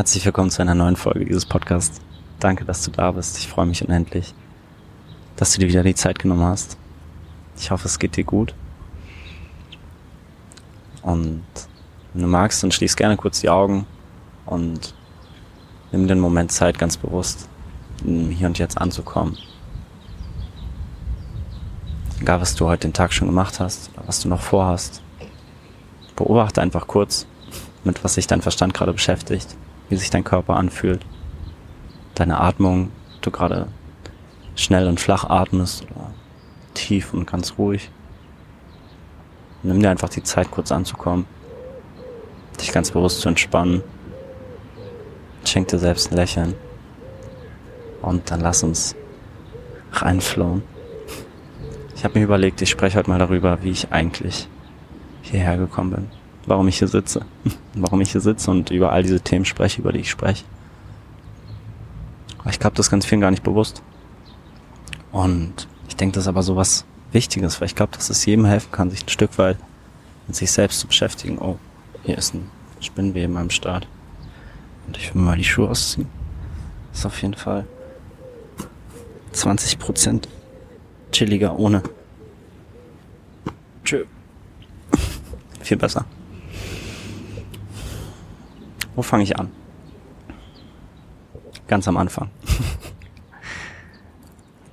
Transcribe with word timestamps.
Herzlich 0.00 0.24
willkommen 0.24 0.48
zu 0.48 0.62
einer 0.62 0.74
neuen 0.74 0.96
Folge 0.96 1.26
dieses 1.26 1.44
Podcasts. 1.44 2.00
Danke, 2.38 2.64
dass 2.64 2.82
du 2.82 2.90
da 2.90 3.12
bist. 3.12 3.36
Ich 3.36 3.48
freue 3.48 3.66
mich 3.66 3.86
unendlich, 3.86 4.32
dass 5.36 5.52
du 5.52 5.60
dir 5.60 5.68
wieder 5.68 5.82
die 5.82 5.94
Zeit 5.94 6.18
genommen 6.18 6.44
hast. 6.44 6.78
Ich 7.58 7.70
hoffe, 7.70 7.86
es 7.86 7.98
geht 7.98 8.16
dir 8.16 8.24
gut. 8.24 8.54
Und 11.02 11.44
wenn 12.14 12.22
du 12.22 12.28
magst, 12.28 12.62
dann 12.62 12.72
schließ 12.72 12.96
gerne 12.96 13.18
kurz 13.18 13.42
die 13.42 13.50
Augen 13.50 13.84
und 14.46 14.94
nimm 15.92 16.08
den 16.08 16.18
Moment 16.18 16.50
Zeit 16.50 16.78
ganz 16.78 16.96
bewusst, 16.96 17.46
hier 18.02 18.46
und 18.46 18.58
jetzt 18.58 18.78
anzukommen. 18.78 19.36
Egal, 22.22 22.40
was 22.40 22.54
du 22.54 22.64
heute 22.64 22.88
den 22.88 22.94
Tag 22.94 23.12
schon 23.12 23.28
gemacht 23.28 23.60
hast 23.60 23.90
oder 23.92 24.08
was 24.08 24.20
du 24.20 24.30
noch 24.30 24.40
vorhast. 24.40 25.02
Beobachte 26.16 26.62
einfach 26.62 26.86
kurz, 26.86 27.26
mit 27.84 28.02
was 28.02 28.14
sich 28.14 28.26
dein 28.26 28.40
Verstand 28.40 28.72
gerade 28.72 28.94
beschäftigt, 28.94 29.58
wie 29.90 29.96
sich 29.96 30.08
dein 30.08 30.24
Körper 30.24 30.56
anfühlt, 30.56 31.04
deine 32.14 32.40
Atmung, 32.40 32.90
du 33.20 33.30
gerade 33.30 33.66
schnell 34.54 34.88
und 34.88 35.00
flach 35.00 35.24
atmest 35.24 35.84
oder 35.90 36.12
tief 36.74 37.12
und 37.12 37.26
ganz 37.26 37.58
ruhig. 37.58 37.90
Nimm 39.62 39.82
dir 39.82 39.90
einfach 39.90 40.08
die 40.08 40.22
Zeit, 40.22 40.50
kurz 40.50 40.72
anzukommen, 40.72 41.26
dich 42.58 42.72
ganz 42.72 42.90
bewusst 42.92 43.20
zu 43.20 43.28
entspannen. 43.28 43.82
Schenk 45.44 45.68
dir 45.68 45.78
selbst 45.78 46.10
ein 46.10 46.16
Lächeln. 46.16 46.54
Und 48.00 48.30
dann 48.30 48.40
lass 48.40 48.62
uns 48.62 48.94
reinflohen. 49.92 50.62
Ich 51.96 52.04
habe 52.04 52.18
mir 52.18 52.24
überlegt, 52.24 52.62
ich 52.62 52.70
spreche 52.70 52.96
heute 52.96 53.10
mal 53.10 53.18
darüber, 53.18 53.62
wie 53.62 53.70
ich 53.70 53.92
eigentlich 53.92 54.48
hierher 55.20 55.58
gekommen 55.58 55.90
bin. 55.90 56.19
Warum 56.46 56.68
ich 56.68 56.78
hier 56.78 56.88
sitze. 56.88 57.24
Warum 57.74 58.00
ich 58.00 58.12
hier 58.12 58.20
sitze 58.20 58.50
und 58.50 58.70
über 58.70 58.92
all 58.92 59.02
diese 59.02 59.20
Themen 59.20 59.44
spreche, 59.44 59.80
über 59.80 59.92
die 59.92 60.00
ich 60.00 60.10
spreche. 60.10 60.44
Ich 62.48 62.58
glaube, 62.58 62.76
das 62.76 62.86
ist 62.86 62.90
ganz 62.90 63.04
vielen 63.04 63.20
gar 63.20 63.30
nicht 63.30 63.42
bewusst. 63.42 63.82
Und 65.12 65.68
ich 65.88 65.96
denke, 65.96 66.14
das 66.14 66.24
ist 66.24 66.28
aber 66.28 66.42
so 66.42 66.56
was 66.56 66.84
Wichtiges, 67.12 67.60
weil 67.60 67.66
ich 67.66 67.74
glaube, 67.74 67.92
dass 67.94 68.10
es 68.10 68.24
jedem 68.24 68.44
helfen 68.46 68.72
kann, 68.72 68.90
sich 68.90 69.04
ein 69.04 69.08
Stück 69.08 69.36
weit 69.38 69.58
mit 70.26 70.36
sich 70.36 70.50
selbst 70.50 70.80
zu 70.80 70.86
beschäftigen. 70.86 71.38
Oh, 71.38 71.58
hier 72.04 72.16
ist 72.16 72.34
ein 72.34 72.48
Spinnenweben 72.80 73.36
am 73.36 73.50
Start. 73.50 73.86
Und 74.86 74.96
ich 74.96 75.14
will 75.14 75.22
mal 75.22 75.36
die 75.36 75.44
Schuhe 75.44 75.68
ausziehen. 75.68 76.08
Das 76.90 77.00
ist 77.00 77.06
auf 77.06 77.20
jeden 77.22 77.34
Fall 77.34 77.66
20 79.32 79.78
Prozent 79.78 80.28
chilliger 81.12 81.58
ohne. 81.58 81.82
Tschö. 83.84 84.04
Viel 85.60 85.76
besser. 85.76 86.04
Wo 88.94 89.02
fange 89.02 89.24
ich 89.24 89.38
an? 89.38 89.50
Ganz 91.68 91.86
am 91.88 91.96
Anfang. 91.96 92.30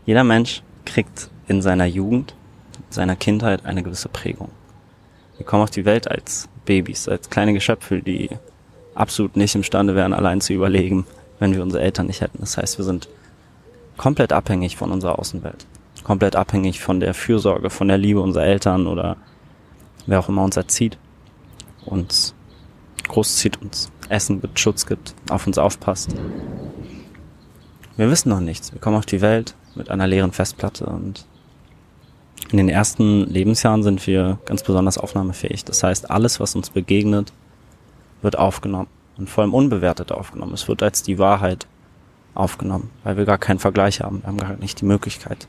Jeder 0.05 0.23
Mensch 0.23 0.63
kriegt 0.85 1.29
in 1.47 1.61
seiner 1.61 1.85
Jugend, 1.85 2.35
seiner 2.89 3.15
Kindheit 3.15 3.65
eine 3.65 3.83
gewisse 3.83 4.09
Prägung. 4.09 4.49
Wir 5.37 5.45
kommen 5.45 5.63
auf 5.63 5.69
die 5.69 5.85
Welt 5.85 6.09
als 6.09 6.49
Babys, 6.65 7.07
als 7.07 7.29
kleine 7.29 7.53
Geschöpfe, 7.53 8.01
die 8.01 8.29
absolut 8.95 9.35
nicht 9.35 9.53
imstande 9.53 9.95
wären, 9.95 10.13
allein 10.13 10.41
zu 10.41 10.53
überlegen, 10.53 11.05
wenn 11.39 11.53
wir 11.53 11.61
unsere 11.61 11.83
Eltern 11.83 12.07
nicht 12.07 12.21
hätten. 12.21 12.39
Das 12.39 12.57
heißt, 12.57 12.79
wir 12.79 12.85
sind 12.85 13.07
komplett 13.97 14.33
abhängig 14.33 14.77
von 14.77 14.91
unserer 14.91 15.19
Außenwelt 15.19 15.67
komplett 16.07 16.37
abhängig 16.37 16.79
von 16.79 17.01
der 17.01 17.13
Fürsorge, 17.13 17.69
von 17.69 17.89
der 17.89 17.97
Liebe 17.97 18.21
unserer 18.21 18.45
Eltern 18.45 18.87
oder 18.87 19.17
wer 20.05 20.19
auch 20.19 20.29
immer 20.29 20.41
uns 20.41 20.55
erzieht, 20.55 20.97
uns 21.85 22.33
großzieht, 23.09 23.61
uns 23.61 23.91
Essen 24.09 24.41
gibt, 24.41 24.59
Schutz 24.59 24.85
gibt, 24.85 25.13
auf 25.29 25.47
uns 25.47 25.57
aufpasst. 25.57 26.15
Wir 27.95 28.09
wissen 28.09 28.29
noch 28.29 28.39
nichts. 28.39 28.73
Wir 28.73 28.79
kommen 28.79 28.97
auf 28.97 29.05
die 29.05 29.21
Welt 29.21 29.55
mit 29.75 29.89
einer 29.89 30.07
leeren 30.07 30.31
Festplatte 30.31 30.85
und 30.85 31.25
in 32.51 32.57
den 32.57 32.69
ersten 32.69 33.25
Lebensjahren 33.25 33.83
sind 33.83 34.05
wir 34.07 34.39
ganz 34.45 34.63
besonders 34.63 34.97
aufnahmefähig. 34.97 35.65
Das 35.65 35.83
heißt, 35.83 36.09
alles, 36.09 36.39
was 36.39 36.55
uns 36.55 36.69
begegnet, 36.69 37.33
wird 38.21 38.37
aufgenommen 38.37 38.87
und 39.17 39.29
vor 39.29 39.43
allem 39.43 39.53
unbewertet 39.53 40.11
aufgenommen. 40.11 40.53
Es 40.53 40.67
wird 40.67 40.81
als 40.83 41.03
die 41.03 41.19
Wahrheit 41.19 41.67
aufgenommen, 42.35 42.89
weil 43.03 43.17
wir 43.17 43.25
gar 43.25 43.37
keinen 43.37 43.59
Vergleich 43.59 44.01
haben. 44.01 44.21
Wir 44.21 44.27
haben 44.27 44.37
gar 44.37 44.55
nicht 44.57 44.79
die 44.79 44.85
Möglichkeit, 44.85 45.47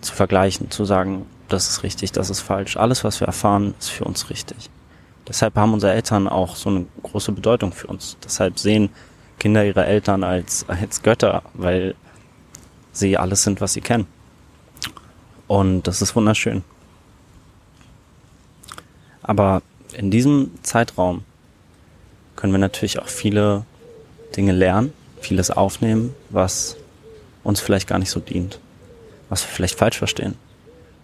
zu 0.00 0.14
vergleichen, 0.14 0.70
zu 0.70 0.84
sagen, 0.84 1.26
das 1.48 1.68
ist 1.68 1.82
richtig, 1.82 2.12
das 2.12 2.30
ist 2.30 2.40
falsch. 2.40 2.76
Alles, 2.76 3.04
was 3.04 3.20
wir 3.20 3.26
erfahren, 3.26 3.74
ist 3.78 3.90
für 3.90 4.04
uns 4.04 4.30
richtig. 4.30 4.70
Deshalb 5.28 5.56
haben 5.56 5.72
unsere 5.72 5.92
Eltern 5.92 6.28
auch 6.28 6.56
so 6.56 6.70
eine 6.70 6.86
große 7.02 7.32
Bedeutung 7.32 7.72
für 7.72 7.88
uns. 7.88 8.16
Deshalb 8.22 8.58
sehen 8.58 8.90
Kinder 9.38 9.64
ihre 9.64 9.84
Eltern 9.84 10.24
als, 10.24 10.64
als 10.68 11.02
Götter, 11.02 11.42
weil 11.54 11.94
sie 12.92 13.16
alles 13.16 13.42
sind, 13.42 13.60
was 13.60 13.72
sie 13.72 13.80
kennen. 13.80 14.06
Und 15.46 15.86
das 15.86 16.02
ist 16.02 16.16
wunderschön. 16.16 16.64
Aber 19.22 19.62
in 19.92 20.10
diesem 20.10 20.52
Zeitraum 20.62 21.24
können 22.36 22.52
wir 22.52 22.58
natürlich 22.58 22.98
auch 22.98 23.08
viele 23.08 23.64
Dinge 24.36 24.52
lernen, 24.52 24.92
vieles 25.20 25.50
aufnehmen, 25.50 26.14
was 26.30 26.76
uns 27.42 27.60
vielleicht 27.60 27.88
gar 27.88 27.98
nicht 27.98 28.10
so 28.10 28.20
dient 28.20 28.60
was 29.28 29.44
wir 29.44 29.48
vielleicht 29.48 29.78
falsch 29.78 29.98
verstehen, 29.98 30.36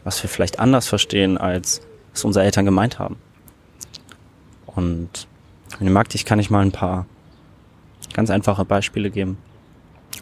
was 0.05 0.23
wir 0.23 0.31
vielleicht 0.31 0.59
anders 0.59 0.89
verstehen, 0.89 1.39
als 1.39 1.81
es 2.15 2.25
unsere 2.25 2.45
Eltern 2.45 2.65
gemeint 2.65 2.99
haben. 2.99 3.17
Und 4.75 5.27
wenn 5.79 5.87
ihr 5.87 5.93
magt, 5.93 6.15
ich 6.15 6.25
kann 6.25 6.39
ich 6.39 6.51
mal 6.51 6.61
ein 6.61 6.73
paar 6.73 7.07
ganz 8.13 8.31
einfache 8.31 8.65
Beispiele 8.65 9.11
geben. 9.11 9.39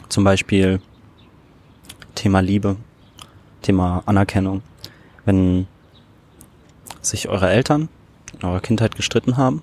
Zum 0.08 0.24
Beispiel 0.24 0.80
Thema 2.14 2.40
Liebe, 2.40 2.76
Thema 3.62 4.02
Anerkennung. 4.06 4.62
Wenn 5.24 5.66
sich 7.00 7.28
eure 7.28 7.50
Eltern 7.50 7.88
in 8.34 8.48
eurer 8.48 8.60
Kindheit 8.60 8.96
gestritten 8.96 9.36
haben 9.36 9.62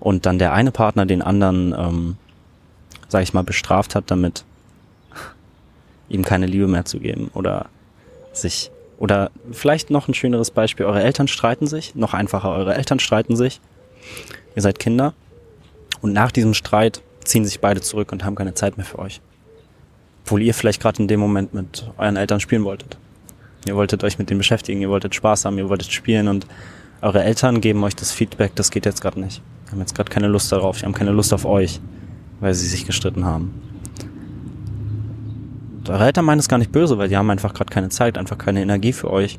und 0.00 0.26
dann 0.26 0.38
der 0.38 0.52
eine 0.52 0.70
Partner 0.70 1.06
den 1.06 1.22
anderen, 1.22 1.74
ähm, 1.76 2.16
sag 3.08 3.22
ich 3.22 3.34
mal, 3.34 3.44
bestraft 3.44 3.94
hat 3.94 4.10
damit, 4.10 4.44
ihm 6.08 6.24
keine 6.24 6.46
Liebe 6.46 6.68
mehr 6.68 6.84
zu 6.84 7.00
geben 7.00 7.30
oder 7.34 7.66
sich 8.32 8.70
oder 8.98 9.30
vielleicht 9.52 9.90
noch 9.90 10.08
ein 10.08 10.14
schöneres 10.14 10.50
Beispiel, 10.50 10.84
eure 10.84 11.02
Eltern 11.02 11.28
streiten 11.28 11.68
sich, 11.68 11.94
noch 11.94 12.14
einfacher, 12.14 12.50
eure 12.50 12.74
Eltern 12.74 12.98
streiten 12.98 13.36
sich, 13.36 13.60
ihr 14.54 14.62
seid 14.62 14.78
Kinder 14.78 15.14
und 16.00 16.12
nach 16.12 16.30
diesem 16.30 16.54
Streit 16.54 17.02
ziehen 17.24 17.44
sich 17.44 17.60
beide 17.60 17.80
zurück 17.80 18.12
und 18.12 18.24
haben 18.24 18.34
keine 18.34 18.54
Zeit 18.54 18.76
mehr 18.76 18.86
für 18.86 18.98
euch. 18.98 19.20
Obwohl 20.24 20.42
ihr 20.42 20.54
vielleicht 20.54 20.80
gerade 20.80 21.02
in 21.02 21.08
dem 21.08 21.20
Moment 21.20 21.54
mit 21.54 21.90
euren 21.98 22.16
Eltern 22.16 22.40
spielen 22.40 22.64
wolltet. 22.64 22.98
Ihr 23.66 23.76
wolltet 23.76 24.04
euch 24.04 24.18
mit 24.18 24.30
denen 24.30 24.38
beschäftigen, 24.38 24.80
ihr 24.80 24.90
wolltet 24.90 25.14
Spaß 25.14 25.44
haben, 25.44 25.58
ihr 25.58 25.68
wolltet 25.68 25.92
spielen 25.92 26.28
und 26.28 26.46
eure 27.00 27.22
Eltern 27.22 27.60
geben 27.60 27.82
euch 27.84 27.96
das 27.96 28.12
Feedback, 28.12 28.54
das 28.54 28.70
geht 28.70 28.86
jetzt 28.86 29.00
gerade 29.00 29.20
nicht. 29.20 29.42
Wir 29.64 29.72
haben 29.72 29.80
jetzt 29.80 29.94
gerade 29.94 30.10
keine 30.10 30.28
Lust 30.28 30.50
darauf, 30.52 30.78
die 30.78 30.84
haben 30.84 30.94
keine 30.94 31.10
Lust 31.10 31.32
auf 31.32 31.44
euch, 31.44 31.80
weil 32.40 32.54
sie 32.54 32.66
sich 32.66 32.86
gestritten 32.86 33.24
haben 33.24 33.68
eure 35.88 36.04
Eltern 36.04 36.24
meinen 36.24 36.38
es 36.38 36.48
gar 36.48 36.58
nicht 36.58 36.72
böse, 36.72 36.98
weil 36.98 37.08
die 37.08 37.16
haben 37.16 37.30
einfach 37.30 37.54
gerade 37.54 37.72
keine 37.72 37.88
Zeit, 37.88 38.18
einfach 38.18 38.38
keine 38.38 38.62
Energie 38.62 38.92
für 38.92 39.10
euch. 39.10 39.38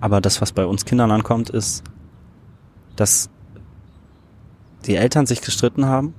Aber 0.00 0.20
das, 0.20 0.40
was 0.40 0.52
bei 0.52 0.64
uns 0.64 0.84
Kindern 0.84 1.10
ankommt, 1.10 1.50
ist, 1.50 1.82
dass 2.96 3.30
die 4.86 4.96
Eltern 4.96 5.26
sich 5.26 5.40
gestritten 5.40 5.86
haben 5.86 6.14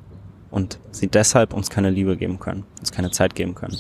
und 0.51 0.79
sie 0.91 1.07
deshalb 1.07 1.53
uns 1.53 1.69
keine 1.69 1.89
Liebe 1.89 2.17
geben 2.17 2.39
können, 2.39 2.65
uns 2.79 2.91
keine 2.91 3.11
Zeit 3.11 3.35
geben 3.35 3.55
können. 3.55 3.77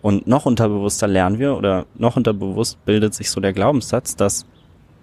Und 0.00 0.26
noch 0.26 0.46
unterbewusster 0.46 1.08
lernen 1.08 1.38
wir 1.38 1.56
oder 1.56 1.86
noch 1.96 2.16
unterbewusst 2.16 2.84
bildet 2.84 3.14
sich 3.14 3.30
so 3.30 3.40
der 3.40 3.52
Glaubenssatz, 3.52 4.16
dass 4.16 4.46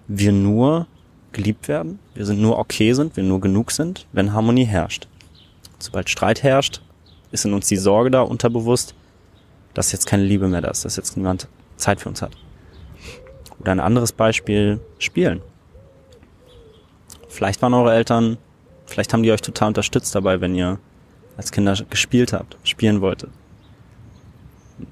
wir 0.07 0.31
nur 0.31 0.87
geliebt 1.33 1.67
werden, 1.67 1.99
wir 2.13 2.25
sind 2.25 2.41
nur 2.41 2.57
okay 2.57 2.93
sind, 2.93 3.17
wir 3.17 3.23
nur 3.23 3.41
genug 3.41 3.71
sind, 3.71 4.07
wenn 4.13 4.31
Harmonie 4.31 4.65
herrscht. 4.65 5.07
Sobald 5.79 6.09
Streit 6.09 6.43
herrscht, 6.43 6.81
ist 7.31 7.45
in 7.45 7.53
uns 7.53 7.67
die 7.67 7.75
Sorge 7.75 8.09
da 8.09 8.21
unterbewusst, 8.21 8.95
dass 9.73 9.91
jetzt 9.91 10.07
keine 10.07 10.23
Liebe 10.23 10.47
mehr 10.47 10.61
da 10.61 10.69
ist, 10.69 10.85
dass 10.85 10.95
jetzt 10.95 11.17
niemand 11.17 11.49
Zeit 11.75 11.99
für 11.99 12.07
uns 12.07 12.21
hat. 12.21 12.31
Oder 13.59 13.73
ein 13.73 13.81
anderes 13.81 14.13
Beispiel, 14.13 14.79
Spielen. 14.97 15.41
Vielleicht 17.35 17.61
waren 17.61 17.73
eure 17.73 17.93
Eltern, 17.93 18.37
vielleicht 18.85 19.13
haben 19.13 19.23
die 19.23 19.31
euch 19.31 19.41
total 19.41 19.69
unterstützt 19.69 20.15
dabei, 20.15 20.41
wenn 20.41 20.55
ihr 20.55 20.79
als 21.37 21.51
Kinder 21.51 21.75
gespielt 21.89 22.33
habt, 22.33 22.57
spielen 22.63 23.01
wolltet. 23.01 23.29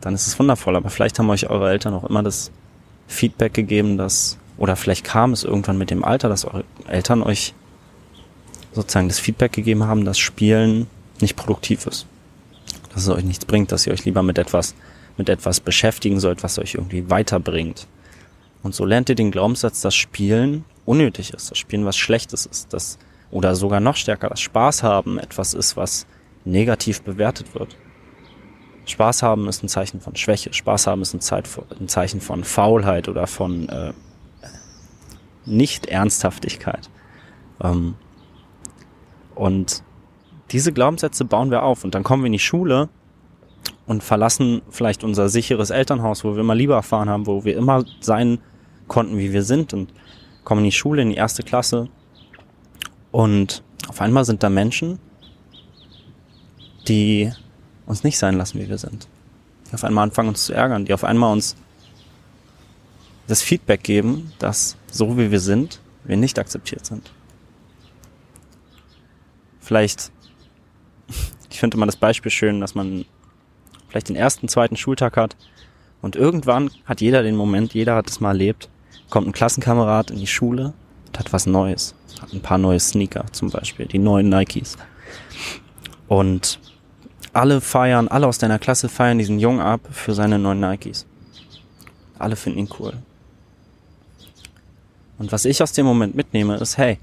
Dann 0.01 0.13
ist 0.13 0.27
es 0.27 0.37
wundervoll, 0.37 0.75
aber 0.75 0.89
vielleicht 0.89 1.19
haben 1.19 1.29
euch 1.29 1.49
eure 1.49 1.69
Eltern 1.69 1.93
auch 1.93 2.03
immer 2.03 2.23
das 2.23 2.51
Feedback 3.07 3.53
gegeben, 3.53 3.97
dass, 3.97 4.37
oder 4.57 4.75
vielleicht 4.75 5.05
kam 5.05 5.31
es 5.31 5.43
irgendwann 5.43 5.77
mit 5.77 5.89
dem 5.89 6.03
Alter, 6.03 6.29
dass 6.29 6.45
eure 6.45 6.63
Eltern 6.87 7.23
euch 7.23 7.53
sozusagen 8.73 9.07
das 9.07 9.19
Feedback 9.19 9.53
gegeben 9.53 9.83
haben, 9.85 10.05
dass 10.05 10.19
Spielen 10.19 10.87
nicht 11.19 11.35
produktiv 11.35 11.85
ist 11.85 12.07
dass 12.93 13.03
es 13.03 13.09
euch 13.09 13.23
nichts 13.23 13.45
bringt, 13.45 13.71
dass 13.71 13.87
ihr 13.87 13.93
euch 13.93 14.05
lieber 14.05 14.23
mit 14.23 14.37
etwas, 14.37 14.75
mit 15.17 15.29
etwas 15.29 15.59
beschäftigen 15.59 16.19
sollt, 16.19 16.43
was 16.43 16.59
euch 16.59 16.75
irgendwie 16.75 17.09
weiterbringt. 17.09 17.87
Und 18.63 18.73
so 18.73 18.85
lernt 18.85 19.09
ihr 19.09 19.15
den 19.15 19.31
Glaubenssatz, 19.31 19.81
dass 19.81 19.93
Spielen 19.93 20.65
unnötig 20.85 21.33
ist, 21.33 21.51
dass 21.51 21.57
Spielen 21.57 21.85
was 21.85 21.97
Schlechtes 21.97 22.45
ist, 22.45 22.73
dass 22.73 22.97
Oder 23.29 23.55
sogar 23.55 23.79
noch 23.79 23.95
stärker, 23.95 24.29
dass 24.29 24.41
Spaß 24.41 24.83
haben 24.83 25.19
etwas 25.19 25.53
ist, 25.53 25.75
was 25.75 26.07
negativ 26.45 27.01
bewertet 27.01 27.55
wird. 27.55 27.77
Spaß 28.85 29.23
haben 29.23 29.47
ist 29.47 29.63
ein 29.63 29.69
Zeichen 29.69 30.01
von 30.01 30.15
Schwäche. 30.15 30.53
Spaß 30.53 30.87
haben 30.87 31.01
ist 31.01 31.13
ein, 31.13 31.87
Zeichen 31.87 32.21
von 32.21 32.43
Faulheit 32.43 33.07
oder 33.07 33.27
von 33.27 33.69
äh, 33.69 33.93
Nicht-Ernsthaftigkeit. 35.45 36.89
Ähm, 37.61 37.95
und 39.35 39.83
diese 40.51 40.73
Glaubenssätze 40.73 41.25
bauen 41.25 41.49
wir 41.49 41.63
auf 41.63 41.83
und 41.83 41.95
dann 41.95 42.03
kommen 42.03 42.23
wir 42.23 42.27
in 42.27 42.33
die 42.33 42.39
Schule 42.39 42.89
und 43.87 44.03
verlassen 44.03 44.61
vielleicht 44.69 45.03
unser 45.03 45.29
sicheres 45.29 45.69
Elternhaus, 45.69 46.23
wo 46.23 46.33
wir 46.33 46.41
immer 46.41 46.55
Liebe 46.55 46.73
erfahren 46.73 47.09
haben, 47.09 47.25
wo 47.25 47.45
wir 47.45 47.57
immer 47.57 47.83
sein 47.99 48.39
konnten, 48.87 49.17
wie 49.17 49.33
wir 49.33 49.43
sind 49.43 49.73
und 49.73 49.93
kommen 50.43 50.59
in 50.59 50.65
die 50.65 50.71
Schule, 50.71 51.01
in 51.01 51.09
die 51.09 51.15
erste 51.15 51.43
Klasse 51.43 51.89
und 53.11 53.63
auf 53.87 54.01
einmal 54.01 54.25
sind 54.25 54.43
da 54.43 54.49
Menschen, 54.49 54.99
die 56.87 57.31
uns 57.85 58.03
nicht 58.03 58.17
sein 58.17 58.35
lassen, 58.35 58.59
wie 58.59 58.69
wir 58.69 58.77
sind. 58.77 59.07
Die 59.69 59.73
auf 59.73 59.83
einmal 59.83 60.03
anfangen 60.03 60.29
uns 60.29 60.45
zu 60.45 60.53
ärgern, 60.53 60.85
die 60.85 60.93
auf 60.93 61.03
einmal 61.03 61.31
uns 61.31 61.55
das 63.27 63.41
Feedback 63.41 63.83
geben, 63.83 64.33
dass 64.39 64.77
so 64.91 65.17
wie 65.17 65.31
wir 65.31 65.39
sind, 65.39 65.79
wir 66.03 66.17
nicht 66.17 66.39
akzeptiert 66.39 66.85
sind. 66.85 67.11
Vielleicht, 69.59 70.11
ich 71.49 71.59
finde 71.59 71.77
immer 71.77 71.85
das 71.85 71.95
Beispiel 71.95 72.31
schön, 72.31 72.59
dass 72.59 72.75
man 72.75 73.05
vielleicht 73.87 74.09
den 74.09 74.15
ersten, 74.15 74.47
zweiten 74.47 74.75
Schultag 74.75 75.17
hat 75.17 75.37
und 76.01 76.15
irgendwann 76.15 76.71
hat 76.85 76.99
jeder 76.99 77.23
den 77.23 77.35
Moment, 77.35 77.73
jeder 77.73 77.95
hat 77.95 78.09
es 78.09 78.19
mal 78.19 78.29
erlebt, 78.29 78.69
kommt 79.13 79.27
ein 79.27 79.31
Klassenkamerad 79.31 80.09
in 80.09 80.17
die 80.17 80.25
Schule 80.25 80.73
und 81.05 81.19
hat 81.19 81.31
was 81.31 81.45
Neues, 81.45 81.93
hat 82.19 82.33
ein 82.33 82.41
paar 82.41 82.57
neue 82.57 82.79
Sneaker 82.79 83.25
zum 83.31 83.51
Beispiel, 83.51 83.85
die 83.85 83.99
neuen 83.99 84.27
Nikes. 84.27 84.75
Und 86.07 86.59
alle 87.31 87.61
feiern, 87.61 88.07
alle 88.07 88.25
aus 88.25 88.39
deiner 88.39 88.57
Klasse 88.57 88.89
feiern 88.89 89.19
diesen 89.19 89.37
Jungen 89.37 89.59
ab 89.59 89.81
für 89.91 90.15
seine 90.15 90.39
neuen 90.39 90.59
Nikes. 90.59 91.05
Alle 92.17 92.35
finden 92.35 92.57
ihn 92.57 92.69
cool. 92.79 92.93
Und 95.19 95.31
was 95.31 95.45
ich 95.45 95.61
aus 95.61 95.73
dem 95.73 95.85
Moment 95.85 96.15
mitnehme, 96.15 96.55
ist, 96.55 96.79
hey, 96.79 96.97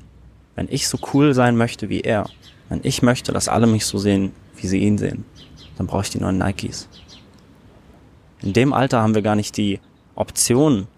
wenn 0.56 0.66
ich 0.68 0.88
so 0.88 0.98
cool 1.14 1.32
sein 1.32 1.56
möchte 1.56 1.90
wie 1.90 2.00
er, 2.00 2.28
wenn 2.70 2.80
ich 2.82 3.02
möchte, 3.02 3.32
dass 3.32 3.46
alle 3.46 3.68
mich 3.68 3.86
so 3.86 3.98
sehen, 3.98 4.32
wie 4.56 4.66
sie 4.66 4.78
ihn 4.78 4.98
sehen, 4.98 5.24
dann 5.78 5.86
brauche 5.86 6.02
ich 6.02 6.10
die 6.10 6.18
neuen 6.18 6.38
Nikes. 6.38 6.88
In 8.42 8.52
dem 8.52 8.72
Alter 8.72 9.00
haben 9.00 9.14
wir 9.14 9.22
gar 9.22 9.36
nicht 9.36 9.56
die 9.56 9.78
Option, 10.16 10.88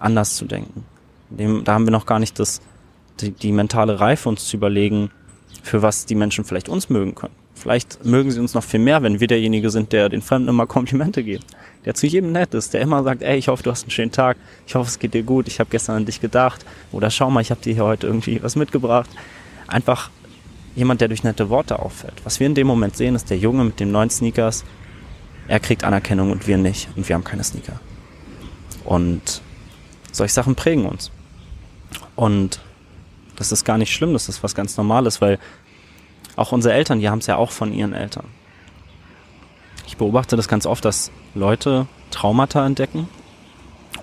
anders 0.00 0.36
zu 0.36 0.44
denken. 0.44 0.84
Dem, 1.30 1.64
da 1.64 1.74
haben 1.74 1.86
wir 1.86 1.92
noch 1.92 2.06
gar 2.06 2.18
nicht 2.18 2.38
das, 2.38 2.60
die, 3.20 3.30
die 3.30 3.52
mentale 3.52 4.00
Reife, 4.00 4.28
uns 4.28 4.48
zu 4.48 4.56
überlegen, 4.56 5.10
für 5.62 5.82
was 5.82 6.06
die 6.06 6.14
Menschen 6.14 6.44
vielleicht 6.44 6.68
uns 6.68 6.90
mögen 6.90 7.14
können. 7.14 7.34
Vielleicht 7.54 8.06
mögen 8.06 8.30
sie 8.30 8.40
uns 8.40 8.54
noch 8.54 8.64
viel 8.64 8.80
mehr, 8.80 9.02
wenn 9.02 9.20
wir 9.20 9.26
derjenige 9.26 9.68
sind, 9.70 9.92
der 9.92 10.08
den 10.08 10.22
Fremden 10.22 10.48
immer 10.48 10.66
Komplimente 10.66 11.22
gibt. 11.22 11.44
Der 11.84 11.94
zu 11.94 12.06
jedem 12.06 12.32
nett 12.32 12.54
ist, 12.54 12.72
der 12.72 12.80
immer 12.80 13.02
sagt, 13.02 13.22
ey, 13.22 13.36
ich 13.36 13.48
hoffe, 13.48 13.62
du 13.62 13.70
hast 13.70 13.82
einen 13.82 13.90
schönen 13.90 14.12
Tag, 14.12 14.38
ich 14.66 14.74
hoffe, 14.74 14.88
es 14.88 14.98
geht 14.98 15.12
dir 15.12 15.22
gut, 15.22 15.46
ich 15.46 15.60
habe 15.60 15.68
gestern 15.70 15.96
an 15.96 16.06
dich 16.06 16.20
gedacht. 16.20 16.64
Oder 16.90 17.10
schau 17.10 17.30
mal, 17.30 17.40
ich 17.40 17.50
habe 17.50 17.60
dir 17.60 17.74
hier 17.74 17.84
heute 17.84 18.06
irgendwie 18.06 18.42
was 18.42 18.56
mitgebracht. 18.56 19.10
Einfach 19.66 20.10
jemand, 20.74 21.02
der 21.02 21.08
durch 21.08 21.22
nette 21.22 21.50
Worte 21.50 21.78
auffällt. 21.78 22.14
Was 22.24 22.40
wir 22.40 22.46
in 22.46 22.54
dem 22.54 22.66
Moment 22.66 22.96
sehen, 22.96 23.14
ist 23.14 23.28
der 23.28 23.38
Junge 23.38 23.64
mit 23.64 23.78
den 23.78 23.92
neuen 23.92 24.08
Sneakers, 24.08 24.64
er 25.48 25.60
kriegt 25.60 25.84
Anerkennung 25.84 26.30
und 26.30 26.46
wir 26.46 26.56
nicht. 26.56 26.88
Und 26.96 27.08
wir 27.08 27.14
haben 27.14 27.24
keine 27.24 27.44
Sneaker. 27.44 27.80
Und 28.84 29.42
solche 30.12 30.34
Sachen 30.34 30.54
prägen 30.54 30.86
uns. 30.86 31.10
Und 32.16 32.60
das 33.36 33.52
ist 33.52 33.64
gar 33.64 33.78
nicht 33.78 33.94
schlimm, 33.94 34.12
das 34.12 34.28
ist 34.28 34.42
was 34.42 34.54
ganz 34.54 34.76
Normales, 34.76 35.20
weil 35.20 35.38
auch 36.36 36.52
unsere 36.52 36.74
Eltern, 36.74 37.00
die 37.00 37.08
haben 37.08 37.18
es 37.18 37.26
ja 37.26 37.36
auch 37.36 37.50
von 37.50 37.72
ihren 37.72 37.92
Eltern. 37.92 38.26
Ich 39.86 39.96
beobachte 39.96 40.36
das 40.36 40.48
ganz 40.48 40.66
oft, 40.66 40.84
dass 40.84 41.10
Leute 41.34 41.86
Traumata 42.10 42.64
entdecken 42.64 43.08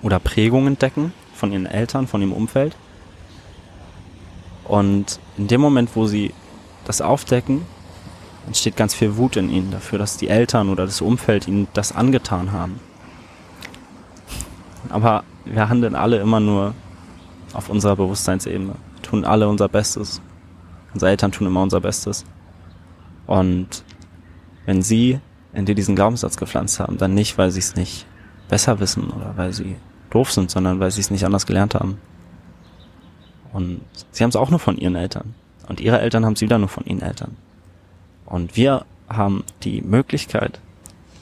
oder 0.02 0.18
Prägungen 0.18 0.68
entdecken 0.68 1.12
von 1.34 1.52
ihren 1.52 1.66
Eltern, 1.66 2.06
von 2.06 2.20
ihrem 2.20 2.32
Umfeld. 2.32 2.76
Und 4.64 5.18
in 5.36 5.48
dem 5.48 5.60
Moment, 5.60 5.90
wo 5.94 6.06
sie 6.06 6.34
das 6.84 7.00
aufdecken, 7.00 7.62
entsteht 8.46 8.76
ganz 8.76 8.94
viel 8.94 9.16
Wut 9.16 9.36
in 9.36 9.50
ihnen 9.50 9.70
dafür, 9.70 9.98
dass 9.98 10.16
die 10.16 10.28
Eltern 10.28 10.68
oder 10.68 10.84
das 10.84 11.00
Umfeld 11.00 11.48
ihnen 11.48 11.68
das 11.74 11.92
angetan 11.92 12.52
haben. 12.52 12.80
Aber 14.90 15.24
wir 15.44 15.68
handeln 15.68 15.94
alle 15.94 16.18
immer 16.18 16.40
nur 16.40 16.74
auf 17.52 17.68
unserer 17.68 17.96
Bewusstseinsebene, 17.96 18.74
wir 18.94 19.02
tun 19.02 19.24
alle 19.24 19.48
unser 19.48 19.68
Bestes, 19.68 20.20
Unsere 20.94 21.10
Eltern 21.10 21.32
tun 21.32 21.46
immer 21.46 21.62
unser 21.62 21.80
Bestes. 21.80 22.24
Und 23.26 23.84
wenn 24.66 24.82
sie 24.82 25.20
in 25.52 25.66
dir 25.66 25.74
diesen 25.74 25.96
Glaubenssatz 25.96 26.36
gepflanzt 26.36 26.80
haben, 26.80 26.98
dann 26.98 27.14
nicht, 27.14 27.38
weil 27.38 27.50
sie 27.50 27.60
es 27.60 27.76
nicht 27.76 28.06
besser 28.48 28.80
wissen 28.80 29.10
oder 29.10 29.34
weil 29.36 29.52
sie 29.52 29.76
doof 30.10 30.32
sind, 30.32 30.50
sondern 30.50 30.80
weil 30.80 30.90
sie 30.90 31.00
es 31.00 31.10
nicht 31.10 31.24
anders 31.24 31.46
gelernt 31.46 31.74
haben. 31.74 31.98
Und 33.52 33.80
sie 34.10 34.22
haben 34.22 34.30
es 34.30 34.36
auch 34.36 34.50
nur 34.50 34.58
von 34.58 34.76
ihren 34.76 34.94
Eltern. 34.94 35.34
Und 35.68 35.80
ihre 35.80 36.00
Eltern 36.00 36.24
haben 36.24 36.34
es 36.34 36.40
wieder 36.40 36.58
nur 36.58 36.68
von 36.68 36.84
ihren 36.84 37.02
Eltern. 37.02 37.36
Und 38.24 38.56
wir 38.56 38.84
haben 39.08 39.44
die 39.62 39.82
Möglichkeit, 39.82 40.60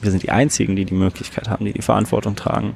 wir 0.01 0.11
sind 0.11 0.23
die 0.23 0.31
Einzigen, 0.31 0.75
die 0.75 0.85
die 0.85 0.93
Möglichkeit 0.93 1.49
haben, 1.49 1.65
die 1.65 1.73
die 1.73 1.81
Verantwortung 1.81 2.35
tragen, 2.35 2.75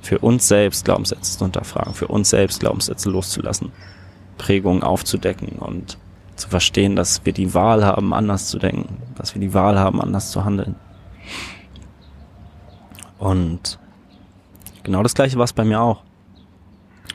für 0.00 0.18
uns 0.18 0.48
selbst 0.48 0.84
Glaubenssätze 0.84 1.38
zu 1.38 1.44
unterfragen, 1.44 1.94
für 1.94 2.08
uns 2.08 2.30
selbst 2.30 2.60
Glaubenssätze 2.60 3.10
loszulassen, 3.10 3.72
Prägungen 4.36 4.82
aufzudecken 4.82 5.58
und 5.58 5.98
zu 6.36 6.48
verstehen, 6.48 6.96
dass 6.96 7.24
wir 7.26 7.32
die 7.32 7.54
Wahl 7.54 7.84
haben, 7.84 8.14
anders 8.14 8.48
zu 8.48 8.58
denken, 8.58 9.02
dass 9.16 9.34
wir 9.34 9.40
die 9.40 9.54
Wahl 9.54 9.78
haben, 9.78 10.00
anders 10.00 10.30
zu 10.30 10.44
handeln. 10.44 10.76
Und 13.18 13.78
genau 14.84 15.02
das 15.02 15.14
gleiche 15.14 15.36
war 15.36 15.44
es 15.44 15.52
bei 15.52 15.64
mir 15.64 15.80
auch. 15.80 16.02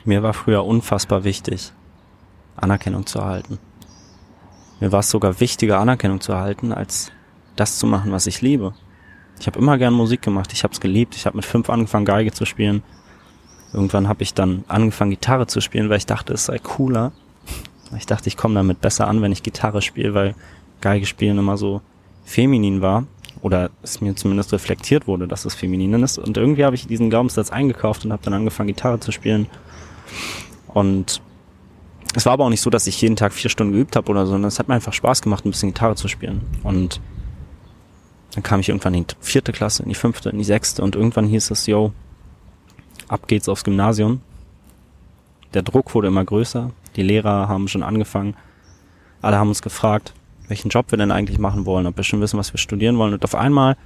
Mir 0.04 0.22
war 0.22 0.34
früher 0.34 0.64
unfassbar 0.64 1.24
wichtig, 1.24 1.72
Anerkennung 2.56 3.06
zu 3.06 3.18
erhalten. 3.18 3.58
Mir 4.80 4.92
war 4.92 5.00
es 5.00 5.08
sogar 5.08 5.40
wichtiger, 5.40 5.78
Anerkennung 5.80 6.20
zu 6.20 6.32
erhalten, 6.32 6.72
als 6.72 7.10
das 7.56 7.78
zu 7.78 7.86
machen, 7.86 8.12
was 8.12 8.26
ich 8.26 8.42
liebe. 8.42 8.74
Ich 9.40 9.46
habe 9.46 9.58
immer 9.58 9.78
gern 9.78 9.94
Musik 9.94 10.22
gemacht, 10.22 10.52
ich 10.52 10.62
habe 10.64 10.72
es 10.72 10.80
geliebt. 10.80 11.16
Ich 11.16 11.26
habe 11.26 11.36
mit 11.36 11.44
fünf 11.44 11.68
angefangen, 11.70 12.04
Geige 12.04 12.32
zu 12.32 12.44
spielen. 12.44 12.82
Irgendwann 13.72 14.08
habe 14.08 14.22
ich 14.22 14.34
dann 14.34 14.64
angefangen, 14.68 15.10
Gitarre 15.10 15.46
zu 15.46 15.60
spielen, 15.60 15.90
weil 15.90 15.98
ich 15.98 16.06
dachte, 16.06 16.32
es 16.32 16.46
sei 16.46 16.58
cooler. 16.58 17.12
Ich 17.98 18.06
dachte, 18.06 18.28
ich 18.28 18.36
komme 18.36 18.54
damit 18.54 18.80
besser 18.80 19.08
an, 19.08 19.20
wenn 19.20 19.32
ich 19.32 19.42
Gitarre 19.42 19.82
spiele, 19.82 20.14
weil 20.14 20.34
Geige 20.80 21.06
spielen 21.06 21.38
immer 21.38 21.56
so 21.56 21.80
feminin 22.24 22.80
war. 22.80 23.04
Oder 23.42 23.70
es 23.82 24.00
mir 24.00 24.14
zumindest 24.14 24.52
reflektiert 24.52 25.06
wurde, 25.06 25.26
dass 25.28 25.44
es 25.44 25.54
feminin 25.54 26.02
ist. 26.02 26.18
Und 26.18 26.36
irgendwie 26.36 26.64
habe 26.64 26.76
ich 26.76 26.86
diesen 26.86 27.10
Glaubenssatz 27.10 27.50
eingekauft 27.50 28.04
und 28.04 28.12
habe 28.12 28.22
dann 28.22 28.32
angefangen, 28.32 28.68
Gitarre 28.68 29.00
zu 29.00 29.12
spielen. 29.12 29.48
Und 30.68 31.20
es 32.14 32.26
war 32.26 32.34
aber 32.34 32.44
auch 32.44 32.50
nicht 32.50 32.60
so, 32.60 32.70
dass 32.70 32.86
ich 32.86 33.00
jeden 33.02 33.16
Tag 33.16 33.32
vier 33.32 33.50
Stunden 33.50 33.72
geübt 33.72 33.96
habe 33.96 34.10
oder 34.10 34.24
so, 34.24 34.32
sondern 34.32 34.48
es 34.48 34.58
hat 34.58 34.68
mir 34.68 34.74
einfach 34.74 34.92
Spaß 34.92 35.20
gemacht, 35.20 35.44
ein 35.44 35.50
bisschen 35.50 35.70
Gitarre 35.70 35.96
zu 35.96 36.08
spielen. 36.08 36.42
Und 36.62 37.00
dann 38.34 38.42
kam 38.42 38.60
ich 38.60 38.68
irgendwann 38.68 38.94
in 38.94 39.06
die 39.06 39.14
vierte 39.20 39.52
Klasse, 39.52 39.82
in 39.82 39.88
die 39.88 39.94
fünfte, 39.94 40.30
in 40.30 40.38
die 40.38 40.44
sechste 40.44 40.82
und 40.82 40.96
irgendwann 40.96 41.26
hieß 41.26 41.50
es, 41.50 41.66
yo, 41.66 41.92
ab 43.08 43.28
geht's 43.28 43.48
aufs 43.48 43.64
Gymnasium. 43.64 44.20
Der 45.54 45.62
Druck 45.62 45.94
wurde 45.94 46.08
immer 46.08 46.24
größer. 46.24 46.70
Die 46.96 47.02
Lehrer 47.02 47.48
haben 47.48 47.68
schon 47.68 47.82
angefangen. 47.82 48.34
Alle 49.22 49.38
haben 49.38 49.48
uns 49.48 49.62
gefragt, 49.62 50.12
welchen 50.48 50.68
Job 50.68 50.90
wir 50.90 50.98
denn 50.98 51.12
eigentlich 51.12 51.38
machen 51.38 51.64
wollen, 51.64 51.86
ob 51.86 51.96
wir 51.96 52.04
schon 52.04 52.20
wissen, 52.20 52.38
was 52.38 52.52
wir 52.52 52.58
studieren 52.58 52.98
wollen. 52.98 53.14
Und 53.14 53.24
auf 53.24 53.34
einmal 53.34 53.76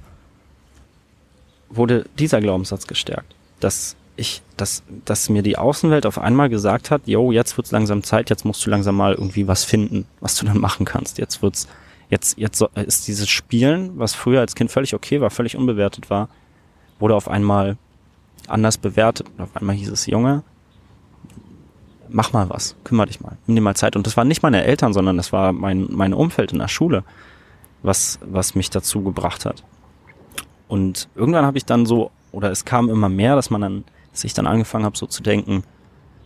wurde 1.69 2.05
dieser 2.17 2.41
Glaubenssatz 2.41 2.87
gestärkt, 2.87 3.35
dass 3.59 3.95
ich, 4.15 4.41
dass, 4.57 4.83
dass 5.05 5.29
mir 5.29 5.43
die 5.43 5.57
Außenwelt 5.57 6.05
auf 6.05 6.17
einmal 6.17 6.49
gesagt 6.49 6.91
hat, 6.91 7.03
yo, 7.05 7.31
jetzt 7.31 7.55
wird's 7.55 7.71
langsam 7.71 8.03
Zeit, 8.03 8.29
jetzt 8.29 8.43
musst 8.43 8.65
du 8.65 8.69
langsam 8.69 8.95
mal 8.95 9.13
irgendwie 9.13 9.47
was 9.47 9.63
finden, 9.63 10.05
was 10.19 10.35
du 10.35 10.45
dann 10.45 10.57
machen 10.57 10.85
kannst. 10.85 11.19
Jetzt 11.19 11.41
wird's, 11.41 11.67
jetzt, 12.09 12.37
jetzt 12.37 12.61
ist 12.61 13.07
dieses 13.07 13.29
Spielen, 13.29 13.97
was 13.97 14.15
früher 14.15 14.41
als 14.41 14.55
Kind 14.55 14.71
völlig 14.71 14.93
okay 14.93 15.21
war, 15.21 15.29
völlig 15.29 15.55
unbewertet 15.55 16.09
war, 16.09 16.29
wurde 16.99 17.15
auf 17.15 17.27
einmal 17.27 17.77
anders 18.47 18.77
bewertet. 18.77 19.27
Auf 19.37 19.55
einmal 19.55 19.75
hieß 19.75 19.89
es, 19.89 20.05
Junge, 20.05 20.43
mach 22.09 22.33
mal 22.33 22.49
was, 22.49 22.75
kümmere 22.83 23.07
dich 23.07 23.21
mal, 23.21 23.37
nimm 23.45 23.55
dir 23.55 23.61
mal 23.61 23.75
Zeit. 23.75 23.95
Und 23.95 24.07
das 24.07 24.17
waren 24.17 24.27
nicht 24.27 24.43
meine 24.43 24.63
Eltern, 24.63 24.93
sondern 24.93 25.17
das 25.17 25.31
war 25.31 25.53
mein, 25.53 25.87
mein 25.89 26.13
Umfeld 26.13 26.51
in 26.51 26.59
der 26.59 26.67
Schule, 26.67 27.03
was, 27.83 28.19
was 28.25 28.55
mich 28.55 28.69
dazu 28.69 29.03
gebracht 29.03 29.45
hat. 29.45 29.63
Und 30.67 31.09
irgendwann 31.15 31.45
habe 31.45 31.57
ich 31.57 31.65
dann 31.65 31.85
so, 31.85 32.11
oder 32.31 32.51
es 32.51 32.65
kam 32.65 32.89
immer 32.89 33.09
mehr, 33.09 33.35
dass 33.35 33.49
man 33.49 33.61
dann, 33.61 33.83
dass 34.11 34.23
ich 34.23 34.33
dann 34.33 34.47
angefangen 34.47 34.85
habe, 34.85 34.97
so 34.97 35.05
zu 35.05 35.23
denken, 35.23 35.63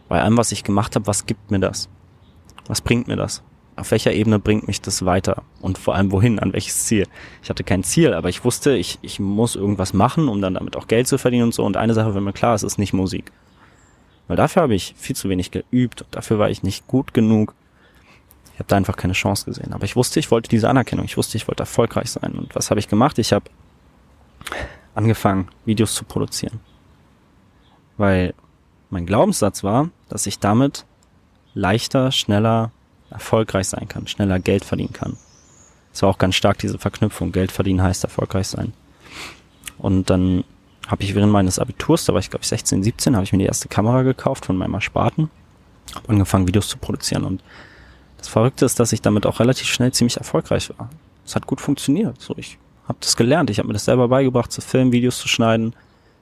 bei 0.10 0.22
allem, 0.22 0.38
was 0.38 0.52
ich 0.52 0.64
gemacht 0.64 0.96
habe, 0.96 1.08
was 1.08 1.26
gibt 1.26 1.52
mir 1.52 1.60
das? 1.60 1.90
Was 2.68 2.82
bringt 2.82 3.08
mir 3.08 3.16
das? 3.16 3.42
Auf 3.76 3.92
welcher 3.92 4.14
Ebene 4.14 4.38
bringt 4.38 4.68
mich 4.68 4.82
das 4.82 5.04
weiter? 5.04 5.44
Und 5.60 5.78
vor 5.78 5.96
allem 5.96 6.12
wohin? 6.12 6.40
An 6.40 6.54
welches 6.54 6.86
Ziel? 6.86 7.08
Ich 7.42 7.50
hatte 7.50 7.64
kein 7.64 7.84
Ziel, 7.84 8.14
aber 8.14 8.30
ich 8.30 8.46
wusste, 8.46 8.76
ich, 8.76 9.00
ich 9.02 9.20
muss 9.20 9.56
irgendwas 9.56 9.94
machen, 9.94 10.28
um 10.28 10.42
dann 10.42 10.54
damit 10.54 10.76
auch 10.76 10.88
Geld 10.88 11.08
zu 11.08 11.18
verdienen 11.18 11.46
und 11.46 11.54
so. 11.54 11.66
Und 11.66 11.76
eine 11.78 11.94
Sache 11.94 12.14
war 12.14 12.22
mir 12.22 12.34
klar, 12.34 12.54
es 12.54 12.64
ist 12.64 12.78
nicht 12.78 12.94
Musik. 12.94 13.32
Weil 14.28 14.38
dafür 14.38 14.62
habe 14.64 14.76
ich 14.76 14.94
viel 14.98 15.16
zu 15.16 15.28
wenig 15.30 15.52
geübt 15.52 16.04
und 16.04 16.16
dafür 16.16 16.40
war 16.40 16.50
ich 16.50 16.64
nicht 16.64 16.88
gut 16.88 17.14
genug. 17.14 17.56
Ich 18.54 18.60
habe 18.60 18.68
da 18.68 18.78
einfach 18.78 18.96
keine 18.96 19.14
Chance 19.14 19.46
gesehen. 19.46 19.74
Aber 19.74 19.86
ich 19.86 19.96
wusste, 19.96 20.20
ich 20.20 20.30
wollte 20.30 20.50
diese 20.50 20.70
Anerkennung. 20.70 21.06
Ich 21.06 21.18
wusste, 21.18 21.38
ich 21.38 21.48
wollte 21.48 21.64
erfolgreich 21.64 22.12
sein. 22.12 22.34
Und 22.34 22.56
was 22.56 22.70
habe 22.70 22.80
ich 22.80 22.88
gemacht? 22.88 23.18
Ich 23.18 23.34
habe 23.34 23.46
angefangen, 24.94 25.48
Videos 25.66 25.96
zu 25.96 26.06
produzieren. 26.06 26.60
Weil 27.98 28.36
mein 28.92 29.08
Glaubenssatz 29.08 29.64
war, 29.64 29.90
dass 30.10 30.28
ich 30.28 30.38
damit 30.38 30.86
leichter, 31.56 32.12
schneller 32.12 32.72
erfolgreich 33.14 33.68
sein 33.68 33.88
kann, 33.88 34.08
schneller 34.08 34.40
Geld 34.40 34.66
verdienen 34.66 34.94
kann. 34.94 35.18
Es 35.94 36.02
war 36.02 36.10
auch 36.10 36.18
ganz 36.18 36.36
stark 36.36 36.58
diese 36.58 36.80
Verknüpfung. 36.80 37.32
Geld 37.32 37.52
verdienen 37.52 37.82
heißt 37.82 38.04
erfolgreich 38.04 38.48
sein. 38.48 38.74
Und 39.78 40.10
dann 40.10 40.44
habe 40.88 41.04
ich 41.04 41.16
während 41.16 41.32
meines 41.32 41.60
Abiturs, 41.60 42.06
da 42.06 42.14
war 42.14 42.20
ich 42.20 42.30
glaube 42.30 42.44
ich 42.44 42.50
16, 42.50 42.84
17, 42.84 43.16
habe 43.16 43.24
ich 43.24 43.32
mir 43.32 43.40
die 43.40 43.46
erste 43.46 43.68
Kamera 43.68 44.02
gekauft 44.02 44.46
von 44.46 44.58
meinem 44.58 44.74
Ersparten, 44.74 45.30
habe 45.96 46.10
angefangen 46.10 46.48
Videos 46.48 46.68
zu 46.68 46.78
produzieren 46.78 47.24
und 47.24 47.44
das 48.18 48.28
Verrückte 48.30 48.66
ist, 48.66 48.80
dass 48.80 48.94
ich 48.94 49.02
damit 49.02 49.26
auch 49.26 49.42
relativ 49.42 49.68
schnell 49.68 49.92
ziemlich 49.92 50.16
erfolgreich 50.16 50.72
war. 50.78 50.90
Es 51.26 51.36
hat 51.36 51.46
gut 51.46 51.60
funktioniert. 51.60 52.22
So, 52.22 52.34
ich 52.38 52.58
habe 52.88 52.98
das 53.02 53.18
gelernt. 53.18 53.50
Ich 53.50 53.60
habe 53.60 53.68
mir 53.68 53.74
das 53.74 53.86
selber 53.86 54.08
beigebracht, 54.08 54.52
zu 54.52 54.62
filmen, 54.62 54.94
Videos 54.94 55.18
zu 55.18 55.28
schneiden. 55.28 55.76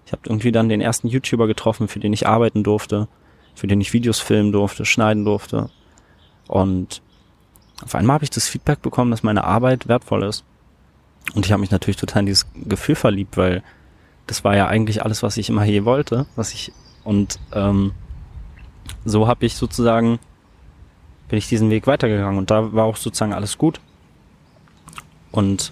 Ich 0.08 0.12
habe 0.12 0.24
irgendwie 0.26 0.52
dann 0.52 0.68
den 0.68 0.82
ersten 0.82 1.08
YouTuber 1.08 1.46
getroffen, 1.46 1.88
für 1.88 2.00
den 2.00 2.12
ich 2.12 2.28
arbeiten 2.28 2.64
durfte, 2.64 3.08
für 3.54 3.68
den 3.68 3.82
ich 3.82 3.94
Videos 3.94 4.20
filmen 4.20 4.52
durfte, 4.52 4.84
schneiden 4.84 5.26
durfte. 5.26 5.70
Und 6.52 7.02
auf 7.82 7.96
einmal 7.96 8.16
habe 8.16 8.26
ich 8.26 8.30
das 8.30 8.48
Feedback 8.48 8.82
bekommen, 8.82 9.10
dass 9.10 9.24
meine 9.24 9.46
Arbeit 9.46 9.88
wertvoll 9.88 10.24
ist. 10.24 10.44
Und 11.34 11.46
ich 11.46 11.52
habe 11.54 11.62
mich 11.62 11.72
natürlich 11.72 11.96
total 11.96 12.22
in 12.22 12.26
dieses 12.26 12.46
Gefühl 12.66 12.96
verliebt, 12.96 13.38
weil 13.38 13.64
das 14.28 14.44
war 14.44 14.56
ja 14.56 14.68
eigentlich 14.68 15.04
alles, 15.04 15.24
was 15.24 15.38
ich 15.38 15.50
immer 15.50 15.64
je 15.64 15.86
wollte, 15.86 16.26
was 16.36 16.54
ich 16.54 16.74
und 17.04 17.40
ähm, 17.54 17.94
so 19.06 19.28
habe 19.28 19.46
ich 19.46 19.56
sozusagen 19.56 20.20
bin 21.30 21.38
ich 21.38 21.48
diesen 21.48 21.70
Weg 21.70 21.88
weitergegangen 21.88 22.38
und 22.38 22.52
da 22.52 22.74
war 22.74 22.84
auch 22.84 22.98
sozusagen 22.98 23.34
alles 23.34 23.58
gut. 23.58 23.80
Und 25.32 25.72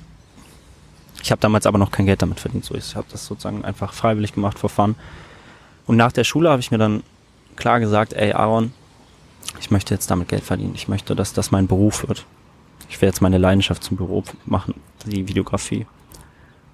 ich 1.22 1.32
habe 1.32 1.42
damals 1.42 1.66
aber 1.66 1.78
noch 1.78 1.92
kein 1.92 2.06
Geld 2.06 2.22
damit 2.22 2.40
verdient. 2.40 2.64
So, 2.64 2.76
ich 2.76 2.96
habe 2.96 3.08
das 3.12 3.26
sozusagen 3.26 3.66
einfach 3.66 3.92
freiwillig 3.92 4.34
gemacht, 4.34 4.58
vor 4.58 4.70
fun. 4.70 4.96
Und 5.86 5.98
nach 5.98 6.14
der 6.14 6.24
Schule 6.24 6.50
habe 6.50 6.62
ich 6.62 6.72
mir 6.72 6.78
dann 6.78 7.04
klar 7.58 7.82
gesagt, 7.82 8.14
ey 8.14 8.32
Aaron, 8.32 8.72
ich 9.60 9.72
möchte 9.72 9.94
jetzt 9.94 10.12
damit 10.12 10.28
Geld 10.28 10.44
verdienen. 10.44 10.74
Ich 10.76 10.88
möchte, 10.88 11.16
dass 11.16 11.34
das 11.34 11.52
mein 11.52 11.68
Beruf 11.68 12.08
wird. 12.08 12.26
Ich 12.90 13.02
werde 13.02 13.08
jetzt 13.08 13.22
meine 13.22 13.38
Leidenschaft 13.38 13.84
zum 13.84 13.98
Beruf 13.98 14.26
machen, 14.46 14.76
die 15.06 15.28
Videografie. 15.28 15.86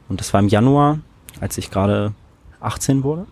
Und 0.10 0.20
das 0.20 0.34
war 0.34 0.40
im 0.40 0.48
Januar, 0.48 1.00
als 1.40 1.58
ich 1.58 1.72
gerade 1.72 2.14
18 2.60 3.04
wurde. 3.04 3.26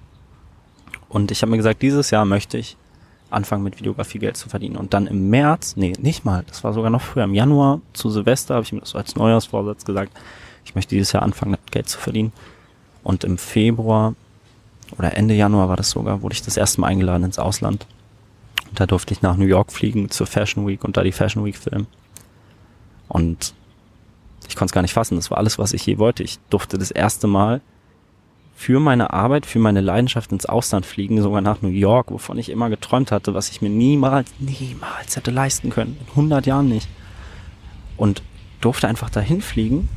Und 1.10 1.32
ich 1.32 1.42
habe 1.42 1.52
mir 1.52 1.58
gesagt, 1.58 1.82
dieses 1.82 2.12
Jahr 2.12 2.26
möchte 2.26 2.58
ich 2.58 2.78
anfangen 3.30 3.64
mit 3.64 3.80
Videografie 3.80 4.20
Geld 4.20 4.38
zu 4.38 4.50
verdienen. 4.50 4.78
Und 4.78 4.94
dann 4.94 5.08
im 5.08 5.30
März, 5.30 5.76
nee, 5.76 5.94
nicht 6.00 6.24
mal, 6.26 6.44
das 6.48 6.64
war 6.64 6.74
sogar 6.74 6.90
noch 6.90 7.02
früher, 7.02 7.24
im 7.24 7.34
Januar 7.34 7.82
zu 7.94 8.10
Silvester 8.10 8.56
habe 8.56 8.64
ich 8.64 8.74
mir 8.74 8.80
das 8.80 8.96
als 8.96 9.16
Neujahrsvorsatz 9.16 9.86
gesagt, 9.86 10.12
ich 10.66 10.76
möchte 10.76 10.96
dieses 10.96 11.12
Jahr 11.12 11.24
anfangen, 11.24 11.58
Geld 11.72 11.90
zu 11.90 12.00
verdienen. 12.00 12.32
Und 13.04 13.24
im 13.24 13.38
Februar 13.38 14.16
oder 14.98 15.18
Ende 15.18 15.34
Januar 15.34 15.70
war 15.70 15.78
das 15.78 15.90
sogar, 15.90 16.22
wurde 16.22 16.34
ich 16.34 16.42
das 16.42 16.58
erste 16.58 16.82
Mal 16.82 16.88
eingeladen 16.88 17.24
ins 17.24 17.40
Ausland. 17.40 17.86
Und 18.74 18.80
da 18.80 18.88
durfte 18.88 19.14
ich 19.14 19.22
nach 19.22 19.38
New 19.38 19.46
York 19.46 19.72
fliegen 19.72 20.10
zur 20.10 20.26
Fashion 20.26 20.66
Week 20.66 20.84
und 20.84 20.98
da 20.98 21.04
die 21.04 21.12
Fashion 21.12 21.46
Week 21.46 21.56
filmen. 21.56 21.86
Und 23.08 23.54
ich 24.48 24.56
konnte 24.56 24.72
es 24.72 24.74
gar 24.74 24.82
nicht 24.82 24.94
fassen. 24.94 25.16
Das 25.16 25.30
war 25.30 25.38
alles, 25.38 25.60
was 25.60 25.74
ich 25.74 25.86
je 25.86 26.00
wollte. 26.00 26.24
Ich 26.24 26.40
durfte 26.50 26.80
das 26.80 26.90
erste 26.90 27.28
Mal 27.28 27.62
für 28.56 28.80
meine 28.80 29.14
Arbeit, 29.14 29.46
für 29.46 29.60
meine 29.60 29.80
Leidenschaft 29.80 30.32
ins 30.32 30.48
Ausland 30.48 30.88
fliegen, 30.88 31.22
sogar 31.22 31.42
nach 31.42 31.62
New 31.62 31.70
York, 31.70 32.10
wovon 32.10 32.40
ich 32.40 32.50
immer 32.50 32.72
geträumt 32.72 33.12
hatte, 33.12 33.36
was 33.36 33.52
ich 33.52 33.62
mir 33.62 33.70
niemals, 33.70 34.32
niemals 34.40 35.16
hätte 35.16 35.30
leisten 35.30 35.70
können. 35.70 35.96
In 36.00 36.10
100 36.10 36.48
Jahren 36.48 36.68
nicht. 36.68 36.90
Und 37.96 38.24
durfte 38.60 38.88
einfach 38.88 39.12
dahin 39.12 39.44
fliegen 39.44 39.88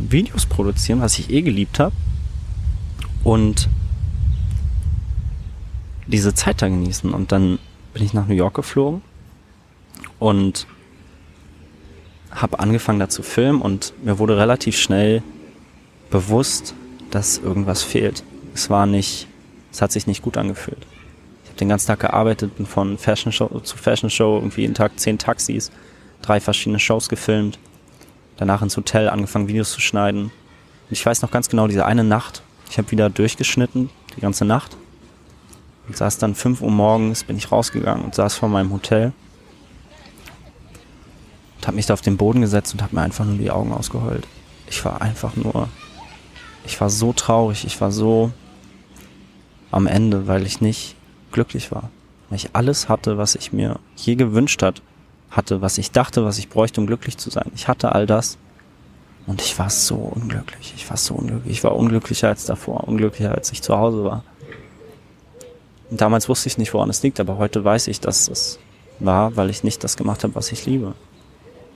Videos 0.00 0.46
produzieren, 0.46 1.00
was 1.00 1.16
ich 1.20 1.30
eh 1.30 1.42
geliebt 1.42 1.78
habe. 1.78 1.94
Und 3.22 3.68
diese 6.08 6.34
Zeit 6.34 6.60
da 6.60 6.68
genießen. 6.68 7.12
Und 7.12 7.30
dann 7.30 7.60
bin 7.92 8.04
ich 8.04 8.14
nach 8.14 8.26
New 8.26 8.34
York 8.34 8.54
geflogen 8.54 9.02
und 10.18 10.66
habe 12.30 12.60
angefangen 12.60 13.00
da 13.00 13.08
zu 13.08 13.22
filmen 13.22 13.60
und 13.60 13.92
mir 14.04 14.18
wurde 14.18 14.36
relativ 14.36 14.78
schnell 14.78 15.22
bewusst, 16.10 16.74
dass 17.10 17.38
irgendwas 17.38 17.82
fehlt. 17.82 18.22
Es 18.54 18.70
war 18.70 18.86
nicht, 18.86 19.26
es 19.72 19.82
hat 19.82 19.92
sich 19.92 20.06
nicht 20.06 20.22
gut 20.22 20.36
angefühlt. 20.36 20.86
Ich 21.44 21.50
habe 21.50 21.58
den 21.58 21.68
ganzen 21.68 21.88
Tag 21.88 22.00
gearbeitet, 22.00 22.56
bin 22.56 22.66
von 22.66 22.98
Fashion 22.98 23.32
Show 23.32 23.48
zu 23.60 23.76
Fashion 23.76 24.10
Show, 24.10 24.36
irgendwie 24.36 24.62
jeden 24.62 24.74
Tag 24.74 24.98
zehn 24.98 25.18
Taxis, 25.18 25.72
drei 26.22 26.40
verschiedene 26.40 26.78
Shows 26.78 27.08
gefilmt 27.08 27.58
danach 28.40 28.62
ins 28.62 28.76
Hotel 28.76 29.08
angefangen, 29.08 29.48
Videos 29.48 29.70
zu 29.70 29.80
schneiden. 29.80 30.24
Und 30.24 30.32
ich 30.90 31.04
weiß 31.04 31.22
noch 31.22 31.30
ganz 31.30 31.48
genau, 31.48 31.68
diese 31.68 31.84
eine 31.84 32.02
Nacht, 32.02 32.42
ich 32.70 32.78
habe 32.78 32.90
wieder 32.90 33.10
durchgeschnitten, 33.10 33.90
die 34.16 34.20
ganze 34.20 34.44
Nacht. 34.44 34.76
Und 35.90 35.96
saß 35.96 36.18
dann 36.18 36.36
5 36.36 36.60
Uhr 36.60 36.70
morgens, 36.70 37.24
bin 37.24 37.36
ich 37.36 37.50
rausgegangen 37.50 38.04
und 38.04 38.14
saß 38.14 38.36
vor 38.36 38.48
meinem 38.48 38.70
Hotel. 38.70 39.12
Und 41.56 41.66
habe 41.66 41.74
mich 41.74 41.86
da 41.86 41.94
auf 41.94 42.00
den 42.00 42.16
Boden 42.16 42.42
gesetzt 42.42 42.72
und 42.72 42.80
habe 42.80 42.94
mir 42.94 43.02
einfach 43.02 43.24
nur 43.24 43.36
die 43.36 43.50
Augen 43.50 43.72
ausgeheult. 43.72 44.24
Ich 44.68 44.84
war 44.84 45.02
einfach 45.02 45.34
nur, 45.34 45.68
ich 46.64 46.80
war 46.80 46.90
so 46.90 47.12
traurig, 47.12 47.64
ich 47.64 47.80
war 47.80 47.90
so 47.90 48.30
am 49.72 49.88
Ende, 49.88 50.28
weil 50.28 50.46
ich 50.46 50.60
nicht 50.60 50.94
glücklich 51.32 51.72
war. 51.72 51.90
Weil 52.28 52.36
ich 52.36 52.50
alles 52.52 52.88
hatte, 52.88 53.18
was 53.18 53.34
ich 53.34 53.52
mir 53.52 53.80
je 53.96 54.14
gewünscht 54.14 54.62
hat, 54.62 54.82
hatte, 55.32 55.60
was 55.60 55.76
ich 55.76 55.90
dachte, 55.90 56.24
was 56.24 56.38
ich 56.38 56.50
bräuchte, 56.50 56.80
um 56.80 56.86
glücklich 56.86 57.18
zu 57.18 57.30
sein. 57.30 57.50
Ich 57.56 57.66
hatte 57.66 57.96
all 57.96 58.06
das 58.06 58.38
und 59.26 59.42
ich 59.42 59.58
war 59.58 59.70
so 59.70 59.96
unglücklich. 59.96 60.72
Ich 60.76 60.88
war 60.88 60.96
so 60.96 61.14
unglücklich. 61.14 61.52
Ich 61.52 61.64
war 61.64 61.74
unglücklicher 61.74 62.28
als 62.28 62.44
davor, 62.44 62.86
unglücklicher 62.86 63.34
als 63.34 63.50
ich 63.50 63.60
zu 63.60 63.76
Hause 63.76 64.04
war. 64.04 64.22
Und 65.90 66.00
damals 66.00 66.28
wusste 66.28 66.48
ich 66.48 66.58
nicht, 66.58 66.72
woran 66.72 66.90
es 66.90 67.02
liegt, 67.02 67.20
aber 67.20 67.38
heute 67.38 67.64
weiß 67.64 67.88
ich, 67.88 68.00
dass 68.00 68.28
es 68.28 68.58
war, 68.98 69.36
weil 69.36 69.50
ich 69.50 69.64
nicht 69.64 69.82
das 69.82 69.96
gemacht 69.96 70.22
habe, 70.24 70.34
was 70.34 70.52
ich 70.52 70.66
liebe. 70.66 70.94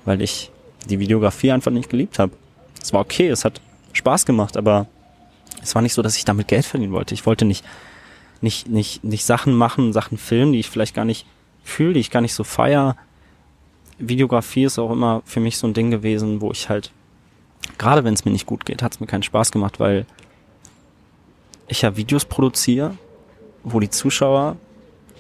Weil 0.05 0.23
ich 0.23 0.51
die 0.89 0.99
Videografie 0.99 1.53
einfach 1.53 1.71
nicht 1.71 1.89
geliebt 1.89 2.19
habe. 2.19 2.33
Es 2.81 2.93
war 2.93 3.01
okay, 3.01 3.29
es 3.29 3.45
hat 3.45 3.61
Spaß 3.93 4.27
gemacht, 4.27 4.57
aber 4.57 4.87
es 5.63 5.75
war 5.75 5.83
nicht 5.83 5.95
so, 5.95 6.03
dass 6.03 6.17
ich 6.17 6.25
damit 6.25 6.49
Geld 6.49 6.67
verdienen 6.67 6.93
wollte. 6.93 7.15
Ich 7.15 7.27
wollte 7.27 7.45
nicht, 7.45 7.65
nicht, 8.41 8.69
nicht, 8.69 9.03
nicht 9.03 9.25
Sachen 9.25 9.55
machen, 9.55 9.93
Sachen 9.93 10.19
filmen, 10.19 10.53
die 10.53 10.61
ich 10.61 10.71
vielleicht 10.71 10.95
gar 10.95 11.07
nicht 11.07 11.27
fühle, 11.65 11.95
die 11.95 12.01
ich 12.01 12.11
gar 12.11 12.21
nicht 12.21 12.35
so 12.35 12.45
feier, 12.45 12.97
Videografie 13.99 14.65
ist 14.65 14.79
auch 14.79 14.91
immer 14.91 15.23
für 15.25 15.41
mich 15.41 15.57
so 15.59 15.67
ein 15.67 15.75
Ding 15.75 15.91
gewesen, 15.91 16.41
wo 16.41 16.51
ich 16.51 16.69
halt, 16.69 16.91
gerade 17.79 18.05
wenn 18.05 18.15
es 18.15 18.25
mir 18.25 18.33
nicht 18.33 18.47
gut 18.47 18.65
geht, 18.65 18.83
hat 18.83 18.93
es 18.93 19.01
mir 19.01 19.07
keinen 19.07 19.23
Spaß 19.23 19.53
gemacht, 19.53 19.81
weil 19.81 20.07
ich 21.69 21.83
ja 21.83 21.97
Videos 21.97 22.25
produziere, 22.25 22.97
wo 23.65 23.81
die 23.81 23.91
Zuschauer 23.91 24.57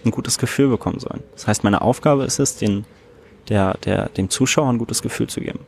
ein 0.04 0.10
gutes 0.10 0.38
Gefühl 0.38 0.68
bekommen 0.68 1.00
sollen. 1.00 1.22
Das 1.34 1.46
heißt, 1.46 1.64
meine 1.64 1.82
Aufgabe 1.82 2.24
ist 2.24 2.38
es, 2.38 2.56
den, 2.56 2.84
der, 3.48 3.78
der, 3.84 4.10
dem 4.10 4.30
Zuschauer 4.30 4.68
ein 4.68 4.78
gutes 4.78 5.02
Gefühl 5.02 5.28
zu 5.28 5.40
geben. 5.40 5.60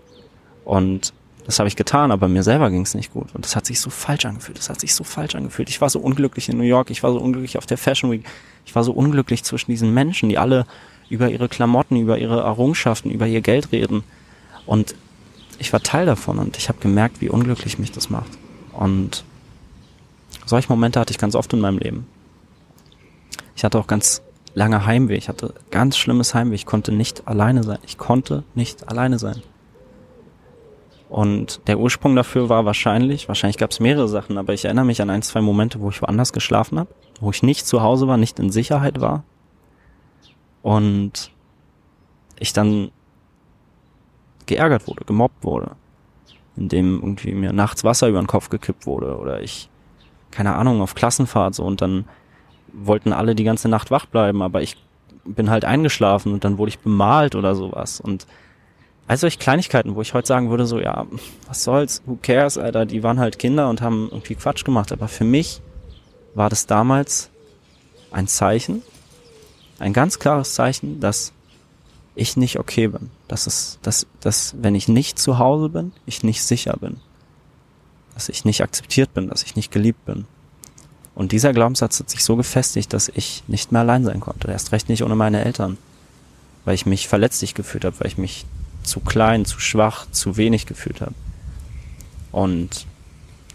Und 0.65 1.13
das 1.47 1.59
habe 1.59 1.69
ich 1.69 1.77
getan, 1.77 2.11
aber 2.11 2.29
mir 2.29 2.43
selber 2.43 2.71
ging 2.71 2.83
es 2.83 2.95
nicht 2.95 3.13
gut. 3.13 3.29
Und 3.35 3.45
das 3.45 3.57
hat 3.57 3.67
sich 3.67 3.81
so 3.81 3.89
falsch 3.89 4.25
angefühlt. 4.27 4.59
Das 4.59 4.69
hat 4.69 4.81
sich 4.81 4.95
so 4.95 5.05
falsch 5.05 5.35
angefühlt. 5.37 5.69
Ich 5.71 5.81
war 5.81 5.89
so 5.89 6.01
unglücklich 6.01 6.49
in 6.49 6.59
New 6.59 6.65
York, 6.65 6.91
ich 6.91 7.03
war 7.03 7.13
so 7.13 7.19
unglücklich 7.19 7.57
auf 7.57 7.67
der 7.67 7.79
Fashion 7.79 8.11
Week, 8.11 8.25
ich 8.67 8.75
war 8.75 8.85
so 8.85 8.93
unglücklich 8.93 9.45
zwischen 9.45 9.71
diesen 9.71 9.95
Menschen, 9.95 10.29
die 10.29 10.39
alle 10.39 10.67
über 11.09 11.31
ihre 11.31 11.49
Klamotten, 11.49 11.97
über 11.97 12.19
ihre 12.19 12.41
Errungenschaften, 12.41 13.11
über 13.11 13.27
ihr 13.27 13.41
Geld 13.41 13.71
reden. 13.71 14.03
Und 14.67 14.97
ich 15.59 15.73
war 15.73 15.81
Teil 15.81 16.05
davon 16.05 16.39
und 16.39 16.57
ich 16.59 16.69
habe 16.69 16.81
gemerkt, 16.81 17.21
wie 17.21 17.29
unglücklich 17.29 17.79
mich 17.79 17.93
das 17.93 18.11
macht. 18.11 18.31
Und 18.73 19.25
solche 20.45 20.69
Momente 20.69 20.99
hatte 20.99 21.13
ich 21.13 21.19
ganz 21.19 21.35
oft 21.35 21.53
in 21.53 21.61
meinem 21.61 21.79
Leben. 21.79 22.07
Ich 23.57 23.65
hatte 23.65 23.79
auch 23.79 23.87
ganz 23.87 24.23
lange 24.55 24.87
Heimweh. 24.87 25.17
Ich 25.17 25.29
hatte 25.29 25.55
ganz 25.71 25.97
schlimmes 25.97 26.35
Heimweh. 26.35 26.55
Ich 26.55 26.67
konnte 26.67 26.93
nicht 26.93 27.27
alleine 27.27 27.63
sein. 27.63 27.79
Ich 27.85 27.99
konnte 27.99 28.45
nicht 28.55 28.89
alleine 28.89 29.19
sein. 29.19 29.43
Und 31.09 31.61
der 31.67 31.79
Ursprung 31.79 32.17
dafür 32.17 32.49
war 32.49 32.65
wahrscheinlich, 32.65 33.29
wahrscheinlich 33.29 33.59
gab 33.59 33.71
es 33.71 33.81
mehrere 33.81 34.09
Sachen, 34.09 34.39
aber 34.39 34.53
ich 34.53 34.65
erinnere 34.65 34.85
mich 34.85 35.01
an 35.01 35.11
ein, 35.11 35.23
zwei 35.23 35.41
Momente, 35.41 35.81
wo 35.81 35.89
ich 35.89 36.03
woanders 36.03 36.33
geschlafen 36.33 36.79
habe, 36.79 36.91
wo 37.21 37.31
ich 37.31 37.43
nicht 37.43 37.67
zu 37.67 37.81
Hause 37.81 38.09
war, 38.09 38.17
nicht 38.17 38.41
in 38.41 38.51
Sicherheit 38.51 39.01
war, 39.01 39.23
und 40.67 41.31
ich 42.41 42.53
dann 42.53 42.91
geärgert 44.47 44.89
wurde, 44.89 45.05
gemobbt 45.05 45.45
wurde, 45.45 45.77
indem 46.57 46.97
irgendwie 46.97 47.35
mir 47.35 47.53
nachts 47.53 47.85
Wasser 47.85 48.09
über 48.09 48.21
den 48.21 48.27
Kopf 48.27 48.49
gekippt 48.51 48.85
wurde 48.85 49.17
oder 49.17 49.43
ich, 49.43 49.69
keine 50.33 50.57
Ahnung, 50.57 50.81
auf 50.83 50.97
Klassenfahrt 50.97 51.55
so 51.55 51.63
und 51.63 51.81
dann 51.81 52.07
wollten 52.77 53.13
alle 53.13 53.35
die 53.35 53.45
ganze 53.45 53.69
Nacht 53.69 53.91
wach 53.91 54.07
bleiben, 54.07 54.43
aber 54.43 54.63
ich 54.63 54.77
bin 55.25 55.51
halt 55.51 55.65
eingeschlafen 55.65 56.33
und 56.33 56.45
dann 56.45 56.59
wurde 56.59 56.69
ich 56.71 56.79
bemalt 56.79 57.35
oder 57.35 57.55
sowas 57.55 58.01
und 58.01 58.27
all 59.09 59.17
solche 59.17 59.39
Kleinigkeiten, 59.39 59.95
wo 59.95 60.03
ich 60.03 60.15
heute 60.15 60.27
sagen 60.27 60.51
würde, 60.51 60.67
so, 60.67 60.81
ja, 60.81 61.07
was 61.47 61.65
soll's, 61.65 62.03
who 62.07 62.19
cares, 62.21 62.59
Alter, 62.59 62.87
die 62.87 63.03
waren 63.03 63.19
halt 63.19 63.39
Kinder 63.39 63.69
und 63.69 63.81
haben 63.81 64.09
irgendwie 64.11 64.35
Quatsch 64.35 64.65
gemacht, 64.65 64.93
aber 64.93 65.09
für 65.09 65.25
mich 65.25 65.61
war 66.35 66.51
das 66.51 66.67
damals 66.67 67.31
ein 68.11 68.27
Zeichen, 68.27 68.83
ein 69.79 69.93
ganz 69.93 70.19
klares 70.19 70.55
Zeichen, 70.55 71.01
dass 71.01 71.33
ich 72.15 72.37
nicht 72.37 72.59
okay 72.59 72.89
bin. 72.89 73.11
dass 73.29 73.47
es, 73.47 73.79
dass, 73.83 74.07
dass, 74.21 74.55
wenn 74.59 74.75
ich 74.75 74.89
nicht 74.89 75.19
zu 75.19 75.39
Hause 75.39 75.69
bin, 75.69 75.93
ich 76.07 76.23
nicht 76.23 76.43
sicher 76.43 76.77
bin. 76.81 76.97
Dass 78.15 78.29
ich 78.29 78.45
nicht 78.45 78.63
akzeptiert 78.63 79.13
bin, 79.13 79.29
dass 79.29 79.43
ich 79.43 79.57
nicht 79.57 79.71
geliebt 79.71 80.05
bin. 80.07 80.27
Und 81.17 81.33
dieser 81.33 81.55
Glaubenssatz 81.55 81.99
hat 81.99 82.11
sich 82.11 82.23
so 82.23 82.37
gefestigt, 82.37 82.93
dass 82.93 83.09
ich 83.09 83.43
nicht 83.49 83.73
mehr 83.73 83.81
allein 83.81 84.05
sein 84.05 84.21
konnte. 84.21 84.51
Erst 84.51 84.73
recht 84.73 84.91
nicht 84.91 85.03
ohne 85.03 85.17
meine 85.17 85.43
Eltern. 85.43 85.79
Weil 86.67 86.75
ich 86.75 86.85
mich 86.85 87.09
verletzlich 87.09 87.55
gefühlt 87.55 87.87
habe, 87.87 87.99
weil 87.99 88.09
ich 88.09 88.19
mich 88.19 88.45
zu 88.83 89.01
klein, 89.01 89.47
zu 89.47 89.59
schwach, 89.59 90.07
zu 90.11 90.37
wenig 90.37 90.67
gefühlt 90.67 91.01
habe. 91.01 91.15
Und 92.33 92.87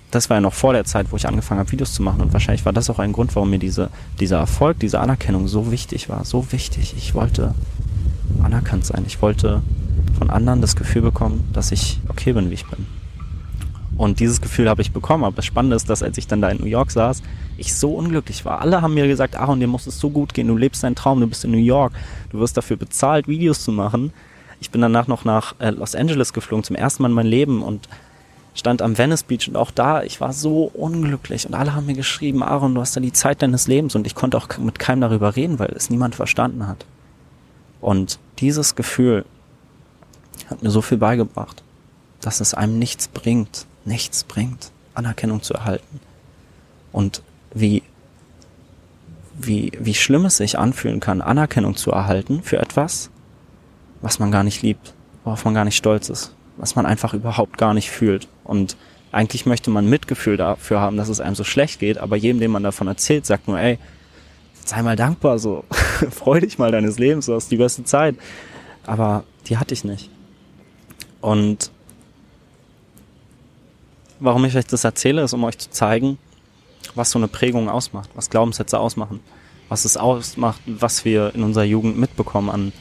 das 0.10 0.32
war 0.32 0.38
ja 0.38 0.42
noch 0.42 0.56
vor 0.56 0.74
der 0.74 0.86
Zeit, 0.86 1.12
wo 1.12 1.18
ich 1.18 1.28
angefangen 1.28 1.60
habe, 1.60 1.72
Videos 1.72 1.94
zu 1.94 2.02
machen. 2.02 2.22
Und 2.22 2.34
wahrscheinlich 2.34 2.66
war 2.66 2.74
das 2.74 2.90
auch 2.90 2.98
ein 2.98 3.14
Grund, 3.14 3.36
warum 3.36 3.52
mir 3.52 3.60
diese, 3.60 3.92
dieser 4.20 4.40
Erfolg, 4.40 4.80
diese 4.80 5.00
Anerkennung 5.00 5.48
so 5.48 5.72
wichtig 5.72 6.10
war. 6.10 6.26
So 6.26 6.52
wichtig. 6.52 6.96
Ich 6.98 7.14
wollte 7.14 7.54
anerkannt 8.42 8.88
sein. 8.88 9.04
Ich 9.06 9.22
wollte 9.22 9.62
von 10.18 10.32
anderen 10.32 10.62
das 10.62 10.76
Gefühl 10.76 11.04
bekommen, 11.04 11.48
dass 11.54 11.72
ich 11.72 12.00
okay 12.08 12.34
bin, 12.34 12.50
wie 12.50 12.56
ich 12.56 12.66
bin. 12.66 12.88
Und 14.02 14.20
dieses 14.20 14.42
Gefühl 14.42 14.68
habe 14.68 14.82
ich 14.82 14.92
bekommen. 14.92 15.24
Aber 15.24 15.36
das 15.36 15.46
Spannende 15.46 15.76
ist, 15.76 15.88
dass 15.88 16.02
als 16.02 16.18
ich 16.18 16.26
dann 16.26 16.42
da 16.42 16.50
in 16.50 16.58
New 16.58 16.66
York 16.66 16.90
saß, 16.90 17.22
ich 17.58 17.76
so 17.76 17.92
unglücklich 17.92 18.46
war. 18.46 18.60
Alle 18.60 18.82
haben 18.82 18.96
mir 18.96 19.08
gesagt, 19.08 19.36
Aaron, 19.36 19.60
dir 19.60 19.68
muss 19.68 19.86
es 19.86 20.00
so 20.00 20.10
gut 20.10 20.34
gehen. 20.34 20.48
Du 20.48 20.58
lebst 20.58 20.84
deinen 20.84 20.96
Traum. 20.96 21.20
Du 21.20 21.28
bist 21.28 21.46
in 21.46 21.52
New 21.52 21.58
York. 21.58 21.94
Du 22.32 22.40
wirst 22.40 22.58
dafür 22.58 22.78
bezahlt, 22.78 23.28
Videos 23.28 23.64
zu 23.64 23.72
machen. 23.72 24.12
Ich 24.60 24.72
bin 24.72 24.82
danach 24.82 25.06
noch 25.06 25.24
nach 25.24 25.54
äh, 25.60 25.70
Los 25.70 25.94
Angeles 25.94 26.34
geflogen, 26.34 26.64
zum 26.64 26.76
ersten 26.76 27.04
Mal 27.04 27.10
in 27.10 27.14
meinem 27.14 27.30
Leben 27.30 27.62
und 27.62 27.88
stand 28.56 28.82
am 28.82 28.98
Venice 28.98 29.22
Beach 29.22 29.48
und 29.48 29.56
auch 29.56 29.70
da, 29.70 30.02
ich 30.02 30.20
war 30.20 30.34
so 30.34 30.72
unglücklich 30.74 31.46
und 31.46 31.54
alle 31.54 31.76
haben 31.76 31.86
mir 31.86 31.94
geschrieben, 31.94 32.42
Aaron, 32.42 32.74
du 32.74 32.82
hast 32.82 32.98
da 32.98 33.02
die 33.02 33.14
Zeit 33.14 33.44
deines 33.44 33.68
Lebens 33.68 33.94
und 33.94 34.08
ich 34.08 34.16
konnte 34.16 34.36
auch 34.36 34.48
mit 34.58 34.80
keinem 34.80 35.02
darüber 35.02 35.36
reden, 35.36 35.60
weil 35.60 35.74
es 35.76 35.92
niemand 35.92 36.16
verstanden 36.16 36.68
hat. 36.68 36.88
Und 37.82 38.18
dieses 38.40 38.74
Gefühl 38.74 39.26
hat 40.48 40.64
mir 40.64 40.72
so 40.72 40.82
viel 40.82 40.98
beigebracht, 40.98 41.62
dass 42.20 42.42
es 42.42 42.56
einem 42.56 42.80
nichts 42.80 43.08
bringt, 43.08 43.68
nichts 43.86 44.24
bringt, 44.24 44.72
Anerkennung 44.94 45.42
zu 45.42 45.54
erhalten. 45.54 46.00
Und 46.92 47.22
wie, 47.54 47.84
wie, 49.34 49.72
wie 49.80 49.94
schlimm 49.94 50.26
es 50.26 50.38
sich 50.38 50.58
anfühlen 50.58 51.00
kann, 51.00 51.22
Anerkennung 51.22 51.76
zu 51.76 51.92
erhalten 51.92 52.44
für 52.44 52.58
etwas, 52.58 53.10
was 54.02 54.20
man 54.20 54.32
gar 54.32 54.44
nicht 54.44 54.62
liebt, 54.62 54.94
worauf 55.24 55.46
man 55.46 55.54
gar 55.54 55.66
nicht 55.66 55.78
stolz 55.78 56.10
ist, 56.10 56.36
was 56.58 56.76
man 56.76 56.86
einfach 56.86 57.14
überhaupt 57.14 57.58
gar 57.58 57.74
nicht 57.74 57.92
fühlt. 57.92 58.28
Und 58.44 58.78
eigentlich 59.12 59.46
möchte 59.46 59.70
man 59.70 59.88
Mitgefühl 59.88 60.38
dafür 60.38 60.80
haben, 60.80 60.98
dass 60.98 61.10
es 61.10 61.22
einem 61.22 61.36
so 61.36 61.44
schlecht 61.44 61.80
geht, 61.80 61.98
aber 61.98 62.16
jedem, 62.16 62.40
dem 62.40 62.52
man 62.52 62.64
davon 62.64 62.88
erzählt, 62.88 63.26
sagt 63.26 63.48
nur, 63.48 63.60
ey, 63.60 63.78
sei 64.66 64.82
mal 64.82 64.96
dankbar, 64.96 65.40
so, 65.40 65.66
freu 66.12 66.40
dich 66.40 66.58
mal 66.58 66.72
deines 66.72 66.98
Lebens, 67.00 67.26
du 67.26 67.34
hast 67.34 67.52
die 67.52 67.58
beste 67.58 67.84
Zeit. 67.84 68.16
Aber 68.86 69.24
die 69.48 69.58
hatte 69.58 69.74
ich 69.74 69.84
nicht. 69.84 70.10
Und 71.20 71.72
warum 74.22 74.46
ich 74.46 74.56
euch 74.56 74.66
das 74.66 74.84
erzähle, 74.84 75.24
ist, 75.24 75.34
um 75.34 75.44
euch 75.44 75.58
zu 75.58 75.70
zeigen, 75.70 76.18
was 76.96 77.12
so 77.12 77.20
eine 77.20 77.28
Prägung 77.28 77.70
ausmacht, 77.70 78.10
was 78.16 78.30
Glaubenssätze 78.30 78.80
ausmachen, 78.80 79.20
was 79.68 79.84
es 79.84 79.98
ausmacht, 79.98 80.62
was 80.66 81.04
wir 81.04 81.36
in 81.36 81.44
unserer 81.44 81.66
Jugend 81.66 81.98
mitbekommen 81.98 82.50
an 82.50 82.72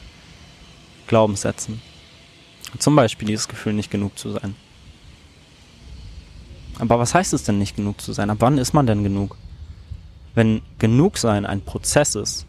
Glaubenssätzen. 1.09 1.81
Zum 2.79 2.95
Beispiel 2.95 3.27
dieses 3.27 3.49
Gefühl, 3.49 3.73
nicht 3.73 3.91
genug 3.91 4.19
zu 4.19 4.31
sein. 4.31 4.55
Aber 6.79 6.99
was 6.99 7.15
heißt 7.15 7.33
es 7.33 7.43
denn, 7.43 7.59
nicht 7.59 7.77
genug 7.77 8.01
zu 8.01 8.13
sein? 8.13 8.31
Ab 8.31 8.39
wann 8.41 8.59
ist 8.59 8.73
man 8.73 8.87
denn 8.87 9.03
genug? 9.03 9.37
Wenn 10.35 10.63
genug 10.79 11.19
sein 11.19 11.45
ein 11.45 11.63
Prozess 11.63 12.15
ist, 12.15 12.47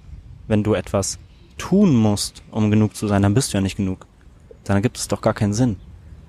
wenn 0.48 0.64
du 0.64 0.74
etwas 0.74 1.18
tun 1.58 1.96
musst, 1.96 2.44
um 2.52 2.70
genug 2.72 2.96
zu 2.96 3.08
sein, 3.08 3.24
dann 3.24 3.34
bist 3.34 3.52
du 3.52 3.58
ja 3.58 3.62
nicht 3.62 3.78
genug. 3.78 4.06
Dann 4.64 4.82
gibt 4.82 4.98
es 4.98 5.08
doch 5.08 5.22
gar 5.22 5.34
keinen 5.34 5.54
Sinn. 5.54 5.78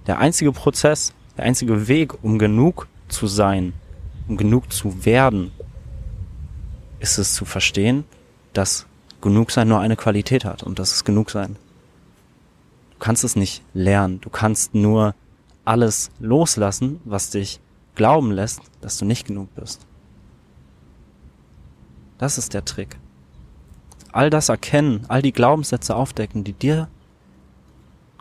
Der 0.06 0.18
einzige 0.18 0.52
Prozess, 0.52 1.12
der 1.36 1.44
einzige 1.44 1.88
Weg, 1.88 2.22
um 2.22 2.38
genug 2.38 2.88
zu 3.08 3.26
sein, 3.26 3.72
um 4.28 4.36
genug 4.36 4.72
zu 4.72 5.04
werden, 5.04 5.52
ist 7.00 7.18
es 7.18 7.34
zu 7.34 7.44
verstehen, 7.44 8.04
dass 8.52 8.86
genug 9.20 9.50
sein 9.50 9.68
nur 9.68 9.80
eine 9.80 9.96
Qualität 9.96 10.44
hat 10.44 10.62
und 10.62 10.78
das 10.78 10.92
ist 10.92 11.04
genug 11.04 11.30
sein. 11.30 11.56
Du 12.92 12.98
kannst 12.98 13.24
es 13.24 13.36
nicht 13.36 13.62
lernen, 13.74 14.20
du 14.20 14.30
kannst 14.30 14.74
nur 14.74 15.14
alles 15.64 16.10
loslassen, 16.18 17.00
was 17.04 17.30
dich 17.30 17.60
glauben 17.94 18.30
lässt, 18.30 18.60
dass 18.80 18.98
du 18.98 19.04
nicht 19.04 19.26
genug 19.26 19.54
bist. 19.54 19.86
Das 22.18 22.38
ist 22.38 22.54
der 22.54 22.64
Trick. 22.64 22.98
All 24.12 24.30
das 24.30 24.48
erkennen, 24.48 25.04
all 25.08 25.22
die 25.22 25.32
Glaubenssätze 25.32 25.96
aufdecken, 25.96 26.44
die 26.44 26.52
dir 26.52 26.88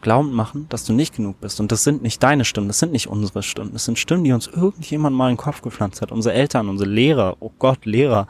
glaubend 0.01 0.33
machen, 0.33 0.65
dass 0.69 0.83
du 0.83 0.93
nicht 0.93 1.15
genug 1.15 1.39
bist. 1.41 1.59
Und 1.59 1.71
das 1.71 1.83
sind 1.83 2.01
nicht 2.01 2.21
deine 2.21 2.45
Stimmen, 2.45 2.67
das 2.67 2.79
sind 2.79 2.91
nicht 2.91 3.07
unsere 3.07 3.43
Stimmen. 3.43 3.71
Das 3.73 3.85
sind 3.85 3.99
Stimmen, 3.99 4.23
die 4.23 4.33
uns 4.33 4.47
irgendjemand 4.47 5.15
mal 5.15 5.29
in 5.29 5.35
den 5.35 5.41
Kopf 5.41 5.61
gepflanzt 5.61 6.01
hat. 6.01 6.11
Unsere 6.11 6.35
Eltern, 6.35 6.69
unsere 6.69 6.89
Lehrer, 6.89 7.37
oh 7.39 7.51
Gott, 7.59 7.85
Lehrer. 7.85 8.27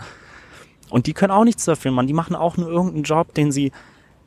Und 0.90 1.08
die 1.08 1.14
können 1.14 1.32
auch 1.32 1.46
nichts 1.46 1.66
dafür, 1.66 1.92
man. 1.92 2.08
Die 2.08 2.14
machen 2.14 2.36
auch 2.36 2.58
nur 2.58 2.70
irgendeinen 2.70 3.04
Job, 3.04 3.34
den 3.34 3.52
sie 3.52 3.72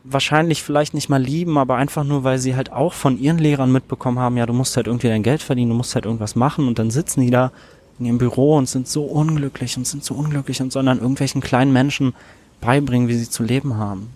wahrscheinlich 0.05 0.63
vielleicht 0.63 0.95
nicht 0.95 1.09
mal 1.09 1.23
lieben, 1.23 1.57
aber 1.57 1.77
einfach 1.77 2.05
nur, 2.05 2.25
weil 2.25 2.39
sie 2.39 2.55
halt 2.55 2.73
auch 2.73 2.93
von 2.93 3.19
ihren 3.19 3.39
Lehrern 3.39 3.73
mitbekommen 3.73 4.19
haben, 4.19 4.37
ja, 4.37 4.47
du 4.47 4.53
musst 4.53 4.77
halt 4.77 4.87
irgendwie 4.87 5.09
dein 5.09 5.23
Geld 5.23 5.43
verdienen, 5.43 5.71
du 5.71 5.77
musst 5.77 5.95
halt 5.95 6.05
irgendwas 6.05 6.37
machen 6.37 6.69
und 6.69 6.79
dann 6.79 6.91
sitzen 6.91 7.23
die 7.23 7.31
da 7.31 7.53
in 7.99 8.07
ihrem 8.07 8.19
Büro 8.19 8.57
und 8.57 8.69
sind 8.69 8.87
so 8.87 9.05
unglücklich 9.05 9.77
und 9.77 9.87
sind 9.87 10.05
so 10.05 10.15
unglücklich 10.15 10.61
und 10.61 10.73
sollen 10.73 10.87
dann 10.87 10.99
irgendwelchen 10.99 11.41
kleinen 11.41 11.73
Menschen 11.73 12.15
beibringen, 12.61 13.09
wie 13.09 13.15
sie 13.15 13.31
zu 13.31 13.43
leben 13.43 13.77
haben. 13.77 14.11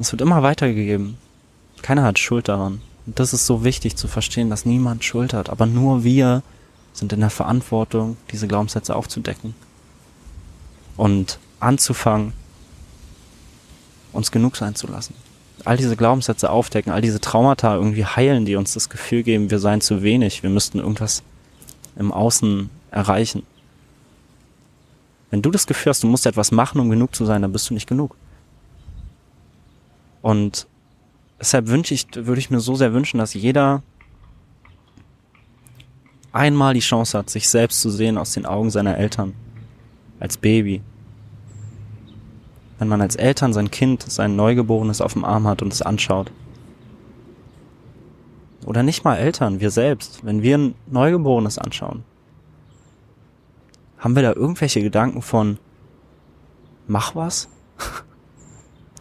Es 0.00 0.12
wird 0.12 0.22
immer 0.22 0.42
weitergegeben. 0.42 1.18
Keiner 1.82 2.04
hat 2.04 2.18
Schuld 2.18 2.48
daran. 2.48 2.80
Und 3.04 3.18
das 3.20 3.34
ist 3.34 3.46
so 3.46 3.64
wichtig 3.64 3.96
zu 3.96 4.08
verstehen, 4.08 4.48
dass 4.48 4.64
niemand 4.64 5.04
Schuld 5.04 5.34
hat, 5.34 5.50
aber 5.50 5.66
nur 5.66 6.04
wir 6.04 6.42
sind 6.94 7.12
in 7.12 7.20
der 7.20 7.28
Verantwortung, 7.28 8.16
diese 8.32 8.48
Glaubenssätze 8.48 8.96
aufzudecken. 8.96 9.54
Und 10.96 11.38
anzufangen, 11.60 12.32
uns 14.12 14.32
genug 14.32 14.56
sein 14.56 14.74
zu 14.74 14.86
lassen. 14.86 15.14
All 15.66 15.76
diese 15.76 15.96
Glaubenssätze 15.96 16.50
aufdecken, 16.50 16.92
all 16.92 17.02
diese 17.02 17.20
Traumata 17.20 17.74
irgendwie 17.74 18.06
heilen, 18.06 18.46
die 18.46 18.56
uns 18.56 18.72
das 18.72 18.88
Gefühl 18.88 19.22
geben, 19.22 19.50
wir 19.50 19.58
seien 19.58 19.82
zu 19.82 20.02
wenig, 20.02 20.42
wir 20.42 20.50
müssten 20.50 20.78
irgendwas 20.78 21.22
im 21.96 22.10
Außen 22.10 22.70
erreichen. 22.90 23.42
Wenn 25.30 25.42
du 25.42 25.50
das 25.50 25.66
Gefühl 25.66 25.90
hast, 25.90 26.02
du 26.02 26.06
musst 26.06 26.24
etwas 26.24 26.52
machen, 26.52 26.80
um 26.80 26.88
genug 26.88 27.14
zu 27.14 27.26
sein, 27.26 27.42
dann 27.42 27.52
bist 27.52 27.68
du 27.68 27.74
nicht 27.74 27.86
genug. 27.86 28.16
Und 30.22 30.66
deshalb 31.38 31.68
wünsche 31.68 31.94
ich, 31.94 32.06
würde 32.14 32.38
ich 32.38 32.50
mir 32.50 32.60
so 32.60 32.74
sehr 32.74 32.92
wünschen, 32.92 33.18
dass 33.18 33.34
jeder 33.34 33.82
einmal 36.32 36.74
die 36.74 36.80
Chance 36.80 37.18
hat, 37.18 37.30
sich 37.30 37.48
selbst 37.48 37.80
zu 37.80 37.90
sehen 37.90 38.18
aus 38.18 38.32
den 38.32 38.46
Augen 38.46 38.70
seiner 38.70 38.96
Eltern. 38.96 39.34
Als 40.18 40.36
Baby. 40.36 40.82
Wenn 42.78 42.88
man 42.88 43.00
als 43.00 43.16
Eltern 43.16 43.52
sein 43.52 43.70
Kind, 43.70 44.02
sein 44.10 44.36
Neugeborenes 44.36 45.00
auf 45.00 45.14
dem 45.14 45.24
Arm 45.24 45.46
hat 45.46 45.62
und 45.62 45.72
es 45.72 45.82
anschaut. 45.82 46.30
Oder 48.66 48.82
nicht 48.82 49.04
mal 49.04 49.16
Eltern, 49.16 49.60
wir 49.60 49.70
selbst. 49.70 50.24
Wenn 50.24 50.42
wir 50.42 50.58
ein 50.58 50.74
Neugeborenes 50.86 51.58
anschauen, 51.58 52.04
haben 53.98 54.14
wir 54.14 54.22
da 54.22 54.32
irgendwelche 54.32 54.82
Gedanken 54.82 55.22
von, 55.22 55.58
mach 56.86 57.14
was? 57.14 57.48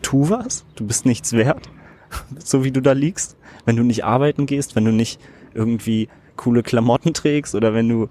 tu 0.09 0.27
was? 0.31 0.65
Du 0.75 0.87
bist 0.87 1.05
nichts 1.05 1.33
wert? 1.33 1.69
so 2.39 2.63
wie 2.63 2.71
du 2.71 2.81
da 2.81 2.93
liegst? 2.93 3.37
Wenn 3.65 3.75
du 3.75 3.83
nicht 3.83 4.03
arbeiten 4.03 4.47
gehst, 4.47 4.75
wenn 4.75 4.85
du 4.85 4.91
nicht 4.91 5.21
irgendwie 5.53 6.09
coole 6.35 6.63
Klamotten 6.63 7.13
trägst 7.13 7.53
oder 7.53 7.75
wenn 7.75 7.87
du, 7.87 8.09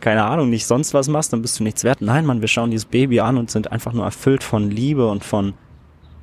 keine 0.00 0.24
Ahnung, 0.24 0.50
nicht 0.50 0.66
sonst 0.66 0.92
was 0.92 1.06
machst, 1.06 1.32
dann 1.32 1.42
bist 1.42 1.60
du 1.60 1.62
nichts 1.62 1.84
wert. 1.84 2.00
Nein, 2.00 2.26
Mann, 2.26 2.40
wir 2.40 2.48
schauen 2.48 2.72
dieses 2.72 2.86
Baby 2.86 3.20
an 3.20 3.36
und 3.36 3.48
sind 3.48 3.70
einfach 3.70 3.92
nur 3.92 4.04
erfüllt 4.04 4.42
von 4.42 4.72
Liebe 4.72 5.08
und 5.08 5.22
von 5.22 5.54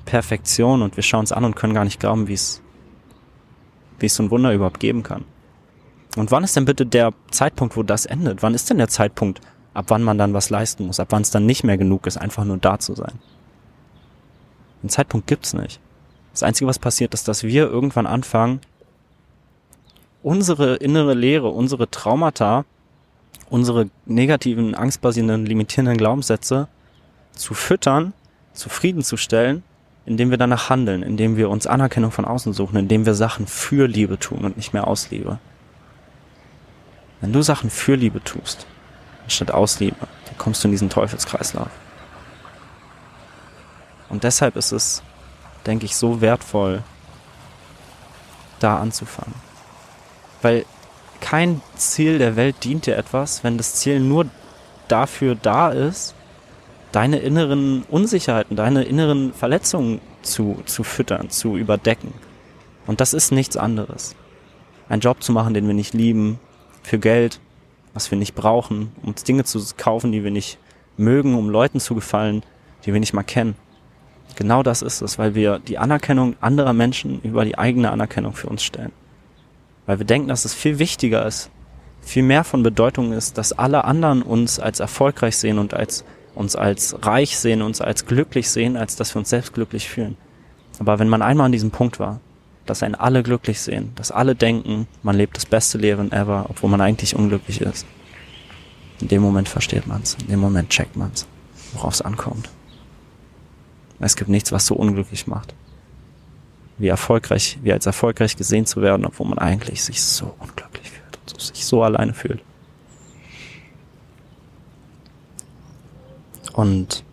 Perfektion 0.03 0.81
und 0.81 0.97
wir 0.97 1.03
schauen 1.03 1.23
es 1.23 1.31
an 1.31 1.45
und 1.45 1.55
können 1.55 1.73
gar 1.73 1.85
nicht 1.85 2.01
glauben, 2.01 2.27
wie 2.27 2.33
es, 2.33 2.61
wie 3.99 4.07
es 4.07 4.15
so 4.15 4.23
ein 4.23 4.31
Wunder 4.31 4.53
überhaupt 4.53 4.81
geben 4.81 5.03
kann. 5.03 5.23
Und 6.17 6.31
wann 6.31 6.43
ist 6.43 6.57
denn 6.57 6.65
bitte 6.65 6.85
der 6.85 7.13
Zeitpunkt, 7.31 7.77
wo 7.77 7.83
das 7.83 8.05
endet? 8.05 8.43
Wann 8.43 8.55
ist 8.55 8.69
denn 8.69 8.77
der 8.77 8.89
Zeitpunkt, 8.89 9.39
ab 9.73 9.85
wann 9.87 10.03
man 10.03 10.17
dann 10.17 10.33
was 10.33 10.49
leisten 10.49 10.85
muss, 10.85 10.99
ab 10.99 11.07
wann 11.11 11.21
es 11.21 11.31
dann 11.31 11.45
nicht 11.45 11.63
mehr 11.63 11.77
genug 11.77 12.07
ist, 12.07 12.17
einfach 12.17 12.43
nur 12.43 12.57
da 12.57 12.77
zu 12.77 12.93
sein? 12.93 13.21
Den 14.83 14.89
Zeitpunkt 14.89 15.27
gibt's 15.27 15.53
nicht. 15.53 15.79
Das 16.33 16.43
Einzige, 16.43 16.67
was 16.67 16.77
passiert, 16.77 17.13
ist, 17.13 17.27
dass 17.27 17.43
wir 17.43 17.69
irgendwann 17.69 18.05
anfangen, 18.05 18.59
unsere 20.21 20.75
innere 20.75 21.13
Lehre, 21.13 21.49
unsere 21.49 21.89
Traumata, 21.89 22.65
unsere 23.49 23.89
negativen, 24.05 24.75
angstbasierenden, 24.75 25.45
limitierenden 25.45 25.97
Glaubenssätze 25.97 26.67
zu 27.33 27.53
füttern, 27.53 28.13
zufriedenzustellen, 28.53 29.63
indem 30.05 30.31
wir 30.31 30.37
danach 30.37 30.69
handeln, 30.69 31.03
indem 31.03 31.37
wir 31.37 31.49
uns 31.49 31.67
Anerkennung 31.67 32.11
von 32.11 32.25
außen 32.25 32.53
suchen, 32.53 32.77
indem 32.77 33.05
wir 33.05 33.13
Sachen 33.13 33.47
für 33.47 33.87
Liebe 33.87 34.19
tun 34.19 34.39
und 34.39 34.57
nicht 34.57 34.73
mehr 34.73 34.87
aus 34.87 35.11
Liebe. 35.11 35.39
Wenn 37.21 37.31
du 37.31 37.41
Sachen 37.41 37.69
für 37.69 37.95
Liebe 37.95 38.23
tust, 38.23 38.65
anstatt 39.23 39.51
aus 39.51 39.79
Liebe, 39.79 39.95
dann 40.25 40.37
kommst 40.37 40.63
du 40.63 40.67
in 40.67 40.71
diesen 40.71 40.89
Teufelskreislauf. 40.89 41.69
Und 44.13 44.23
deshalb 44.23 44.55
ist 44.55 44.71
es 44.71 45.01
denke 45.65 45.85
ich, 45.85 45.95
so 45.95 46.21
wertvoll, 46.21 46.83
da 48.59 48.77
anzufangen. 48.77 49.33
Weil 50.41 50.65
kein 51.21 51.61
Ziel 51.75 52.17
der 52.17 52.35
Welt 52.35 52.63
dient 52.63 52.85
dir 52.85 52.97
etwas, 52.97 53.43
wenn 53.43 53.57
das 53.57 53.75
Ziel 53.75 53.99
nur 53.99 54.27
dafür 54.87 55.35
da 55.35 55.69
ist, 55.69 56.15
deine 56.91 57.19
inneren 57.19 57.83
Unsicherheiten, 57.83 58.55
deine 58.55 58.83
inneren 58.83 59.33
Verletzungen 59.33 60.01
zu, 60.21 60.61
zu 60.65 60.83
füttern, 60.83 61.29
zu 61.29 61.57
überdecken. 61.57 62.13
Und 62.85 63.01
das 63.01 63.13
ist 63.13 63.31
nichts 63.31 63.57
anderes. 63.57 64.15
Einen 64.89 65.01
Job 65.01 65.23
zu 65.23 65.31
machen, 65.31 65.53
den 65.53 65.65
wir 65.67 65.73
nicht 65.73 65.93
lieben, 65.93 66.39
für 66.83 66.99
Geld, 66.99 67.39
was 67.93 68.11
wir 68.11 68.17
nicht 68.17 68.35
brauchen, 68.35 68.91
um 69.01 69.09
uns 69.09 69.23
Dinge 69.23 69.45
zu 69.45 69.63
kaufen, 69.77 70.11
die 70.11 70.23
wir 70.23 70.31
nicht 70.31 70.57
mögen, 70.97 71.35
um 71.35 71.49
Leuten 71.49 71.79
zu 71.79 71.95
gefallen, 71.95 72.43
die 72.85 72.91
wir 72.91 72.99
nicht 72.99 73.13
mal 73.13 73.23
kennen. 73.23 73.55
Genau 74.35 74.63
das 74.63 74.81
ist 74.81 75.01
es, 75.01 75.19
weil 75.19 75.35
wir 75.35 75.59
die 75.59 75.77
Anerkennung 75.77 76.35
anderer 76.41 76.73
Menschen 76.73 77.21
über 77.21 77.45
die 77.45 77.57
eigene 77.57 77.91
Anerkennung 77.91 78.33
für 78.33 78.47
uns 78.47 78.63
stellen. 78.63 78.91
Weil 79.85 79.99
wir 79.99 80.05
denken, 80.05 80.29
dass 80.29 80.45
es 80.45 80.53
viel 80.53 80.79
wichtiger 80.79 81.25
ist, 81.25 81.49
viel 82.01 82.23
mehr 82.23 82.43
von 82.43 82.63
Bedeutung 82.63 83.13
ist, 83.13 83.37
dass 83.37 83.53
alle 83.53 83.85
anderen 83.85 84.21
uns 84.21 84.59
als 84.59 84.79
erfolgreich 84.79 85.37
sehen 85.37 85.59
und 85.59 85.73
als, 85.73 86.03
uns 86.35 86.55
als 86.55 86.95
reich 87.05 87.37
sehen, 87.37 87.61
uns 87.61 87.81
als 87.81 88.05
glücklich 88.05 88.49
sehen, 88.49 88.75
als 88.77 88.95
dass 88.95 89.15
wir 89.15 89.19
uns 89.19 89.29
selbst 89.29 89.53
glücklich 89.53 89.89
fühlen. 89.89 90.17
Aber 90.79 90.99
wenn 90.99 91.09
man 91.09 91.21
einmal 91.21 91.45
an 91.45 91.51
diesem 91.51 91.71
Punkt 91.71 91.99
war, 91.99 92.19
dass 92.65 92.83
einen 92.83 92.95
alle 92.95 93.23
glücklich 93.23 93.59
sehen, 93.61 93.91
dass 93.95 94.11
alle 94.11 94.35
denken, 94.35 94.87
man 95.01 95.17
lebt 95.17 95.35
das 95.35 95.45
beste 95.45 95.77
Leben 95.77 96.11
ever, 96.11 96.45
obwohl 96.49 96.69
man 96.69 96.81
eigentlich 96.81 97.15
unglücklich 97.15 97.61
ist. 97.61 97.85
In 99.01 99.09
dem 99.09 99.21
Moment 99.21 99.49
versteht 99.49 99.85
man's, 99.85 100.15
in 100.21 100.27
dem 100.27 100.39
Moment 100.39 100.69
checkt 100.69 100.95
man's, 100.95 101.27
worauf 101.73 101.93
es 101.93 102.01
ankommt. 102.01 102.49
Es 104.03 104.15
gibt 104.15 104.29
nichts, 104.29 104.51
was 104.51 104.65
so 104.65 104.75
unglücklich 104.75 105.27
macht. 105.27 105.53
Wie 106.77 106.87
erfolgreich, 106.87 107.59
wie 107.61 107.71
als 107.71 107.85
erfolgreich 107.85 108.35
gesehen 108.35 108.65
zu 108.65 108.81
werden, 108.81 109.05
obwohl 109.05 109.27
man 109.27 109.37
eigentlich 109.37 109.83
sich 109.83 110.01
so 110.01 110.33
unglücklich 110.39 110.89
fühlt 110.89 111.17
und 111.17 111.41
sich 111.41 111.65
so 111.65 111.83
alleine 111.83 112.13
fühlt. 112.13 112.41
Und 116.53 117.03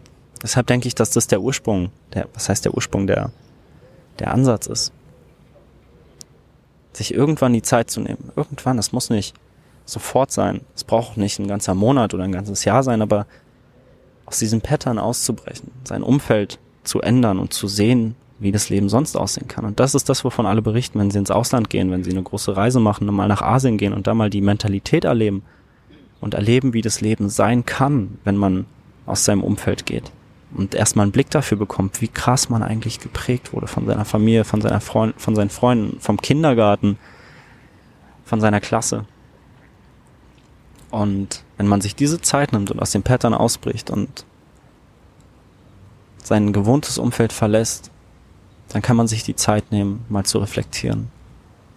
deshalb 0.43 0.67
denke 0.67 0.89
ich, 0.89 0.95
dass 0.95 1.11
das 1.11 1.27
der 1.27 1.41
Ursprung, 1.41 1.91
der, 2.13 2.29
was 2.35 2.49
heißt 2.49 2.65
der 2.65 2.75
Ursprung, 2.75 3.07
der, 3.07 3.31
der 4.19 4.33
Ansatz 4.33 4.67
ist 4.67 4.93
sich 6.93 7.15
irgendwann 7.15 7.53
die 7.53 7.63
Zeit 7.63 7.91
zu 7.91 8.01
nehmen. 8.01 8.33
Irgendwann, 8.37 8.77
das 8.77 8.93
muss 8.93 9.11
nicht 9.11 9.35
sofort 9.85 10.31
sein. 10.31 10.61
Es 10.75 10.85
braucht 10.85 11.17
nicht 11.17 11.39
ein 11.39 11.49
ganzer 11.49 11.75
Monat 11.75 12.15
oder 12.15 12.25
ein 12.25 12.33
ganzes 12.33 12.65
Jahr 12.65 12.83
sein, 12.83 13.03
aber 13.03 13.27
aus 14.27 14.39
diesem 14.39 14.61
Pattern 14.61 14.99
auszubrechen, 14.99 15.71
sein 15.85 16.03
Umfeld 16.03 16.59
zu 16.85 17.01
ändern 17.01 17.39
und 17.39 17.53
zu 17.53 17.69
sehen, 17.69 18.15
wie 18.39 18.53
das 18.53 18.71
Leben 18.71 18.89
sonst 18.89 19.17
aussehen 19.17 19.49
kann. 19.49 19.65
Und 19.65 19.81
das 19.81 19.95
ist 19.95 20.09
das, 20.09 20.25
wovon 20.25 20.47
alle 20.47 20.63
berichten, 20.63 20.99
wenn 20.99 21.11
sie 21.11 21.19
ins 21.19 21.31
Ausland 21.31 21.69
gehen, 21.69 21.91
wenn 21.91 22.05
sie 22.05 22.11
eine 22.11 22.23
große 22.23 22.57
Reise 22.57 22.81
machen 22.81 23.09
und 23.09 23.15
mal 23.15 23.29
nach 23.29 23.43
Asien 23.43 23.77
gehen 23.77 23.93
und 23.93 24.07
da 24.07 24.15
mal 24.15 24.31
die 24.31 24.41
Mentalität 24.41 25.05
erleben 25.05 25.43
und 26.21 26.35
erleben, 26.35 26.73
wie 26.73 26.83
das 26.83 27.01
Leben 27.01 27.29
sein 27.29 27.67
kann, 27.67 28.19
wenn 28.25 28.37
man 28.37 28.67
aus 29.07 29.25
seinem 29.25 29.43
Umfeld 29.43 29.85
geht 29.85 30.11
und 30.53 30.75
erstmal 30.75 31.05
einen 31.05 31.13
Blick 31.13 31.31
dafür 31.31 31.59
bekommt, 31.59 32.01
wie 32.01 32.09
krass 32.09 32.49
man 32.49 32.63
eigentlich 32.63 32.99
geprägt 33.01 33.53
wurde 33.53 33.67
von 33.67 33.87
seiner 33.87 34.05
Familie, 34.05 34.45
von 34.45 34.61
seiner 34.61 34.81
Freund, 34.81 35.21
von 35.21 35.37
seinen 35.37 35.51
Freunden, 35.51 36.01
vom 36.01 36.21
Kindergarten, 36.21 36.99
von 38.25 38.41
seiner 38.41 38.61
Klasse. 38.61 39.05
Und 40.91 41.45
wenn 41.57 41.69
man 41.69 41.81
sich 41.81 41.95
diese 41.95 42.21
Zeit 42.21 42.53
nimmt 42.53 42.71
und 42.71 42.81
aus 42.81 42.91
dem 42.91 43.03
Pattern 43.03 43.35
ausbricht 43.35 43.91
und 43.91 44.25
sein 46.23 46.53
gewohntes 46.53 46.99
Umfeld 46.99 47.33
verlässt, 47.33 47.91
dann 48.69 48.83
kann 48.83 48.97
man 48.97 49.09
sich 49.09 49.25
die 49.25 49.37
Zeit 49.37 49.73
nehmen, 49.73 50.05
mal 50.09 50.25
zu 50.25 50.39
reflektieren. 50.39 51.09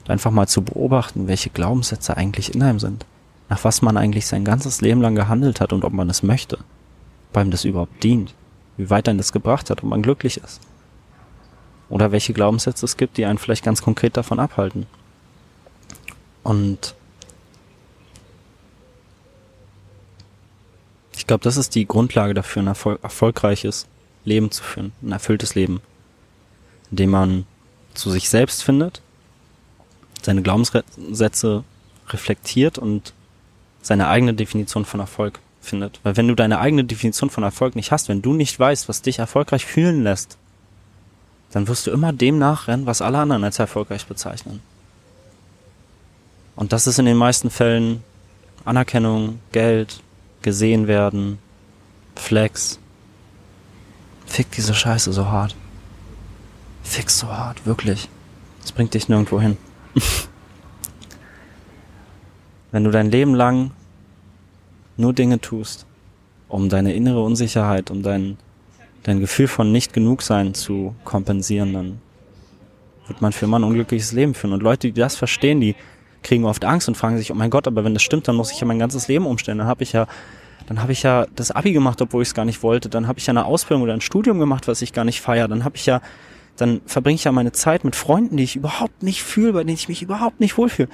Einfach 0.07 0.31
mal 0.31 0.47
zu 0.47 0.63
beobachten, 0.63 1.27
welche 1.27 1.49
Glaubenssätze 1.49 2.17
eigentlich 2.17 2.53
in 2.53 2.61
einem 2.61 2.79
sind. 2.79 3.05
Nach 3.49 3.63
was 3.63 3.81
man 3.81 3.97
eigentlich 3.97 4.27
sein 4.27 4.45
ganzes 4.45 4.81
Leben 4.81 5.01
lang 5.01 5.15
gehandelt 5.15 5.61
hat 5.61 5.73
und 5.73 5.85
ob 5.85 5.93
man 5.93 6.09
es 6.09 6.23
möchte. 6.23 6.59
Ob 7.31 7.37
einem 7.37 7.51
das 7.51 7.65
überhaupt 7.65 8.03
dient 8.03 8.33
wie 8.77 8.89
weit 8.89 9.07
einen 9.07 9.17
das 9.17 9.31
gebracht 9.31 9.69
hat, 9.69 9.83
ob 9.83 9.89
man 9.89 10.01
glücklich 10.01 10.37
ist. 10.37 10.61
Oder 11.89 12.11
welche 12.11 12.33
Glaubenssätze 12.33 12.85
es 12.85 12.97
gibt, 12.97 13.17
die 13.17 13.25
einen 13.25 13.37
vielleicht 13.37 13.63
ganz 13.63 13.81
konkret 13.81 14.17
davon 14.17 14.39
abhalten. 14.39 14.87
Und 16.41 16.95
ich 21.15 21.27
glaube, 21.27 21.43
das 21.43 21.57
ist 21.57 21.75
die 21.75 21.85
Grundlage 21.87 22.33
dafür, 22.33 22.63
ein 22.63 22.67
erfol 22.67 22.99
erfolgreiches 23.01 23.87
Leben 24.25 24.51
zu 24.51 24.63
führen, 24.63 24.91
ein 25.01 25.11
erfülltes 25.11 25.55
Leben, 25.55 25.81
indem 26.91 27.11
man 27.11 27.45
zu 27.93 28.09
sich 28.09 28.29
selbst 28.29 28.63
findet, 28.63 29.01
seine 30.21 30.41
Glaubenssätze 30.41 31.63
reflektiert 32.09 32.77
und 32.77 33.13
seine 33.81 34.07
eigene 34.07 34.33
Definition 34.33 34.85
von 34.85 34.99
Erfolg 34.99 35.39
findet. 35.61 35.99
Weil 36.03 36.17
wenn 36.17 36.27
du 36.27 36.35
deine 36.35 36.59
eigene 36.59 36.83
Definition 36.83 37.29
von 37.29 37.43
Erfolg 37.43 37.75
nicht 37.75 37.91
hast, 37.91 38.09
wenn 38.09 38.21
du 38.21 38.33
nicht 38.33 38.59
weißt, 38.59 38.87
was 38.89 39.01
dich 39.01 39.19
erfolgreich 39.19 39.65
fühlen 39.65 40.03
lässt, 40.03 40.37
dann 41.51 41.67
wirst 41.67 41.87
du 41.87 41.91
immer 41.91 42.13
dem 42.13 42.39
nachrennen, 42.39 42.85
was 42.85 43.01
alle 43.01 43.19
anderen 43.19 43.43
als 43.43 43.59
erfolgreich 43.59 44.05
bezeichnen. 44.07 44.61
Und 46.55 46.73
das 46.73 46.87
ist 46.87 46.99
in 46.99 47.05
den 47.05 47.17
meisten 47.17 47.49
Fällen 47.49 48.03
Anerkennung, 48.65 49.39
Geld, 49.51 50.01
gesehen 50.41 50.87
werden, 50.87 51.39
Flex. 52.15 52.79
Fick 54.25 54.51
diese 54.51 54.73
Scheiße 54.73 55.13
so 55.13 55.27
hart. 55.27 55.55
Fick 56.83 57.09
so 57.09 57.27
hart, 57.27 57.65
wirklich. 57.65 58.09
Das 58.61 58.71
bringt 58.71 58.93
dich 58.93 59.09
nirgendwo 59.09 59.39
hin. 59.39 59.57
Wenn 62.71 62.83
du 62.83 62.91
dein 62.91 63.11
Leben 63.11 63.35
lang 63.35 63.71
nur 64.97 65.13
Dinge 65.13 65.39
tust, 65.39 65.85
um 66.47 66.69
deine 66.69 66.93
innere 66.93 67.21
Unsicherheit, 67.21 67.91
um 67.91 68.03
dein, 68.03 68.37
dein 69.03 69.19
Gefühl 69.19 69.47
von 69.47 69.71
nicht 69.71 69.93
genug 69.93 70.21
sein 70.21 70.53
zu 70.53 70.95
kompensieren, 71.03 71.73
dann 71.73 72.01
wird 73.07 73.21
man 73.21 73.33
für 73.33 73.45
immer 73.45 73.59
ein 73.59 73.63
unglückliches 73.63 74.11
Leben 74.11 74.33
führen. 74.33 74.53
Und 74.53 74.63
Leute, 74.63 74.87
die 74.87 74.99
das 74.99 75.15
verstehen, 75.15 75.61
die 75.61 75.75
kriegen 76.23 76.45
oft 76.45 76.65
Angst 76.65 76.87
und 76.87 76.95
fragen 76.95 77.17
sich, 77.17 77.31
oh 77.31 77.35
mein 77.35 77.49
Gott, 77.49 77.67
aber 77.67 77.83
wenn 77.83 77.93
das 77.93 78.03
stimmt, 78.03 78.27
dann 78.27 78.35
muss 78.35 78.51
ich 78.51 78.59
ja 78.59 78.65
mein 78.65 78.79
ganzes 78.79 79.07
Leben 79.07 79.25
umstellen. 79.25 79.57
Dann 79.57 79.67
habe 79.67 79.83
ich 79.83 79.93
ja, 79.93 80.07
dann 80.67 80.81
habe 80.81 80.91
ich 80.91 81.03
ja 81.03 81.25
das 81.35 81.51
Abi 81.51 81.73
gemacht, 81.73 82.01
obwohl 82.01 82.21
ich 82.21 82.29
es 82.29 82.33
gar 82.33 82.45
nicht 82.45 82.63
wollte. 82.63 82.89
Dann 82.89 83.07
habe 83.07 83.19
ich 83.19 83.25
ja 83.25 83.31
eine 83.31 83.45
Ausbildung 83.45 83.83
oder 83.83 83.93
ein 83.93 84.01
Studium 84.01 84.39
gemacht, 84.39 84.67
was 84.67 84.81
ich 84.81 84.93
gar 84.93 85.05
nicht 85.05 85.21
feiere. 85.21 85.47
Dann 85.47 85.65
habe 85.65 85.75
ich 85.75 85.85
ja, 85.85 86.01
dann 86.55 86.81
verbringe 86.85 87.15
ich 87.15 87.25
ja 87.25 87.31
meine 87.31 87.51
Zeit 87.51 87.83
mit 87.83 87.95
Freunden, 87.95 88.37
die 88.37 88.43
ich 88.43 88.55
überhaupt 88.55 89.03
nicht 89.03 89.23
fühle, 89.23 89.53
bei 89.53 89.63
denen 89.63 89.75
ich 89.75 89.89
mich 89.89 90.01
überhaupt 90.01 90.39
nicht 90.39 90.57
wohlfühle. 90.57 90.89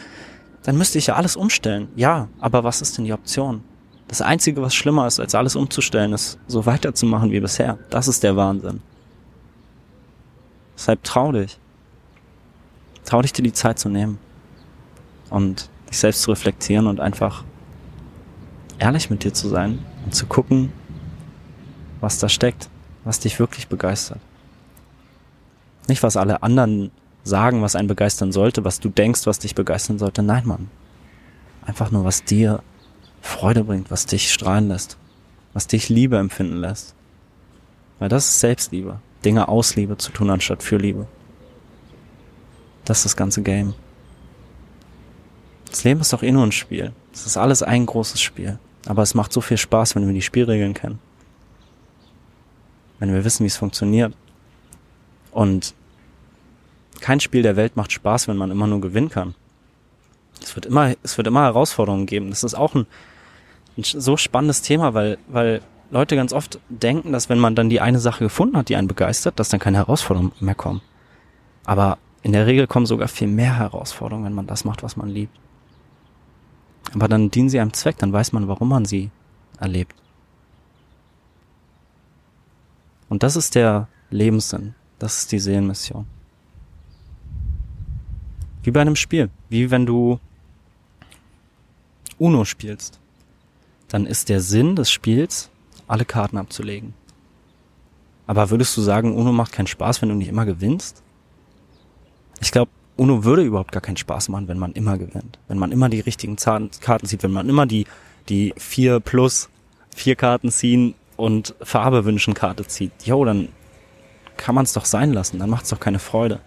Dann 0.63 0.77
müsste 0.77 0.97
ich 0.97 1.08
ja 1.08 1.15
alles 1.15 1.36
umstellen. 1.36 1.88
Ja, 1.95 2.27
aber 2.39 2.63
was 2.63 2.82
ist 2.82 2.97
denn 2.97 3.05
die 3.05 3.13
Option? 3.13 3.63
Das 4.08 4.21
Einzige, 4.21 4.62
was 4.62 4.73
schlimmer 4.73 5.05
ist, 5.05 5.19
als 5.19 5.36
alles 5.36 5.55
umzustellen, 5.55 6.13
ist, 6.13 6.39
so 6.47 6.65
weiterzumachen 6.65 7.32
wie 7.32 7.39
bisher. 7.39 7.77
Das 7.91 8.08
ist 8.08 8.23
der 8.23 8.36
Wahnsinn. 8.36 8.82
Deshalb 10.75 11.03
trau 11.03 11.32
dich. 11.32 11.60
Trau 13.05 13.21
dich, 13.21 13.34
dir 13.34 13.43
die 13.43 13.53
Zeit 13.53 13.77
zu 13.77 13.88
nehmen. 13.88 14.17
Und 15.29 15.69
dich 15.89 15.99
selbst 15.99 16.23
zu 16.23 16.32
reflektieren 16.32 16.88
und 16.88 16.99
einfach 16.99 17.43
ehrlich 18.79 19.09
mit 19.09 19.23
dir 19.23 19.33
zu 19.33 19.47
sein 19.47 19.79
und 20.05 20.15
zu 20.15 20.25
gucken, 20.25 20.71
was 22.01 22.19
da 22.19 22.29
steckt, 22.29 22.69
was 23.03 23.19
dich 23.19 23.39
wirklich 23.39 23.67
begeistert. 23.67 24.19
Nicht, 25.87 26.03
was 26.03 26.17
alle 26.17 26.43
anderen 26.43 26.91
sagen, 27.23 27.61
was 27.61 27.75
einen 27.75 27.87
begeistern 27.87 28.31
sollte, 28.31 28.63
was 28.63 28.79
du 28.79 28.89
denkst, 28.89 29.25
was 29.25 29.39
dich 29.39 29.55
begeistern 29.55 29.99
sollte. 29.99 30.23
Nein, 30.23 30.45
Mann. 30.45 30.69
Einfach 31.65 31.91
nur, 31.91 32.05
was 32.05 32.23
dir 32.23 32.63
Freude 33.21 33.63
bringt, 33.63 33.91
was 33.91 34.05
dich 34.05 34.31
strahlen 34.31 34.69
lässt, 34.69 34.97
was 35.53 35.67
dich 35.67 35.89
Liebe 35.89 36.17
empfinden 36.17 36.57
lässt. 36.57 36.95
Weil 37.99 38.09
das 38.09 38.27
ist 38.27 38.39
Selbstliebe. 38.39 38.99
Dinge 39.25 39.49
aus 39.49 39.75
Liebe 39.75 39.97
zu 39.97 40.11
tun, 40.11 40.29
anstatt 40.29 40.63
für 40.63 40.77
Liebe. 40.77 41.07
Das 42.85 42.99
ist 42.99 43.05
das 43.05 43.17
ganze 43.17 43.41
Game. 43.41 43.73
Das 45.69 45.83
Leben 45.83 45.99
ist 45.99 46.13
doch 46.13 46.23
eh 46.23 46.31
nur 46.31 46.45
ein 46.45 46.51
Spiel. 46.51 46.93
Es 47.13 47.25
ist 47.25 47.37
alles 47.37 47.61
ein 47.61 47.85
großes 47.85 48.21
Spiel. 48.21 48.57
Aber 48.89 49.04
es 49.04 49.13
macht 49.13 49.32
so 49.32 49.39
viel 49.39 49.58
Spaß, 49.58 49.93
wenn 49.93 50.08
wir 50.08 50.15
die 50.15 50.23
Spielregeln 50.23 50.73
kennen. 50.73 50.97
Wenn 52.97 53.13
wir 53.13 53.23
wissen, 53.23 53.43
wie 53.43 53.47
es 53.47 53.56
funktioniert. 53.56 54.15
Und 55.32 55.75
kein 56.99 57.19
Spiel 57.19 57.43
der 57.43 57.56
Welt 57.56 57.75
macht 57.75 57.91
Spaß, 57.91 58.28
wenn 58.28 58.36
man 58.36 58.49
immer 58.49 58.65
nur 58.65 58.82
gewinnen 58.82 59.10
kann. 59.10 59.36
Es 60.41 60.56
wird 60.56 60.65
immer, 60.65 60.95
es 61.04 61.17
wird 61.17 61.28
immer 61.28 61.43
Herausforderungen 61.43 62.08
geben. 62.08 62.32
Das 62.32 62.43
ist 62.43 62.56
auch 62.56 62.73
ein, 62.73 62.88
ein 63.78 63.84
so 63.84 64.17
spannendes 64.17 64.63
Thema, 64.63 64.95
weil, 64.95 65.19
weil 65.28 65.62
Leute 65.91 66.15
ganz 66.15 66.34
oft 66.34 66.60
denken, 66.69 67.12
dass 67.12 67.30
wenn 67.30 67.38
man 67.38 67.54
dann 67.54 67.69
die 67.69 67.82
eine 67.82 67.99
Sache 67.99 68.23
gefunden 68.23 68.58
hat, 68.58 68.69
die 68.69 68.75
einen 68.75 68.88
begeistert, 68.88 69.39
dass 69.39 69.49
dann 69.49 69.60
keine 69.60 69.78
Herausforderungen 69.78 70.32
mehr 70.39 70.56
kommen. 70.56 70.82
Aber 71.63 71.99
in 72.23 72.32
der 72.32 72.47
Regel 72.47 72.65
kommen 72.65 72.88
sogar 72.88 73.08
viel 73.08 73.28
mehr 73.28 73.56
Herausforderungen, 73.56 74.25
wenn 74.25 74.34
man 74.34 74.47
das 74.47 74.65
macht, 74.65 74.82
was 74.82 74.97
man 74.97 75.10
liebt. 75.10 75.38
Aber 76.93 77.08
dann 77.08 77.32
dienen 77.32 77.49
sie 77.49 77.60
einem 77.60 77.73
Zweck, 77.73 77.97
dann 77.97 78.13
weiß 78.13 78.32
man, 78.32 78.47
warum 78.47 78.69
man 78.69 78.86
sie 78.86 79.12
erlebt. 79.60 79.95
Und 83.10 83.23
das 83.23 83.36
ist 83.36 83.56
der 83.56 83.88
Lebenssinn. 84.10 84.75
Das 84.97 85.17
ist 85.17 85.32
die 85.32 85.39
Seelenmission. 85.39 86.06
Wie 88.63 88.71
bei 88.71 88.82
einem 88.82 88.95
Spiel. 88.95 89.30
Wie 89.49 89.71
wenn 89.71 89.86
du 89.86 90.19
Uno 92.17 92.45
spielst. 92.45 92.99
Dann 93.88 94.06
ist 94.06 94.30
der 94.30 94.41
Sinn 94.41 94.75
des 94.75 94.91
Spiels, 94.91 95.49
alle 95.88 96.06
Karten 96.06 96.38
abzulegen. 96.38 96.93
Aber 98.28 98.52
würdest 98.52 98.78
du 98.78 98.82
sagen, 98.82 99.15
Uno 99.15 99.32
macht 99.32 99.54
keinen 99.54 99.67
Spaß, 99.67 100.02
wenn 100.02 100.10
du 100.10 100.15
nicht 100.15 100.28
immer 100.28 100.45
gewinnst? 100.45 101.02
Ich 102.41 102.52
glaube, 102.52 102.69
Uno 102.99 103.23
würde 103.23 103.43
überhaupt 103.43 103.71
gar 103.71 103.81
keinen 103.81 103.95
Spaß 103.95 104.27
machen, 104.27 104.49
wenn 104.49 104.59
man 104.59 104.73
immer 104.73 104.97
gewinnt. 104.97 105.39
Wenn 105.47 105.57
man 105.57 105.71
immer 105.71 105.88
die 105.88 106.01
richtigen 106.01 106.35
Karten 106.35 107.05
zieht, 107.05 107.23
wenn 107.23 107.31
man 107.31 107.47
immer 107.47 107.65
die, 107.65 107.85
die 108.27 108.53
vier 108.57 108.99
plus 108.99 109.49
vier 109.95 110.17
Karten 110.17 110.51
ziehen 110.51 110.95
und 111.15 111.55
Farbe 111.62 112.03
wünschen 112.03 112.33
Karte 112.33 112.67
zieht. 112.67 112.91
Jo, 113.05 113.23
dann 113.23 113.47
kann 114.35 114.53
man 114.53 114.65
es 114.65 114.73
doch 114.73 114.83
sein 114.83 115.13
lassen. 115.13 115.39
Dann 115.39 115.49
macht 115.49 115.63
es 115.63 115.69
doch 115.69 115.79
keine 115.79 115.99
Freude. 115.99 116.41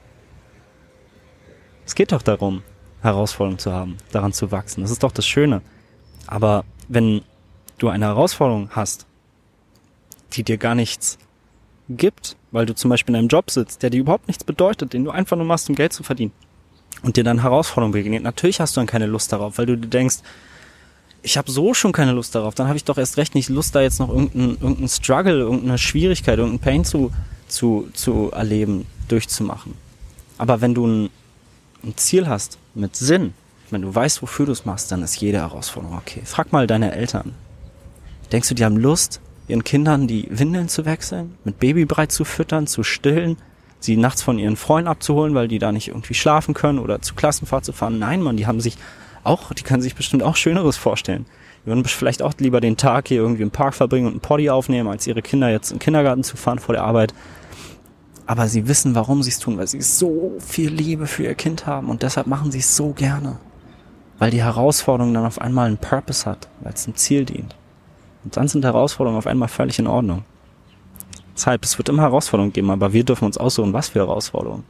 Es 1.86 1.94
geht 1.94 2.12
doch 2.12 2.22
darum, 2.22 2.62
Herausforderungen 3.00 3.58
zu 3.58 3.72
haben, 3.72 3.96
daran 4.12 4.34
zu 4.34 4.52
wachsen. 4.52 4.82
Das 4.82 4.90
ist 4.90 5.02
doch 5.02 5.12
das 5.12 5.26
Schöne. 5.26 5.62
Aber 6.26 6.64
wenn 6.86 7.22
du 7.78 7.88
eine 7.88 8.04
Herausforderung 8.04 8.68
hast, 8.72 9.06
die 10.34 10.42
dir 10.42 10.58
gar 10.58 10.74
nichts 10.74 11.16
gibt, 11.88 12.36
weil 12.50 12.66
du 12.66 12.74
zum 12.74 12.90
Beispiel 12.90 13.14
in 13.14 13.18
einem 13.20 13.28
Job 13.28 13.50
sitzt, 13.50 13.82
der 13.82 13.90
dir 13.90 14.00
überhaupt 14.00 14.28
nichts 14.28 14.44
bedeutet, 14.44 14.92
den 14.92 15.04
du 15.04 15.10
einfach 15.10 15.36
nur 15.36 15.46
machst, 15.46 15.68
um 15.68 15.74
Geld 15.74 15.92
zu 15.92 16.02
verdienen 16.02 16.32
und 17.02 17.16
dir 17.16 17.24
dann 17.24 17.42
Herausforderungen 17.42 17.92
begegnet, 17.92 18.22
natürlich 18.22 18.60
hast 18.60 18.76
du 18.76 18.80
dann 18.80 18.86
keine 18.86 19.06
Lust 19.06 19.32
darauf, 19.32 19.58
weil 19.58 19.66
du 19.66 19.76
dir 19.76 19.88
denkst, 19.88 20.18
ich 21.22 21.36
habe 21.36 21.50
so 21.50 21.72
schon 21.72 21.92
keine 21.92 22.12
Lust 22.12 22.34
darauf, 22.34 22.54
dann 22.54 22.66
habe 22.66 22.76
ich 22.76 22.84
doch 22.84 22.98
erst 22.98 23.16
recht 23.16 23.34
nicht 23.34 23.48
Lust, 23.48 23.74
da 23.74 23.80
jetzt 23.80 24.00
noch 24.00 24.08
irgendeinen 24.08 24.58
irgendein 24.60 24.88
Struggle, 24.88 25.38
irgendeine 25.38 25.78
Schwierigkeit, 25.78 26.38
irgendein 26.38 26.60
Pain 26.60 26.84
zu, 26.84 27.12
zu, 27.48 27.88
zu 27.92 28.30
erleben, 28.32 28.86
durchzumachen. 29.08 29.74
Aber 30.38 30.60
wenn 30.60 30.74
du 30.74 30.86
ein, 30.86 31.10
ein 31.84 31.96
Ziel 31.96 32.26
hast 32.26 32.58
mit 32.74 32.96
Sinn, 32.96 33.34
wenn 33.70 33.82
du 33.82 33.94
weißt, 33.94 34.20
wofür 34.22 34.46
du 34.46 34.52
es 34.52 34.64
machst, 34.64 34.90
dann 34.90 35.02
ist 35.02 35.20
jede 35.20 35.38
Herausforderung 35.38 35.96
okay. 35.96 36.22
Frag 36.24 36.52
mal 36.52 36.66
deine 36.66 36.92
Eltern. 36.92 37.34
Denkst 38.32 38.48
du, 38.48 38.54
die 38.54 38.64
haben 38.64 38.76
Lust, 38.76 39.20
ihren 39.52 39.64
Kindern 39.64 40.08
die 40.08 40.26
Windeln 40.30 40.68
zu 40.68 40.84
wechseln, 40.84 41.36
mit 41.44 41.58
Babybrei 41.58 42.06
zu 42.06 42.24
füttern, 42.24 42.66
zu 42.66 42.82
stillen, 42.82 43.36
sie 43.80 43.96
nachts 43.96 44.22
von 44.22 44.38
ihren 44.38 44.56
Freunden 44.56 44.88
abzuholen, 44.88 45.34
weil 45.34 45.46
die 45.46 45.58
da 45.58 45.72
nicht 45.72 45.88
irgendwie 45.88 46.14
schlafen 46.14 46.54
können 46.54 46.78
oder 46.78 47.02
zu 47.02 47.14
Klassenfahrt 47.14 47.64
zu 47.64 47.72
fahren? 47.72 47.98
Nein, 47.98 48.22
Mann, 48.22 48.36
die 48.36 48.46
haben 48.46 48.60
sich 48.60 48.78
auch, 49.24 49.52
die 49.52 49.62
können 49.62 49.82
sich 49.82 49.94
bestimmt 49.94 50.22
auch 50.22 50.36
Schöneres 50.36 50.76
vorstellen. 50.76 51.26
Die 51.62 51.66
würden 51.68 51.84
vielleicht 51.84 52.22
auch 52.22 52.32
lieber 52.38 52.60
den 52.60 52.76
Tag 52.76 53.08
hier 53.08 53.18
irgendwie 53.18 53.42
im 53.42 53.50
Park 53.50 53.74
verbringen 53.74 54.06
und 54.06 54.12
einen 54.12 54.20
Poddy 54.20 54.50
aufnehmen, 54.50 54.88
als 54.88 55.06
ihre 55.06 55.22
Kinder 55.22 55.50
jetzt 55.50 55.70
im 55.70 55.78
Kindergarten 55.78 56.24
zu 56.24 56.36
fahren 56.36 56.58
vor 56.58 56.74
der 56.74 56.84
Arbeit. 56.84 57.14
Aber 58.26 58.48
sie 58.48 58.66
wissen, 58.68 58.94
warum 58.94 59.22
sie 59.22 59.30
es 59.30 59.38
tun, 59.38 59.58
weil 59.58 59.66
sie 59.66 59.82
so 59.82 60.32
viel 60.38 60.70
Liebe 60.70 61.06
für 61.06 61.24
ihr 61.24 61.34
Kind 61.34 61.66
haben 61.66 61.90
und 61.90 62.02
deshalb 62.02 62.26
machen 62.26 62.50
sie 62.50 62.60
es 62.60 62.74
so 62.74 62.92
gerne. 62.92 63.38
Weil 64.18 64.30
die 64.30 64.42
Herausforderung 64.42 65.12
dann 65.12 65.26
auf 65.26 65.40
einmal 65.40 65.66
einen 65.66 65.78
Purpose 65.78 66.24
hat, 66.24 66.48
weil 66.60 66.72
es 66.72 66.86
ein 66.86 66.94
Ziel 66.94 67.24
dient. 67.24 67.54
Und 68.24 68.36
dann 68.36 68.48
sind 68.48 68.64
Herausforderungen 68.64 69.18
auf 69.18 69.26
einmal 69.26 69.48
völlig 69.48 69.78
in 69.78 69.86
Ordnung. 69.86 70.24
Deshalb, 71.34 71.64
es 71.64 71.78
wird 71.78 71.88
immer 71.88 72.02
Herausforderungen 72.02 72.52
geben, 72.52 72.70
aber 72.70 72.92
wir 72.92 73.04
dürfen 73.04 73.24
uns 73.24 73.38
aussuchen, 73.38 73.72
was 73.72 73.88
für 73.88 74.00
Herausforderungen. 74.00 74.64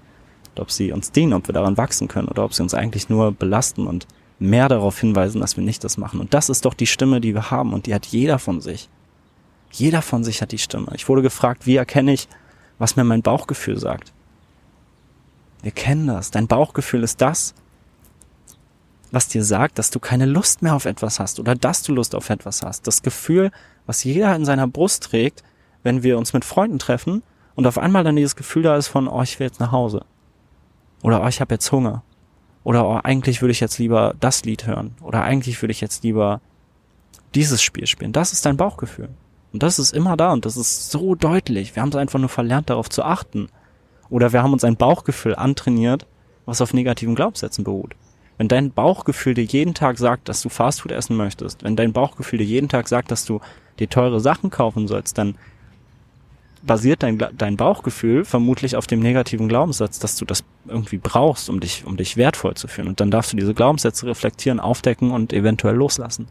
Und 0.51 0.61
ob 0.61 0.71
sie 0.71 0.93
uns 0.93 1.13
dienen, 1.13 1.33
ob 1.33 1.49
wir 1.49 1.53
daran 1.55 1.77
wachsen 1.77 2.09
können 2.09 2.29
oder 2.29 2.45
ob 2.45 2.55
sie 2.55 2.63
uns 2.63 2.75
eigentlich 2.75 3.09
nur 3.09 3.33
belasten 3.33 3.87
und 3.87 4.07
mehr 4.39 4.69
darauf 4.69 4.99
hinweisen, 4.99 5.41
dass 5.41 5.57
wir 5.57 5.65
nicht 5.65 5.85
das 5.85 5.99
machen. 5.99 6.21
Und 6.21 6.35
das 6.35 6.49
ist 6.49 6.65
doch 6.65 6.75
die 6.75 6.87
Stimme, 6.87 7.21
die 7.21 7.35
wir 7.35 7.51
haben 7.51 7.73
und 7.73 7.87
die 7.87 7.95
hat 7.95 8.07
jeder 8.07 8.39
von 8.39 8.61
sich. 8.61 8.89
Jeder 9.71 10.03
von 10.03 10.25
sich 10.25 10.43
hat 10.43 10.53
die 10.53 10.59
Stimme. 10.59 10.89
Ich 10.95 11.09
wurde 11.09 11.23
gefragt, 11.23 11.67
wie 11.67 11.77
erkenne 11.77 12.13
ich, 12.13 12.29
was 12.79 12.97
mir 12.97 13.05
mein 13.05 13.23
Bauchgefühl 13.23 13.79
sagt. 13.79 14.13
Wir 15.63 15.71
kennen 15.71 16.09
das. 16.09 16.31
Dein 16.31 16.49
Bauchgefühl 16.49 17.03
ist 17.03 17.21
das, 17.21 17.55
was 19.13 19.29
dir 19.29 19.45
sagt, 19.45 19.79
dass 19.79 19.91
du 19.91 20.01
keine 20.01 20.27
Lust 20.27 20.63
mehr 20.63 20.75
auf 20.75 20.87
etwas 20.87 21.21
hast 21.21 21.39
oder 21.39 21.55
dass 21.55 21.83
du 21.83 21.93
Lust 21.93 22.15
auf 22.15 22.31
etwas 22.31 22.63
hast. 22.63 22.87
Das 22.87 23.03
Gefühl, 23.03 23.53
was 23.87 24.03
jeder 24.03 24.35
in 24.35 24.45
seiner 24.45 24.67
Brust 24.67 25.05
trägt, 25.05 25.45
wenn 25.83 26.03
wir 26.03 26.19
uns 26.19 26.33
mit 26.33 26.45
Freunden 26.45 26.79
treffen 26.79 27.23
und 27.55 27.67
auf 27.67 27.79
einmal 27.79 28.05
dann 28.05 28.17
dieses 28.17 28.37
Gefühl 28.37 28.63
da 28.63 28.77
ist 28.77 28.89
von, 28.89 29.07
oh, 29.07 29.23
ich 29.23 29.39
will 29.39 29.47
jetzt 29.47 29.61
nach 29.61 29.71
Hause. 29.71 30.05
Oder 31.03 31.23
oh, 31.23 31.29
ich 31.29 31.41
habe 31.41 31.55
jetzt 31.55 31.71
Hunger. 31.71 32.03
Oder 32.65 32.87
oh, 32.87 33.01
eigentlich 33.03 33.43
würde 33.43 33.53
ich 33.53 33.61
jetzt 33.61 33.79
lieber 33.79 34.15
das 34.19 34.45
Lied 34.45 34.67
hören. 34.67 34.95
Oder 35.03 35.23
eigentlich 35.23 35.61
würde 35.61 35.73
ich 35.73 35.81
jetzt 35.81 36.05
lieber 36.05 36.41
dieses 37.35 37.63
Spiel 37.63 37.87
spielen. 37.87 38.13
Das 38.13 38.33
ist 38.33 38.47
dein 38.47 38.57
Bauchgefühl. 38.57 39.11
Und 39.53 39.63
das 39.63 39.79
ist 39.79 39.93
immer 39.93 40.17
da 40.17 40.33
und 40.33 40.47
das 40.47 40.57
ist 40.57 40.91
so 40.91 41.15
deutlich. 41.15 41.77
Wir 41.77 41.83
haben 41.83 41.91
es 41.91 41.97
einfach 41.97 42.19
nur 42.19 42.31
verlernt, 42.31 42.71
darauf 42.71 42.89
zu 42.89 43.03
achten. 43.03 43.49
Oder 44.09 44.33
wir 44.33 44.43
haben 44.43 44.53
uns 44.55 44.65
ein 44.65 44.77
Bauchgefühl 44.77 45.35
antrainiert, 45.35 46.07
was 46.47 46.63
auf 46.63 46.73
negativen 46.73 47.15
Glaubenssätzen 47.15 47.65
beruht. 47.65 47.95
Wenn 48.39 48.49
dein 48.49 48.73
Bauchgefühl 48.73 49.35
dir 49.35 49.45
jeden 49.45 49.75
Tag 49.75 49.99
sagt, 49.99 50.29
dass 50.29 50.43
du 50.43 50.49
Fastfood 50.49 50.93
essen 50.93 51.17
möchtest, 51.17 51.63
wenn 51.63 51.77
dein 51.77 51.93
Bauchgefühl 51.93 52.39
dir 52.39 52.47
jeden 52.47 52.69
Tag 52.69 52.89
sagt, 52.89 53.11
dass 53.11 53.25
du 53.25 53.41
dir 53.79 53.89
teure 53.89 54.21
Sachen 54.21 54.51
kaufen 54.51 54.89
sollst, 54.89 55.19
dann 55.19 55.37
basiert 56.63 57.03
dein, 57.03 57.19
dein 57.37 57.57
Bauchgefühl 57.57 58.25
vermutlich 58.25 58.77
auf 58.77 58.87
dem 58.87 59.01
negativen 59.01 59.49
Glaubenssatz, 59.49 59.99
dass 59.99 60.17
du 60.17 60.25
das 60.25 60.45
irgendwie 60.67 60.99
brauchst, 60.99 61.51
um 61.51 61.61
dich, 61.61 61.85
um 61.85 61.97
dich 61.97 62.17
wertvoll 62.17 62.55
zu 62.55 62.69
fühlen. 62.69 62.89
Und 62.89 63.01
dann 63.01 63.11
darfst 63.11 63.33
du 63.33 63.37
diese 63.37 63.55
Glaubenssätze 63.55 64.07
reflektieren, 64.07 64.61
aufdecken 64.61 65.11
und 65.11 65.33
eventuell 65.33 65.75
loslassen. 65.75 66.29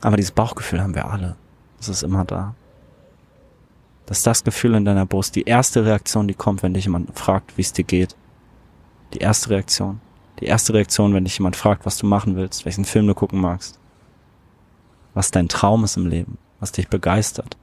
Aber 0.00 0.16
dieses 0.16 0.30
Bauchgefühl 0.30 0.80
haben 0.80 0.94
wir 0.94 1.10
alle. 1.10 1.36
Das 1.78 1.88
ist 1.88 2.02
immer 2.02 2.24
da. 2.24 2.54
Das 4.06 4.18
ist 4.18 4.26
das 4.26 4.44
Gefühl 4.44 4.74
in 4.74 4.84
deiner 4.84 5.06
Brust, 5.06 5.36
die 5.36 5.42
erste 5.42 5.84
Reaktion, 5.84 6.28
die 6.28 6.34
kommt, 6.34 6.62
wenn 6.62 6.72
dich 6.72 6.84
jemand 6.84 7.18
fragt, 7.18 7.56
wie 7.58 7.62
es 7.62 7.72
dir 7.72 7.84
geht. 7.84 8.16
Die 9.12 9.18
erste 9.18 9.50
Reaktion. 9.50 10.00
Die 10.40 10.46
erste 10.46 10.74
Reaktion, 10.74 11.14
wenn 11.14 11.24
dich 11.24 11.38
jemand 11.38 11.56
fragt, 11.56 11.84
was 11.84 11.98
du 11.98 12.06
machen 12.06 12.36
willst, 12.36 12.64
welchen 12.64 12.84
Film 12.84 13.06
du 13.06 13.14
gucken 13.14 13.40
magst, 13.40 13.78
was 15.14 15.30
dein 15.30 15.48
Traum 15.48 15.84
ist 15.84 15.96
im 15.96 16.06
Leben, 16.06 16.38
was 16.60 16.72
dich 16.72 16.88
begeistert. 16.88 17.56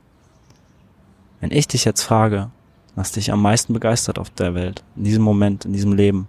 Wenn 1.39 1.51
ich 1.51 1.67
dich 1.67 1.85
jetzt 1.85 2.01
frage, 2.01 2.49
was 2.95 3.11
dich 3.11 3.31
am 3.31 3.41
meisten 3.41 3.73
begeistert 3.73 4.19
auf 4.19 4.29
der 4.29 4.55
Welt, 4.55 4.83
in 4.95 5.03
diesem 5.03 5.23
Moment, 5.23 5.65
in 5.65 5.73
diesem 5.73 5.93
Leben, 5.93 6.27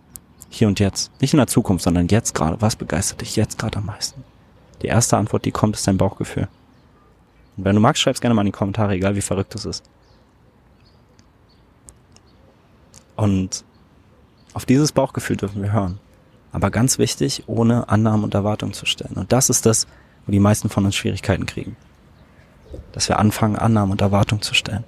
hier 0.49 0.69
und 0.69 0.79
jetzt, 0.79 1.11
nicht 1.21 1.33
in 1.33 1.39
der 1.39 1.47
Zukunft, 1.49 1.85
sondern 1.85 2.09
jetzt 2.09 2.35
gerade, 2.35 2.61
was 2.61 2.77
begeistert 2.77 3.21
dich 3.21 3.35
jetzt 3.37 3.59
gerade 3.59 3.79
am 3.79 3.87
meisten? 3.87 4.23
Die 4.83 4.87
erste 4.87 5.17
Antwort, 5.17 5.45
die 5.45 5.51
kommt, 5.51 5.77
ist 5.77 5.87
dein 5.87 5.97
Bauchgefühl. 5.97 6.49
Und 7.57 7.65
wenn 7.65 7.75
du 7.75 7.81
magst, 7.81 8.03
schreib's 8.03 8.21
gerne 8.21 8.35
mal 8.35 8.43
in 8.43 8.47
die 8.47 8.53
Kommentare, 8.53 8.95
egal 8.95 9.17
wie 9.17 9.23
verrückt 9.23 9.55
es 9.55 9.65
ist. 9.65 9.85
Und 13.17 13.65
auf 14.53 14.67
dieses 14.67 14.93
Bauchgefühl 14.93 15.37
dürfen 15.37 15.63
wir 15.63 15.73
hören. 15.73 15.99
Aber 16.53 16.71
ganz 16.71 16.99
wichtig, 16.99 17.45
ohne 17.47 17.89
Annahmen 17.89 18.25
und 18.25 18.35
Erwartungen 18.35 18.73
zu 18.73 18.87
stellen. 18.87 19.15
Und 19.15 19.33
das 19.33 19.51
ist 19.51 19.67
das, 19.67 19.87
wo 20.27 20.33
die 20.33 20.41
meisten 20.41 20.69
von 20.69 20.85
uns 20.85 20.97
Schwierigkeiten 20.97 21.47
kriegen. 21.47 21.77
Dass 22.93 23.09
wir 23.09 23.19
anfangen, 23.19 23.57
Annahmen 23.57 23.93
und 23.93 24.01
Erwartungen 24.01 24.43
zu 24.43 24.55
stellen. 24.55 24.85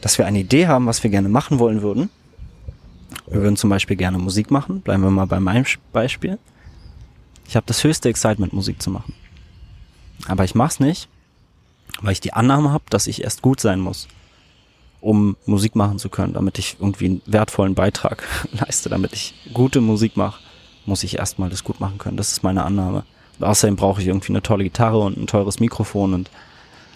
Dass 0.00 0.18
wir 0.18 0.26
eine 0.26 0.40
Idee 0.40 0.66
haben, 0.66 0.86
was 0.86 1.02
wir 1.02 1.10
gerne 1.10 1.28
machen 1.28 1.58
wollen 1.58 1.82
würden. 1.82 2.10
Wir 3.26 3.40
würden 3.40 3.56
zum 3.56 3.70
Beispiel 3.70 3.96
gerne 3.96 4.18
Musik 4.18 4.50
machen. 4.50 4.80
Bleiben 4.80 5.02
wir 5.02 5.10
mal 5.10 5.26
bei 5.26 5.40
meinem 5.40 5.64
Beispiel. 5.92 6.38
Ich 7.46 7.56
habe 7.56 7.66
das 7.66 7.84
höchste 7.84 8.08
Excitement, 8.08 8.52
Musik 8.52 8.82
zu 8.82 8.90
machen. 8.90 9.14
Aber 10.26 10.44
ich 10.44 10.54
mach's 10.54 10.80
nicht, 10.80 11.08
weil 12.00 12.12
ich 12.12 12.20
die 12.20 12.32
Annahme 12.32 12.72
habe, 12.72 12.84
dass 12.90 13.06
ich 13.06 13.22
erst 13.22 13.42
gut 13.42 13.60
sein 13.60 13.80
muss 13.80 14.08
um 15.04 15.36
Musik 15.44 15.76
machen 15.76 15.98
zu 15.98 16.08
können, 16.08 16.32
damit 16.32 16.58
ich 16.58 16.78
irgendwie 16.80 17.04
einen 17.04 17.22
wertvollen 17.26 17.74
Beitrag 17.74 18.24
leiste, 18.52 18.88
damit 18.88 19.12
ich 19.12 19.34
gute 19.52 19.82
Musik 19.82 20.16
mache 20.16 20.40
muss 20.86 21.02
ich 21.02 21.18
erstmal 21.18 21.50
das 21.50 21.64
gut 21.64 21.80
machen 21.80 21.98
können. 21.98 22.16
Das 22.16 22.32
ist 22.32 22.42
meine 22.42 22.64
Annahme. 22.64 23.04
Und 23.38 23.46
außerdem 23.46 23.76
brauche 23.76 24.00
ich 24.00 24.08
irgendwie 24.08 24.32
eine 24.32 24.42
tolle 24.42 24.64
Gitarre 24.64 24.98
und 24.98 25.16
ein 25.16 25.26
teures 25.26 25.60
Mikrofon 25.60 26.14
und 26.14 26.30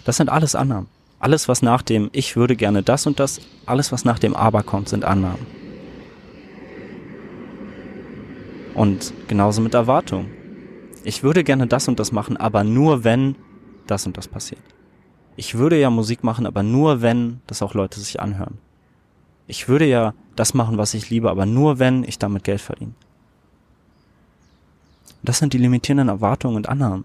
das 0.04 0.16
sind 0.16 0.30
alles 0.30 0.54
Annahmen. 0.54 0.88
Alles, 1.20 1.48
was 1.48 1.62
nach 1.62 1.82
dem 1.82 2.10
Ich 2.12 2.36
würde 2.36 2.54
gerne 2.54 2.82
das 2.82 3.06
und 3.06 3.18
das, 3.18 3.40
alles, 3.66 3.90
was 3.90 4.04
nach 4.04 4.18
dem 4.18 4.36
Aber 4.36 4.62
kommt, 4.62 4.88
sind 4.88 5.04
Annahmen. 5.04 5.46
Und 8.74 9.12
genauso 9.26 9.60
mit 9.60 9.74
Erwartung. 9.74 10.26
Ich 11.02 11.24
würde 11.24 11.42
gerne 11.42 11.66
das 11.66 11.88
und 11.88 11.98
das 11.98 12.12
machen, 12.12 12.36
aber 12.36 12.62
nur 12.62 13.02
wenn 13.02 13.34
das 13.88 14.06
und 14.06 14.16
das 14.16 14.28
passiert. 14.28 14.62
Ich 15.36 15.56
würde 15.56 15.78
ja 15.78 15.90
Musik 15.90 16.22
machen, 16.22 16.46
aber 16.46 16.62
nur 16.62 17.02
wenn 17.02 17.40
das 17.46 17.62
auch 17.62 17.74
Leute 17.74 17.98
sich 17.98 18.20
anhören. 18.20 18.58
Ich 19.46 19.68
würde 19.68 19.86
ja 19.86 20.14
das 20.36 20.54
machen, 20.54 20.78
was 20.78 20.94
ich 20.94 21.10
liebe, 21.10 21.30
aber 21.30 21.46
nur 21.46 21.78
wenn 21.78 22.04
ich 22.04 22.18
damit 22.18 22.44
Geld 22.44 22.60
verdiene. 22.60 22.92
Das 25.28 25.36
sind 25.36 25.52
die 25.52 25.58
limitierenden 25.58 26.08
Erwartungen 26.08 26.56
und 26.56 26.70
Annahmen. 26.70 27.04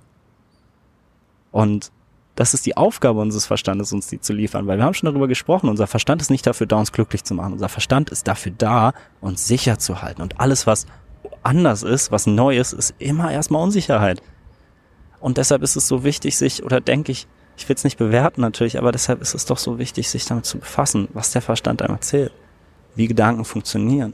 Und 1.51 1.91
das 2.36 2.53
ist 2.53 2.65
die 2.65 2.77
Aufgabe 2.77 3.19
unseres 3.19 3.45
Verstandes, 3.45 3.91
uns 3.91 4.07
die 4.07 4.21
zu 4.21 4.31
liefern, 4.31 4.65
weil 4.65 4.77
wir 4.77 4.86
haben 4.86 4.93
schon 4.93 5.07
darüber 5.07 5.27
gesprochen, 5.27 5.67
unser 5.67 5.88
Verstand 5.88 6.21
ist 6.21 6.29
nicht 6.29 6.47
dafür 6.47 6.65
da, 6.65 6.77
uns 6.77 6.93
glücklich 6.93 7.25
zu 7.25 7.33
machen. 7.33 7.51
Unser 7.51 7.67
Verstand 7.67 8.12
ist 8.12 8.25
dafür 8.29 8.53
da, 8.57 8.93
uns 9.19 9.45
sicher 9.45 9.77
zu 9.77 10.01
halten. 10.01 10.21
Und 10.21 10.39
alles, 10.39 10.65
was 10.65 10.86
anders 11.43 11.83
ist, 11.83 12.13
was 12.13 12.25
neu 12.25 12.57
ist, 12.57 12.71
ist 12.71 12.95
immer 12.97 13.29
erstmal 13.29 13.62
Unsicherheit. 13.62 14.23
Und 15.19 15.38
deshalb 15.38 15.62
ist 15.62 15.75
es 15.75 15.89
so 15.89 16.05
wichtig, 16.05 16.38
sich, 16.38 16.63
oder 16.63 16.79
denke 16.79 17.12
ich, 17.12 17.27
Ich 17.57 17.67
will 17.67 17.75
es 17.75 17.83
nicht 17.83 17.97
bewerten 17.97 18.39
natürlich, 18.39 18.77
aber 18.77 18.93
deshalb 18.93 19.21
ist 19.21 19.36
es 19.36 19.45
doch 19.45 19.57
so 19.57 19.77
wichtig, 19.79 20.09
sich 20.09 20.25
damit 20.25 20.45
zu 20.45 20.59
befassen, 20.59 21.09
was 21.13 21.31
der 21.31 21.41
Verstand 21.41 21.81
einem 21.81 21.95
erzählt, 21.95 22.31
wie 22.95 23.07
Gedanken 23.07 23.43
funktionieren, 23.45 24.13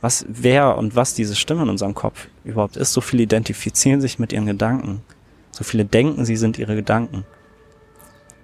was, 0.00 0.24
wer 0.28 0.76
und 0.76 0.94
was 0.96 1.14
diese 1.14 1.34
Stimme 1.34 1.62
in 1.62 1.70
unserem 1.70 1.94
Kopf 1.94 2.28
überhaupt 2.44 2.76
ist. 2.76 2.92
So 2.92 3.00
viele 3.00 3.24
identifizieren 3.24 4.00
sich 4.00 4.18
mit 4.18 4.32
ihren 4.32 4.46
Gedanken. 4.46 5.02
So 5.50 5.64
viele 5.64 5.84
denken, 5.84 6.24
sie 6.24 6.36
sind 6.36 6.58
ihre 6.58 6.76
Gedanken. 6.76 7.24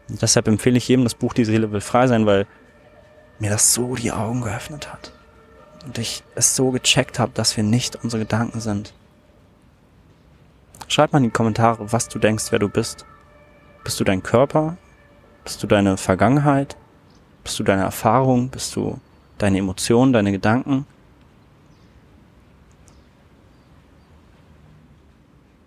Und 0.08 0.20
deshalb 0.20 0.48
empfehle 0.48 0.76
ich 0.76 0.88
jedem 0.88 1.04
das 1.04 1.14
Buch 1.14 1.32
Die 1.32 1.44
Seele 1.44 1.70
will 1.72 1.80
frei 1.80 2.06
sein, 2.08 2.26
weil 2.26 2.46
mir 3.38 3.50
das 3.50 3.72
so 3.72 3.94
die 3.94 4.12
Augen 4.12 4.42
geöffnet 4.42 4.92
hat. 4.92 5.12
Und 5.86 5.98
ich 5.98 6.24
es 6.34 6.56
so 6.56 6.70
gecheckt 6.70 7.18
habe, 7.18 7.32
dass 7.34 7.56
wir 7.56 7.64
nicht 7.64 7.96
unsere 8.02 8.22
Gedanken 8.22 8.60
sind. 8.60 8.92
Schreib 10.88 11.12
mal 11.12 11.18
in 11.18 11.24
die 11.24 11.30
Kommentare, 11.30 11.92
was 11.92 12.08
du 12.08 12.18
denkst, 12.18 12.46
wer 12.50 12.58
du 12.58 12.68
bist. 12.68 13.04
Bist 13.84 14.00
du 14.00 14.04
dein 14.04 14.22
Körper? 14.22 14.76
Bist 15.44 15.62
du 15.62 15.66
deine 15.66 15.96
Vergangenheit? 15.96 16.76
Bist 17.42 17.58
du 17.58 17.64
deine 17.64 17.82
Erfahrung? 17.82 18.48
Bist 18.48 18.74
du 18.76 18.98
deine 19.38 19.58
Emotionen, 19.58 20.12
deine 20.12 20.32
Gedanken? 20.32 20.86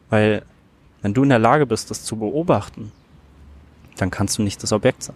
Weil 0.10 0.44
wenn 1.02 1.14
du 1.14 1.24
in 1.24 1.30
der 1.30 1.40
Lage 1.40 1.66
bist, 1.66 1.92
das 1.92 2.04
zu 2.04 2.18
beobachten, 2.18 2.92
dann 3.98 4.12
kannst 4.12 4.38
du 4.38 4.44
nicht 4.44 4.62
das 4.64 4.72
Objekt 4.72 5.04
sein. 5.04 5.16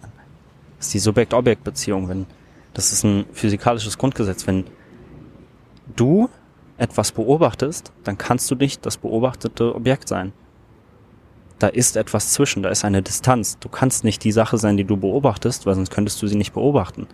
Das 0.78 0.86
ist 0.86 0.94
die 0.94 0.98
Subjekt-Objekt-Beziehung. 0.98 2.08
Wenn, 2.08 2.26
das 2.74 2.92
ist 2.92 3.04
ein 3.04 3.26
physikalisches 3.32 3.98
Grundgesetz. 3.98 4.46
Wenn 4.46 4.64
du 5.96 6.28
etwas 6.78 7.12
beobachtest, 7.12 7.92
dann 8.04 8.18
kannst 8.18 8.50
du 8.50 8.54
nicht 8.54 8.84
das 8.84 8.96
beobachtete 8.96 9.74
Objekt 9.74 10.08
sein. 10.08 10.32
Da 11.58 11.68
ist 11.68 11.96
etwas 11.96 12.32
zwischen, 12.32 12.62
da 12.62 12.70
ist 12.70 12.84
eine 12.84 13.02
Distanz. 13.02 13.58
Du 13.60 13.68
kannst 13.68 14.02
nicht 14.02 14.24
die 14.24 14.32
Sache 14.32 14.58
sein, 14.58 14.76
die 14.76 14.84
du 14.84 14.96
beobachtest, 14.96 15.64
weil 15.64 15.76
sonst 15.76 15.90
könntest 15.90 16.20
du 16.20 16.26
sie 16.26 16.34
nicht 16.34 16.52
beobachten. 16.52 17.06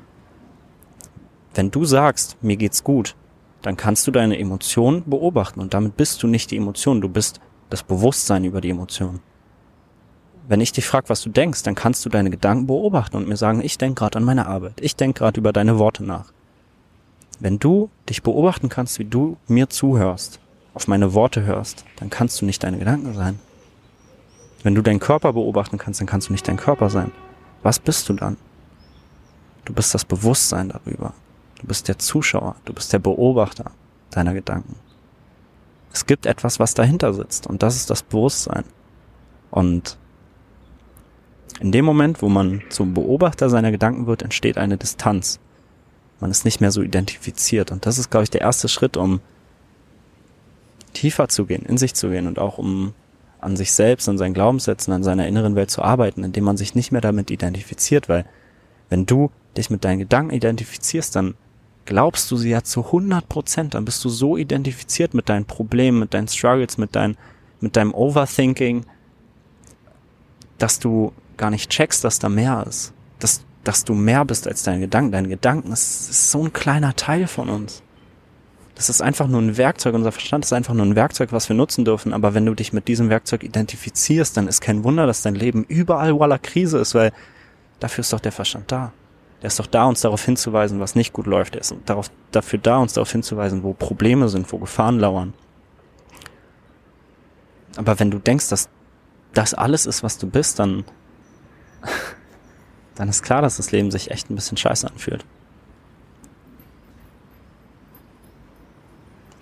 Wenn 1.55 1.71
du 1.71 1.85
sagst, 1.85 2.39
mir 2.41 2.57
geht's 2.57 2.83
gut, 2.83 3.15
dann 3.61 3.77
kannst 3.77 4.07
du 4.07 4.11
deine 4.11 4.39
Emotion 4.39 5.03
beobachten 5.05 5.61
und 5.61 5.75
damit 5.75 5.97
bist 5.97 6.23
du 6.23 6.29
nicht 6.29 6.51
die 6.51 6.57
Emotion, 6.57 7.01
du 7.01 7.09
bist 7.09 7.41
das 7.71 7.83
Bewusstsein 7.83 8.45
über 8.45 8.61
die 8.61 8.71
Emotion. 8.71 9.21
Wenn 10.49 10.61
ich 10.61 10.73
dich 10.73 10.87
frage, 10.87 11.11
was 11.11 11.21
du 11.21 11.29
denkst, 11.29 11.63
dann 11.63 11.75
kannst 11.75 12.05
du 12.07 12.09
deine 12.09 12.31
Gedanken 12.31 12.67
beobachten 12.67 13.17
und 13.17 13.29
mir 13.29 13.37
sagen, 13.37 13.61
ich 13.63 13.77
denke 13.77 13.99
gerade 13.99 14.17
an 14.19 14.25
meine 14.25 14.47
Arbeit, 14.47 14.81
ich 14.81 14.97
denke 14.97 15.19
gerade 15.19 15.39
über 15.39 15.53
deine 15.53 15.79
Worte 15.79 16.05
nach. 16.05 16.33
Wenn 17.41 17.59
du 17.59 17.91
dich 18.09 18.23
beobachten 18.23 18.69
kannst, 18.69 18.99
wie 18.99 19.05
du 19.05 19.37
mir 19.47 19.69
zuhörst, 19.69 20.41
auf 20.75 20.89
meine 20.89 21.13
Worte 21.13 21.45
hörst, 21.45 21.85
dann 21.97 22.11
kannst 22.11 22.41
du 22.41 22.47
nicht 22.47 22.65
deine 22.65 22.79
Gedanken 22.79 23.13
sein. 23.15 23.39
Wenn 24.63 24.75
du 24.75 24.83
deinen 24.83 25.01
Körper 25.01 25.33
beobachten 25.33 25.79
kannst, 25.79 26.01
dann 26.01 26.07
kannst 26.07 26.29
du 26.29 26.33
nicht 26.33 26.49
dein 26.49 26.57
Körper 26.57 26.91
sein. 26.91 27.13
Was 27.63 27.79
bist 27.79 28.09
du 28.09 28.15
dann? 28.15 28.37
Du 29.65 29.73
bist 29.73 29.95
das 29.95 30.05
Bewusstsein 30.05 30.71
darüber. 30.71 31.13
Du 31.61 31.67
bist 31.67 31.89
der 31.89 31.99
Zuschauer, 31.99 32.57
du 32.65 32.73
bist 32.73 32.93
der 32.93 33.01
Beobachter 33.01 33.73
deiner 34.11 34.33
Gedanken. 34.33 34.77
Es 35.93 36.07
gibt 36.07 36.27
etwas, 36.27 36.61
was 36.61 36.75
dahinter 36.75 37.15
sitzt 37.15 37.47
und 37.47 37.63
das 37.63 37.77
ist 37.77 37.91
das 37.91 38.03
Bewusstsein. 38.03 38.65
Und 39.51 39.99
in 41.61 41.73
dem 41.73 41.85
Moment, 41.85 42.23
wo 42.23 42.29
man 42.29 42.63
zum 42.69 42.95
Beobachter 42.95 43.51
seiner 43.51 43.71
Gedanken 43.71 44.07
wird, 44.07 44.23
entsteht 44.23 44.59
eine 44.59 44.77
Distanz. 44.77 45.41
Man 46.21 46.31
ist 46.31 46.45
nicht 46.45 46.61
mehr 46.61 46.71
so 46.71 46.83
identifiziert. 46.83 47.73
Und 47.73 47.87
das 47.87 47.99
ist, 47.99 48.11
glaube 48.11 48.25
ich, 48.25 48.31
der 48.31 48.43
erste 48.43 48.69
Schritt, 48.69 48.97
um 48.97 49.21
tiefer 50.93 51.29
zu 51.29 51.47
gehen, 51.47 51.65
in 51.65 51.79
sich 51.79 51.95
zu 51.95 52.11
gehen 52.11 52.27
und 52.27 52.39
auch 52.39 52.59
um 52.59 52.95
an 53.41 53.57
sich 53.57 53.73
selbst, 53.73 54.09
an 54.09 54.19
seinen 54.19 54.35
Glaubenssätzen, 54.35 54.93
an 54.93 55.05
seiner 55.05 55.27
inneren 55.27 55.55
Welt 55.55 55.71
zu 55.71 55.83
arbeiten, 55.83 56.25
indem 56.25 56.45
man 56.45 56.57
sich 56.57 56.75
nicht 56.75 56.91
mehr 56.91 57.01
damit 57.01 57.31
identifiziert, 57.31 58.09
weil 58.09 58.25
wenn 58.89 59.07
du 59.07 59.31
dich 59.57 59.71
mit 59.71 59.85
deinen 59.85 60.01
Gedanken 60.01 60.35
identifizierst, 60.35 61.15
dann 61.15 61.35
glaubst 61.89 62.31
du 62.31 62.37
sie 62.37 62.51
ja 62.51 62.63
zu 62.63 62.85
100 62.85 63.29
Prozent, 63.29 63.73
dann 63.73 63.87
bist 63.87 64.05
du 64.05 64.11
so 64.11 64.37
identifiziert 64.37 65.15
mit 65.15 65.31
deinen 65.31 65.47
Problemen, 65.47 65.99
mit 65.99 66.13
deinen 66.13 66.29
Struggles, 66.29 66.77
mit, 66.77 66.95
dein, 66.95 67.17
mit 67.61 67.77
deinem 67.77 67.95
Overthinking, 67.95 68.85
dass 70.59 70.79
du 70.79 71.13
gar 71.39 71.51
nicht 71.51 71.71
checkst, 71.71 72.05
dass 72.05 72.19
da 72.19 72.29
mehr 72.29 72.65
ist. 72.69 72.93
Dass 73.21 73.43
dass 73.65 73.85
du 73.85 73.95
mehr 73.95 74.25
bist 74.25 74.49
als 74.49 74.63
deine 74.63 74.81
Gedanken. 74.81 75.13
Deine 75.13 75.29
Gedanken 75.29 75.73
ist, 75.73 76.09
ist 76.09 76.31
so 76.31 76.43
ein 76.43 76.55
kleiner 76.55 76.97
Teil 76.97 77.27
von 77.27 77.51
uns. 77.51 77.83
Das 78.75 78.89
ist 78.89 79.03
einfach 79.03 79.27
nur 79.27 79.43
ein 79.43 79.57
Werkzeug. 79.57 79.95
Unser 79.95 80.13
Verstand 80.13 80.45
ist 80.45 80.55
einfach 80.55 80.73
nur 80.73 80.87
ein 80.87 80.97
Werkzeug, 80.97 81.33
was 81.33 81.49
wir 81.49 81.57
nutzen 81.57 81.85
dürfen. 81.85 82.15
Aber 82.15 82.33
wenn 82.33 82.47
du 82.47 82.55
dich 82.55 82.73
mit 82.73 82.89
diesem 82.89 83.11
Werkzeug 83.11 83.43
identifizierst, 83.45 84.37
dann 84.37 84.49
ist 84.49 84.61
kein 84.61 84.85
Wunder, 84.85 85.07
dass 85.07 85.23
dein 85.23 85.35
Leben 85.35 85.65
überall 85.65 86.15
voila 86.15 86.39
Krise 86.39 86.79
ist, 86.79 86.95
weil 86.95 87.13
dafür 87.81 88.03
ist 88.03 88.13
doch 88.13 88.21
der 88.21 88.33
Verstand 88.33 88.73
da. 88.73 88.93
Der 89.43 89.49
ist 89.49 89.59
doch 89.59 89.67
da, 89.67 89.85
uns 89.85 90.01
darauf 90.01 90.25
hinzuweisen, 90.25 90.81
was 90.81 90.95
nicht 90.95 91.13
gut 91.13 91.27
läuft. 91.27 91.55
Der 91.55 91.61
ist 91.61 91.75
darauf, 91.87 92.11
dafür 92.33 92.59
da, 92.59 92.79
uns 92.79 92.95
darauf 92.95 93.13
hinzuweisen, 93.13 93.63
wo 93.63 93.73
Probleme 93.73 94.29
sind, 94.29 94.53
wo 94.53 94.59
Gefahren 94.59 94.99
lauern. 94.99 95.33
Aber 97.77 98.01
wenn 98.01 98.11
du 98.11 98.19
denkst, 98.19 98.49
dass 98.49 98.69
das 99.35 99.55
alles 99.55 99.87
ist, 99.87 100.03
was 100.03 100.19
du 100.19 100.29
bist, 100.29 100.59
dann 100.59 100.85
dann 102.97 103.09
ist 103.09 103.23
klar, 103.23 103.43
dass 103.43 103.59
das 103.59 103.71
Leben 103.71 103.93
sich 103.93 104.11
echt 104.11 104.29
ein 104.29 104.35
bisschen 104.35 104.57
scheiße 104.57 104.91
anfühlt. 104.91 105.25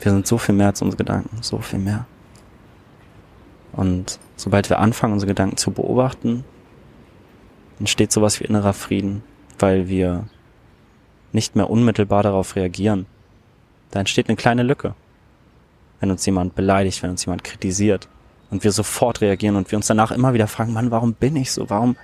Wir 0.00 0.12
sind 0.12 0.26
so 0.26 0.37
viel 0.37 0.54
mehr 0.54 0.68
als 0.68 0.82
unsere 0.82 0.98
Gedanken, 0.98 1.42
so 1.42 1.59
viel 1.59 1.78
mehr. 1.78 2.06
Und 3.72 4.18
sobald 4.37 4.68
wir 4.68 4.78
anfangen, 4.78 5.14
unsere 5.14 5.28
Gedanken 5.28 5.56
zu 5.56 5.70
beobachten, 5.70 6.44
entsteht 7.78 8.12
sowas 8.12 8.40
wie 8.40 8.44
innerer 8.44 8.74
Frieden, 8.74 9.24
weil 9.59 9.88
wir 9.88 10.25
nicht 11.33 11.57
mehr 11.57 11.71
unmittelbar 11.71 12.23
darauf 12.23 12.57
reagieren. 12.57 13.07
Da 13.90 14.01
entsteht 14.01 14.29
eine 14.29 14.37
kleine 14.37 14.62
Lücke. 14.62 14.95
Wenn 16.01 16.11
uns 16.11 16.25
jemand 16.27 16.55
beleidigt, 16.55 17.03
wenn 17.03 17.11
uns 17.11 17.25
jemand 17.25 17.45
kritisiert 17.45 18.09
und 18.51 18.64
wir 18.64 18.73
sofort 18.73 19.21
reagieren 19.21 19.57
und 19.57 19.71
wir 19.71 19.77
uns 19.77 19.87
danach 19.87 20.11
immer 20.11 20.35
wieder 20.35 20.47
fragen, 20.47 20.73
Mann, 20.73 20.90
warum 20.90 21.14
bin 21.14 21.37
ich 21.37 21.53
so? 21.53 21.69
Warum, 21.71 21.97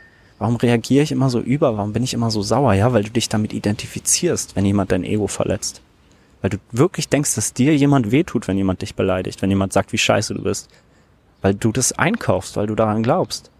Warum 0.42 0.56
reagiere 0.56 1.04
ich 1.04 1.12
immer 1.12 1.30
so 1.30 1.38
über? 1.38 1.76
Warum 1.76 1.92
bin 1.92 2.02
ich 2.02 2.14
immer 2.14 2.32
so 2.32 2.42
sauer? 2.42 2.74
Ja, 2.74 2.92
weil 2.92 3.04
du 3.04 3.10
dich 3.10 3.28
damit 3.28 3.52
identifizierst, 3.52 4.56
wenn 4.56 4.64
jemand 4.64 4.90
dein 4.90 5.04
Ego 5.04 5.28
verletzt. 5.28 5.82
Weil 6.40 6.50
du 6.50 6.56
wirklich 6.72 7.08
denkst, 7.08 7.36
dass 7.36 7.54
dir 7.54 7.76
jemand 7.76 8.10
wehtut, 8.10 8.48
wenn 8.48 8.56
jemand 8.56 8.82
dich 8.82 8.96
beleidigt, 8.96 9.40
wenn 9.40 9.50
jemand 9.50 9.72
sagt, 9.72 9.92
wie 9.92 9.98
scheiße 9.98 10.34
du 10.34 10.42
bist. 10.42 10.68
Weil 11.42 11.54
du 11.54 11.70
das 11.70 11.92
einkaufst, 11.92 12.56
weil 12.56 12.66
du 12.66 12.74
daran 12.74 13.04
glaubst. 13.04 13.51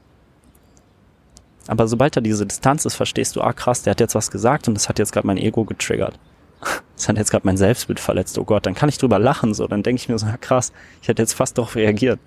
Aber 1.69 1.87
sobald 1.87 2.17
da 2.17 2.21
diese 2.21 2.47
Distanz 2.47 2.85
ist, 2.85 2.95
verstehst 2.95 3.37
du, 3.37 3.41
ah 3.41 3.53
krass, 3.53 3.83
der 3.83 3.93
hat 3.93 4.01
jetzt 4.01 4.15
was 4.15 4.31
gesagt 4.31 4.69
und 4.69 4.75
das 4.75 4.89
hat 4.89 4.99
jetzt 4.99 5.13
gerade 5.13 5.27
mein 5.27 5.39
Ego 5.39 5.65
getriggert. 5.65 6.19
Das 6.95 7.09
hat 7.09 7.17
jetzt 7.17 7.33
gerade 7.33 7.45
mein 7.45 7.57
Selbstbild 7.57 7.99
verletzt. 7.99 8.39
Oh 8.39 8.45
Gott, 8.45 8.65
dann 8.65 8.77
kann 8.77 8.89
ich 8.89 8.97
drüber 8.97 9.19
lachen 9.19 9.55
so. 9.55 9.67
Dann 9.67 9.83
denke 9.83 10.01
ich 10.01 10.09
mir 10.09 10.17
so, 10.21 10.27
ja 10.27 10.37
krass, 10.37 10.73
ich 11.01 11.09
hätte 11.09 11.21
jetzt 11.21 11.33
fast 11.33 11.59
darauf 11.59 11.75
reagiert. 11.75 12.21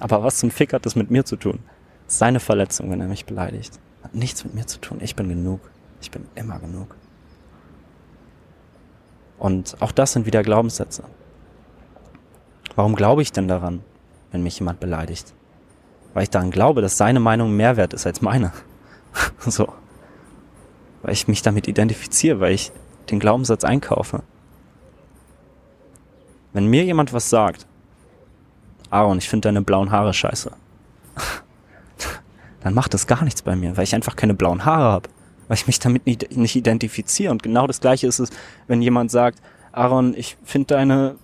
Aber 0.00 0.22
was 0.22 0.36
zum 0.36 0.50
Fick 0.50 0.74
hat 0.74 0.84
das 0.84 0.96
mit 0.96 1.10
mir 1.10 1.24
zu 1.24 1.36
tun? 1.36 1.60
Seine 2.06 2.38
Verletzung, 2.38 2.90
wenn 2.90 3.00
er 3.00 3.08
mich 3.08 3.24
beleidigt. 3.24 3.78
Hat 4.02 4.14
nichts 4.14 4.44
mit 4.44 4.54
mir 4.54 4.66
zu 4.66 4.80
tun. 4.80 4.98
Ich 5.00 5.16
bin 5.16 5.30
genug. 5.30 5.60
Ich 6.02 6.10
bin 6.10 6.26
immer 6.34 6.58
genug. 6.58 6.94
Und 9.38 9.76
auch 9.80 9.92
das 9.92 10.12
sind 10.12 10.26
wieder 10.26 10.42
Glaubenssätze. 10.42 11.04
Warum 12.76 12.94
glaube 12.94 13.22
ich 13.22 13.32
denn 13.32 13.48
daran, 13.48 13.82
wenn 14.30 14.42
mich 14.42 14.58
jemand 14.58 14.78
beleidigt? 14.78 15.32
Weil 16.12 16.24
ich 16.24 16.30
daran 16.30 16.50
glaube, 16.50 16.82
dass 16.82 16.96
seine 16.96 17.20
Meinung 17.20 17.56
mehr 17.56 17.76
wert 17.76 17.94
ist 17.94 18.06
als 18.06 18.20
meine. 18.20 18.52
so. 19.38 19.72
Weil 21.02 21.12
ich 21.12 21.28
mich 21.28 21.42
damit 21.42 21.68
identifiziere, 21.68 22.40
weil 22.40 22.52
ich 22.52 22.72
den 23.10 23.18
Glaubenssatz 23.18 23.64
einkaufe. 23.64 24.22
Wenn 26.52 26.66
mir 26.66 26.84
jemand 26.84 27.12
was 27.12 27.30
sagt, 27.30 27.66
Aaron, 28.90 29.18
ich 29.18 29.28
finde 29.28 29.48
deine 29.48 29.62
blauen 29.62 29.90
Haare 29.90 30.14
scheiße 30.14 30.50
dann 32.62 32.74
macht 32.74 32.94
das 32.94 33.06
gar 33.06 33.22
nichts 33.24 33.42
bei 33.42 33.56
mir, 33.56 33.76
weil 33.76 33.84
ich 33.84 33.94
einfach 33.94 34.16
keine 34.16 34.34
blauen 34.34 34.64
Haare 34.64 34.92
habe, 34.92 35.08
weil 35.46 35.56
ich 35.56 35.66
mich 35.66 35.78
damit 35.78 36.06
nicht, 36.06 36.36
nicht 36.36 36.56
identifiziere. 36.56 37.32
Und 37.32 37.42
genau 37.42 37.66
das 37.66 37.80
gleiche 37.80 38.06
ist 38.06 38.18
es, 38.18 38.30
wenn 38.66 38.82
jemand 38.82 39.10
sagt, 39.10 39.40
Aaron, 39.72 40.14
ich 40.16 40.36
finde 40.44 40.74
deine, 40.74 41.16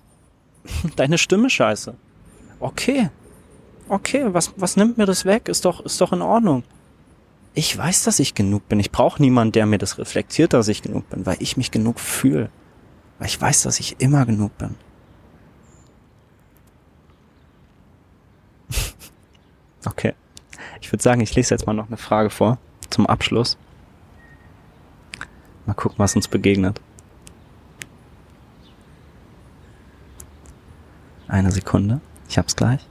deine 0.97 1.19
Stimme 1.19 1.51
scheiße. 1.51 1.95
Okay. 2.61 3.11
Okay, 3.89 4.25
was, 4.29 4.53
was 4.57 4.77
nimmt 4.77 4.97
mir 4.97 5.07
das 5.07 5.25
weg? 5.25 5.49
Ist 5.49 5.65
doch, 5.65 5.85
ist 5.85 6.01
doch 6.01 6.13
in 6.13 6.23
Ordnung. 6.23 6.63
Ich 7.55 7.77
weiß, 7.79 8.03
dass 8.03 8.19
ich 8.19 8.35
genug 8.35 8.69
bin. 8.69 8.81
Ich 8.81 8.91
brauche 8.91 9.23
niemanden, 9.23 9.53
der 9.53 9.65
mir 9.67 9.79
das 9.79 9.99
reflektiert, 9.99 10.53
dass 10.53 10.67
ich 10.67 10.83
genug 10.83 11.09
bin, 11.09 11.25
weil 11.25 11.37
ich 11.39 11.57
mich 11.57 11.71
genug 11.71 12.01
fühle. 12.01 12.51
Weil 13.19 13.29
ich 13.29 13.41
weiß, 13.41 13.63
dass 13.63 13.79
ich 13.79 14.01
immer 14.01 14.27
genug 14.27 14.59
bin. 14.59 14.75
okay. 19.87 20.15
Ich 20.81 20.91
würde 20.93 21.03
sagen, 21.03 21.21
ich 21.21 21.35
lese 21.37 21.55
jetzt 21.55 21.67
mal 21.67 21.75
noch 21.75 21.87
eine 21.87 21.97
Frage 21.97 22.31
vor 22.31 22.59
zum 22.91 23.07
Abschluss. 23.07 23.57
Mal 25.67 25.75
gucken, 25.75 25.99
was 25.99 26.17
uns 26.17 26.27
begegnet. 26.27 26.81
Eine 31.29 31.53
Sekunde. 31.53 32.01
Ich 32.29 32.37
hab's 32.37 32.57
gleich. 32.57 32.85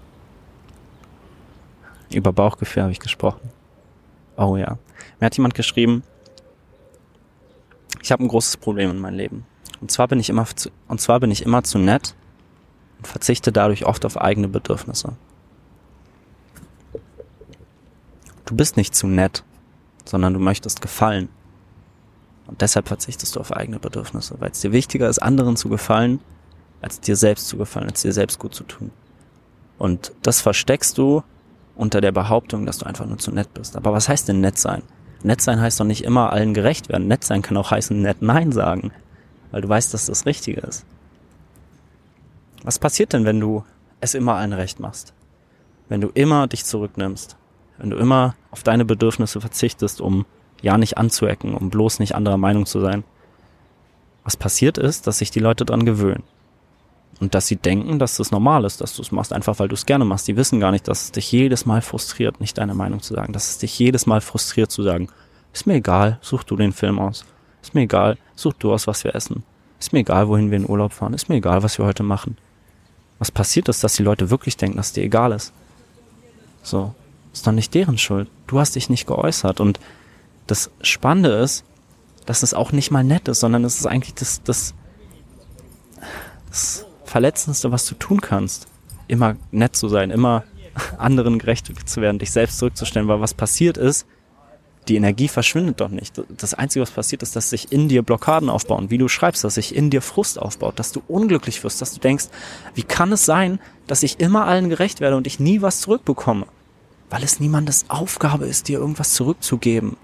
Über 2.11 2.31
Bauchgefühl 2.31 2.83
habe 2.83 2.91
ich 2.93 2.99
gesprochen. 2.99 3.51
Oh 4.37 4.57
ja. 4.57 4.77
Mir 5.19 5.25
hat 5.25 5.37
jemand 5.37 5.53
geschrieben, 5.53 6.03
ich 8.01 8.11
habe 8.11 8.23
ein 8.23 8.27
großes 8.27 8.57
Problem 8.57 8.91
in 8.91 8.99
meinem 8.99 9.15
Leben. 9.15 9.45
Und 9.81 9.91
zwar 9.91 10.07
bin 10.07 10.19
ich 10.19 10.29
immer 10.29 10.45
zu, 10.45 10.69
und 10.87 11.01
zwar 11.01 11.19
bin 11.19 11.31
ich 11.31 11.43
immer 11.43 11.63
zu 11.63 11.77
nett 11.77 12.15
und 12.97 13.07
verzichte 13.07 13.51
dadurch 13.51 13.85
oft 13.85 14.05
auf 14.05 14.19
eigene 14.19 14.47
Bedürfnisse. 14.47 15.13
Du 18.45 18.55
bist 18.55 18.77
nicht 18.77 18.93
zu 18.95 19.07
nett, 19.07 19.43
sondern 20.05 20.33
du 20.33 20.39
möchtest 20.39 20.81
gefallen. 20.81 21.29
Und 22.47 22.61
deshalb 22.61 22.87
verzichtest 22.87 23.35
du 23.35 23.39
auf 23.39 23.53
eigene 23.53 23.79
Bedürfnisse, 23.79 24.35
weil 24.39 24.51
es 24.51 24.59
dir 24.59 24.73
wichtiger 24.73 25.07
ist, 25.07 25.19
anderen 25.19 25.55
zu 25.55 25.69
gefallen, 25.69 26.19
als 26.81 26.99
dir 26.99 27.15
selbst 27.15 27.47
zu 27.47 27.57
gefallen, 27.57 27.87
als 27.87 28.01
dir 28.01 28.11
selbst 28.11 28.39
gut 28.39 28.53
zu 28.53 28.65
tun. 28.65 28.91
Und 29.77 30.11
das 30.21 30.41
versteckst 30.41 30.97
du 30.97 31.23
unter 31.75 32.01
der 32.01 32.11
Behauptung, 32.11 32.65
dass 32.65 32.77
du 32.77 32.85
einfach 32.85 33.05
nur 33.05 33.17
zu 33.17 33.31
nett 33.31 33.53
bist. 33.53 33.75
Aber 33.75 33.93
was 33.93 34.09
heißt 34.09 34.27
denn 34.27 34.41
nett 34.41 34.57
sein? 34.57 34.83
Nett 35.23 35.41
sein 35.41 35.61
heißt 35.61 35.79
doch 35.79 35.85
nicht 35.85 36.03
immer 36.03 36.33
allen 36.33 36.53
gerecht 36.53 36.89
werden. 36.89 37.07
Nett 37.07 37.23
sein 37.23 37.41
kann 37.41 37.57
auch 37.57 37.71
heißen, 37.71 38.01
nett 38.01 38.21
Nein 38.21 38.51
sagen, 38.51 38.91
weil 39.51 39.61
du 39.61 39.69
weißt, 39.69 39.93
dass 39.93 40.05
das 40.05 40.25
Richtige 40.25 40.61
ist. 40.61 40.85
Was 42.63 42.79
passiert 42.79 43.13
denn, 43.13 43.25
wenn 43.25 43.39
du 43.39 43.63
es 44.01 44.13
immer 44.13 44.35
allen 44.35 44.53
recht 44.53 44.79
machst? 44.79 45.13
Wenn 45.89 46.01
du 46.01 46.09
immer 46.13 46.47
dich 46.47 46.65
zurücknimmst? 46.65 47.37
Wenn 47.77 47.89
du 47.89 47.97
immer 47.97 48.35
auf 48.51 48.63
deine 48.63 48.85
Bedürfnisse 48.85 49.41
verzichtest, 49.41 50.01
um 50.01 50.25
ja 50.61 50.77
nicht 50.77 50.97
anzuecken, 50.97 51.55
um 51.55 51.69
bloß 51.69 51.99
nicht 51.99 52.15
anderer 52.15 52.37
Meinung 52.37 52.65
zu 52.65 52.79
sein? 52.79 53.03
Was 54.23 54.37
passiert 54.37 54.77
ist, 54.77 55.07
dass 55.07 55.17
sich 55.17 55.31
die 55.31 55.39
Leute 55.39 55.65
dran 55.65 55.85
gewöhnen. 55.85 56.23
Und 57.19 57.35
dass 57.35 57.47
sie 57.47 57.55
denken, 57.55 57.99
dass 57.99 58.17
das 58.17 58.31
normal 58.31 58.65
ist, 58.65 58.81
dass 58.81 58.95
du 58.95 59.01
es 59.01 59.11
machst, 59.11 59.33
einfach 59.33 59.59
weil 59.59 59.67
du 59.67 59.75
es 59.75 59.85
gerne 59.85 60.03
machst. 60.03 60.27
Die 60.27 60.35
wissen 60.35 60.59
gar 60.59 60.71
nicht, 60.71 60.87
dass 60.87 61.05
es 61.05 61.11
dich 61.11 61.31
jedes 61.31 61.65
Mal 61.65 61.81
frustriert, 61.81 62.41
nicht 62.41 62.57
deine 62.57 62.73
Meinung 62.73 63.01
zu 63.01 63.13
sagen. 63.13 63.33
Dass 63.33 63.49
es 63.49 63.57
dich 63.59 63.77
jedes 63.79 64.05
Mal 64.05 64.21
frustriert 64.21 64.71
zu 64.71 64.83
sagen, 64.83 65.07
ist 65.53 65.67
mir 65.67 65.75
egal, 65.75 66.17
such 66.21 66.43
du 66.43 66.55
den 66.55 66.73
Film 66.73 66.99
aus. 66.99 67.25
Ist 67.61 67.75
mir 67.75 67.81
egal, 67.81 68.17
such 68.35 68.53
du 68.53 68.73
aus, 68.73 68.87
was 68.87 69.03
wir 69.03 69.15
essen. 69.15 69.43
Ist 69.79 69.93
mir 69.93 69.99
egal, 69.99 70.27
wohin 70.27 70.49
wir 70.49 70.57
in 70.57 70.69
Urlaub 70.69 70.93
fahren. 70.93 71.13
Ist 71.13 71.29
mir 71.29 71.35
egal, 71.35 71.63
was 71.63 71.77
wir 71.77 71.85
heute 71.85 72.03
machen. 72.03 72.37
Was 73.19 73.31
passiert 73.31 73.69
ist, 73.69 73.83
dass 73.83 73.95
die 73.95 74.03
Leute 74.03 74.29
wirklich 74.29 74.57
denken, 74.57 74.77
dass 74.77 74.93
dir 74.93 75.03
egal 75.03 75.31
ist. 75.31 75.53
So. 76.63 76.93
Ist 77.31 77.47
doch 77.47 77.51
nicht 77.51 77.73
deren 77.73 77.97
Schuld. 77.97 78.29
Du 78.47 78.59
hast 78.59 78.75
dich 78.75 78.89
nicht 78.89 79.07
geäußert. 79.07 79.59
Und 79.59 79.79
das 80.47 80.71
Spannende 80.81 81.29
ist, 81.29 81.63
dass 82.25 82.43
es 82.43 82.53
auch 82.53 82.71
nicht 82.71 82.91
mal 82.91 83.03
nett 83.03 83.27
ist, 83.27 83.39
sondern 83.39 83.63
es 83.63 83.79
ist 83.79 83.85
eigentlich 83.85 84.13
das, 84.13 84.43
das, 84.43 84.73
das 86.49 86.85
Verletzendste, 87.13 87.71
was 87.71 87.85
du 87.85 87.93
tun 87.93 88.21
kannst, 88.21 88.65
immer 89.07 89.35
nett 89.51 89.75
zu 89.75 89.87
sein, 89.87 90.09
immer 90.09 90.45
anderen 90.97 91.37
gerecht 91.37 91.71
zu 91.87 92.01
werden, 92.01 92.17
dich 92.17 92.31
selbst 92.31 92.57
zurückzustellen, 92.57 93.07
weil 93.07 93.21
was 93.21 93.35
passiert 93.35 93.77
ist, 93.77 94.07
die 94.87 94.95
Energie 94.95 95.27
verschwindet 95.27 95.79
doch 95.79 95.89
nicht. 95.89 96.19
Das 96.35 96.55
Einzige, 96.55 96.81
was 96.81 96.89
passiert, 96.89 97.21
ist, 97.21 97.35
dass 97.35 97.51
sich 97.51 97.71
in 97.71 97.87
dir 97.87 98.01
Blockaden 98.01 98.49
aufbauen, 98.49 98.89
wie 98.89 98.97
du 98.97 99.09
schreibst, 99.09 99.43
dass 99.43 99.53
sich 99.53 99.75
in 99.75 99.91
dir 99.91 100.01
Frust 100.01 100.39
aufbaut, 100.39 100.79
dass 100.79 100.91
du 100.91 101.03
unglücklich 101.07 101.63
wirst, 101.63 101.83
dass 101.83 101.93
du 101.93 101.99
denkst, 101.99 102.29
wie 102.73 102.81
kann 102.81 103.11
es 103.11 103.27
sein, 103.27 103.59
dass 103.85 104.01
ich 104.01 104.19
immer 104.19 104.47
allen 104.47 104.69
gerecht 104.69 104.99
werde 104.99 105.15
und 105.15 105.27
ich 105.27 105.39
nie 105.39 105.61
was 105.61 105.81
zurückbekomme? 105.81 106.47
Weil 107.11 107.23
es 107.23 107.39
niemandes 107.39 107.85
Aufgabe 107.89 108.47
ist, 108.47 108.69
dir 108.69 108.79
irgendwas 108.79 109.13
zurückzugeben. 109.13 109.97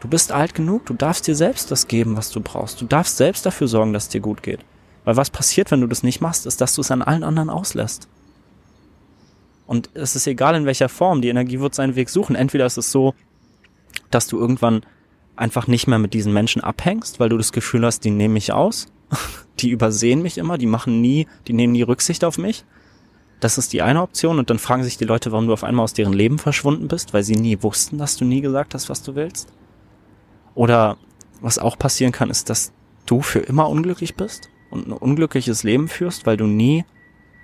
Du 0.00 0.08
bist 0.08 0.32
alt 0.32 0.54
genug, 0.54 0.86
du 0.86 0.94
darfst 0.94 1.26
dir 1.26 1.36
selbst 1.36 1.70
das 1.70 1.88
geben, 1.88 2.16
was 2.16 2.30
du 2.30 2.40
brauchst. 2.40 2.80
Du 2.80 2.86
darfst 2.86 3.18
selbst 3.18 3.44
dafür 3.44 3.68
sorgen, 3.68 3.92
dass 3.92 4.04
es 4.04 4.08
dir 4.08 4.22
gut 4.22 4.42
geht. 4.42 4.60
Weil 5.06 5.16
was 5.16 5.30
passiert, 5.30 5.70
wenn 5.70 5.80
du 5.80 5.86
das 5.86 6.02
nicht 6.02 6.20
machst, 6.20 6.46
ist, 6.46 6.60
dass 6.60 6.74
du 6.74 6.80
es 6.80 6.90
an 6.90 7.00
allen 7.00 7.22
anderen 7.22 7.48
auslässt. 7.48 8.08
Und 9.68 9.88
es 9.94 10.16
ist 10.16 10.26
egal 10.26 10.56
in 10.56 10.66
welcher 10.66 10.88
Form, 10.88 11.22
die 11.22 11.28
Energie 11.28 11.60
wird 11.60 11.76
seinen 11.76 11.94
Weg 11.94 12.10
suchen. 12.10 12.34
Entweder 12.34 12.66
ist 12.66 12.76
es 12.76 12.90
so, 12.90 13.14
dass 14.10 14.26
du 14.26 14.36
irgendwann 14.36 14.84
einfach 15.36 15.68
nicht 15.68 15.86
mehr 15.86 16.00
mit 16.00 16.12
diesen 16.12 16.32
Menschen 16.32 16.60
abhängst, 16.60 17.20
weil 17.20 17.28
du 17.28 17.36
das 17.36 17.52
Gefühl 17.52 17.86
hast, 17.86 18.00
die 18.00 18.10
nehmen 18.10 18.34
mich 18.34 18.52
aus, 18.52 18.88
die 19.60 19.70
übersehen 19.70 20.22
mich 20.22 20.38
immer, 20.38 20.58
die 20.58 20.66
machen 20.66 21.00
nie, 21.00 21.28
die 21.46 21.52
nehmen 21.52 21.72
nie 21.72 21.82
Rücksicht 21.82 22.24
auf 22.24 22.36
mich. 22.36 22.64
Das 23.38 23.58
ist 23.58 23.72
die 23.72 23.82
eine 23.82 24.02
Option 24.02 24.40
und 24.40 24.50
dann 24.50 24.58
fragen 24.58 24.82
sich 24.82 24.98
die 24.98 25.04
Leute, 25.04 25.30
warum 25.30 25.46
du 25.46 25.52
auf 25.52 25.62
einmal 25.62 25.84
aus 25.84 25.92
deren 25.92 26.14
Leben 26.14 26.40
verschwunden 26.40 26.88
bist, 26.88 27.14
weil 27.14 27.22
sie 27.22 27.36
nie 27.36 27.62
wussten, 27.62 27.96
dass 27.96 28.16
du 28.16 28.24
nie 28.24 28.40
gesagt 28.40 28.74
hast, 28.74 28.88
was 28.88 29.04
du 29.04 29.14
willst. 29.14 29.52
Oder 30.56 30.96
was 31.40 31.60
auch 31.60 31.78
passieren 31.78 32.12
kann, 32.12 32.28
ist, 32.28 32.50
dass 32.50 32.72
du 33.04 33.22
für 33.22 33.38
immer 33.38 33.68
unglücklich 33.68 34.16
bist 34.16 34.50
und 34.76 34.88
ein 34.88 34.92
unglückliches 34.92 35.62
Leben 35.62 35.88
führst, 35.88 36.26
weil 36.26 36.36
du 36.36 36.46
nie 36.46 36.84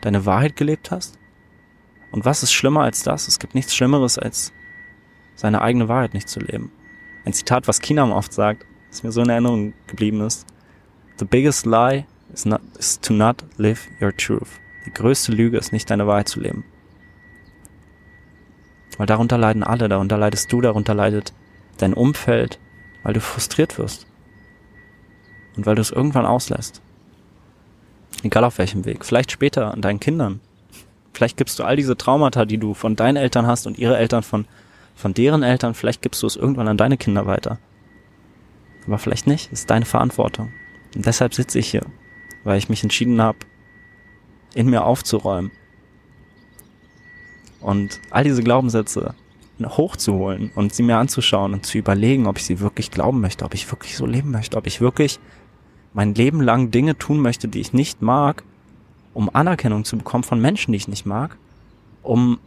deine 0.01 0.27
Wahrheit 0.27 0.57
gelebt 0.57 0.91
hast? 0.91 1.19
Und 2.11 2.25
was 2.25 2.43
ist 2.43 2.53
schlimmer 2.53 2.83
als 2.83 3.03
das? 3.03 3.27
Es 3.27 3.39
gibt 3.39 3.55
nichts 3.55 3.75
Schlimmeres, 3.75 4.19
als 4.19 4.53
seine 5.35 5.63
eigene 5.63 5.89
Wahrheit 5.89 6.15
nicht 6.15 6.29
zu 6.29 6.41
leben. 6.41 6.71
Ein 7.25 7.33
Zitat, 7.33 7.69
was 7.69 7.81
Kinam 7.81 8.13
oft 8.13 8.33
sagt, 8.33 8.67
das 8.91 9.03
mir 9.03 9.13
so 9.13 9.23
in 9.23 9.31
Erinnerung 9.31 9.73
geblieben 9.87 10.21
ist. 10.21 10.47
The 11.19 11.25
biggest 11.25 11.67
lie 11.67 12.05
is, 12.33 12.45
not, 12.45 12.61
is 12.79 13.01
to 13.01 13.13
not 13.13 13.45
live 13.57 13.89
your 14.01 14.15
truth. 14.15 14.61
Die 14.87 14.93
größte 14.93 15.33
Lüge 15.33 15.57
ist 15.57 15.73
nicht 15.73 15.89
deine 15.91 16.07
Wahrheit 16.07 16.29
zu 16.29 16.41
leben. 16.41 16.65
Weil 18.99 19.07
darunter 19.07 19.39
leiden 19.39 19.63
alle, 19.63 19.89
darunter 19.89 20.19
leidest 20.19 20.53
du, 20.53 20.61
darunter 20.61 20.95
leidet 20.95 21.33
dein 21.79 21.95
Umfeld, 21.95 22.59
weil 23.03 23.15
du 23.15 23.21
frustriert 23.21 23.79
wirst. 23.79 24.07
Und 25.57 25.67
weil 25.67 25.75
du 25.75 25.81
es 25.81 25.91
irgendwann 25.91 26.27
auslässt. 26.27 26.83
Egal 28.23 28.45
auf 28.45 28.59
welchem 28.59 28.85
Weg. 28.85 29.05
Vielleicht 29.05 29.33
später 29.33 29.73
an 29.73 29.81
deinen 29.81 30.01
Kindern. 30.01 30.41
Vielleicht 31.13 31.37
gibst 31.37 31.59
du 31.59 31.65
all 31.65 31.77
diese 31.77 31.97
Traumata, 31.97 32.45
die 32.45 32.59
du 32.59 32.75
von 32.75 32.97
deinen 32.97 33.17
Eltern 33.17 33.47
hast 33.47 33.67
und 33.67 33.79
ihre 33.79 33.97
Eltern 33.97 34.23
von, 34.23 34.47
von 34.95 35.13
deren 35.13 35.43
Eltern, 35.43 35.75
vielleicht 35.75 36.03
gibst 36.03 36.23
du 36.23 36.27
es 36.27 36.37
irgendwann 36.37 36.69
an 36.69 36.77
deine 36.77 36.97
Kinder 36.97 37.27
weiter. 37.27 37.59
Aber 38.87 38.99
vielleicht 38.99 39.27
nicht. 39.27 39.53
Ist 39.53 39.71
deine 39.71 39.85
Verantwortung. 39.85 40.53
Und 40.95 41.07
deshalb 41.07 41.35
sitze 41.35 41.59
ich 41.59 41.71
hier, 41.71 41.85
weil 42.45 42.59
ich 42.59 42.69
mich 42.69 42.83
entschieden 42.83 43.21
habe, 43.21 43.39
in 44.55 44.69
mir 44.69 44.85
aufzuräumen. 44.85 45.51
Und 47.61 48.01
all 48.11 48.25
diese 48.25 48.43
Glaubenssätze 48.43 49.15
hochzuholen 49.65 50.51
und 50.55 50.75
sie 50.75 50.83
mir 50.83 50.97
anzuschauen 50.97 51.53
und 51.53 51.65
zu 51.67 51.79
überlegen, 51.79 52.27
ob 52.27 52.39
ich 52.39 52.45
sie 52.45 52.59
wirklich 52.59 52.91
glauben 52.91 53.21
möchte, 53.21 53.45
ob 53.45 53.55
ich 53.55 53.71
wirklich 53.71 53.97
so 53.97 54.07
leben 54.07 54.31
möchte, 54.31 54.57
ob 54.57 54.67
ich 54.67 54.81
wirklich 54.81 55.21
mein 55.95 56.15
Leben 56.15 56.41
lang 56.41 56.71
Dinge 56.71 56.97
tun 56.97 57.21
möchte, 57.21 57.49
die 57.49 57.61
ich 57.61 57.73
nicht 57.73 58.03
mag, 58.03 58.45
um 59.15 59.35
Anerkennung 59.35 59.85
zu 59.85 59.97
bekommen 59.97 60.25
von 60.25 60.41
Menschen, 60.41 60.73
die 60.73 60.77
ich 60.77 60.89
nicht 60.89 61.07
mag, 61.07 61.37
um 62.03 62.39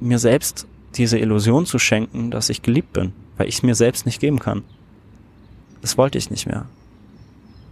mir 0.00 0.18
selbst 0.18 0.66
diese 0.94 1.18
Illusion 1.18 1.66
zu 1.66 1.78
schenken, 1.78 2.30
dass 2.30 2.50
ich 2.50 2.62
geliebt 2.62 2.92
bin, 2.92 3.12
weil 3.36 3.48
ich 3.48 3.56
es 3.56 3.62
mir 3.62 3.74
selbst 3.74 4.06
nicht 4.06 4.20
geben 4.20 4.38
kann. 4.38 4.62
Das 5.80 5.98
wollte 5.98 6.18
ich 6.18 6.30
nicht 6.30 6.46
mehr. 6.46 6.66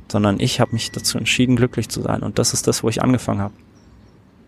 Sondern 0.09 0.41
ich 0.41 0.61
habe 0.61 0.73
mich 0.73 0.91
dazu 0.91 1.19
entschieden, 1.19 1.57
glücklich 1.57 1.89
zu 1.89 2.03
sein. 2.03 2.23
Und 2.23 2.39
das 2.39 2.53
ist 2.53 2.67
das, 2.67 2.83
wo 2.83 2.89
ich 2.89 3.03
angefangen 3.03 3.41
habe. 3.41 3.55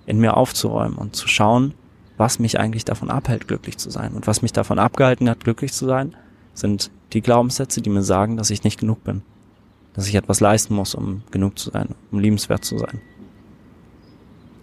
In 0.06 0.18
mir 0.18 0.36
aufzuräumen 0.36 0.96
und 0.96 1.14
zu 1.14 1.28
schauen, 1.28 1.74
was 2.16 2.38
mich 2.38 2.58
eigentlich 2.58 2.84
davon 2.84 3.10
abhält, 3.10 3.46
glücklich 3.46 3.78
zu 3.78 3.90
sein. 3.90 4.12
Und 4.12 4.26
was 4.26 4.42
mich 4.42 4.52
davon 4.52 4.78
abgehalten 4.78 5.30
hat, 5.30 5.44
glücklich 5.44 5.72
zu 5.72 5.86
sein, 5.86 6.14
sind 6.54 6.90
die 7.12 7.20
Glaubenssätze, 7.20 7.80
die 7.80 7.90
mir 7.90 8.02
sagen, 8.02 8.36
dass 8.36 8.50
ich 8.50 8.64
nicht 8.64 8.80
genug 8.80 9.04
bin 9.04 9.22
dass 9.94 10.08
ich 10.08 10.14
etwas 10.14 10.40
leisten 10.40 10.74
muss, 10.74 10.94
um 10.94 11.22
genug 11.30 11.58
zu 11.58 11.70
sein, 11.70 11.94
um 12.10 12.18
liebenswert 12.18 12.64
zu 12.64 12.78
sein. 12.78 13.00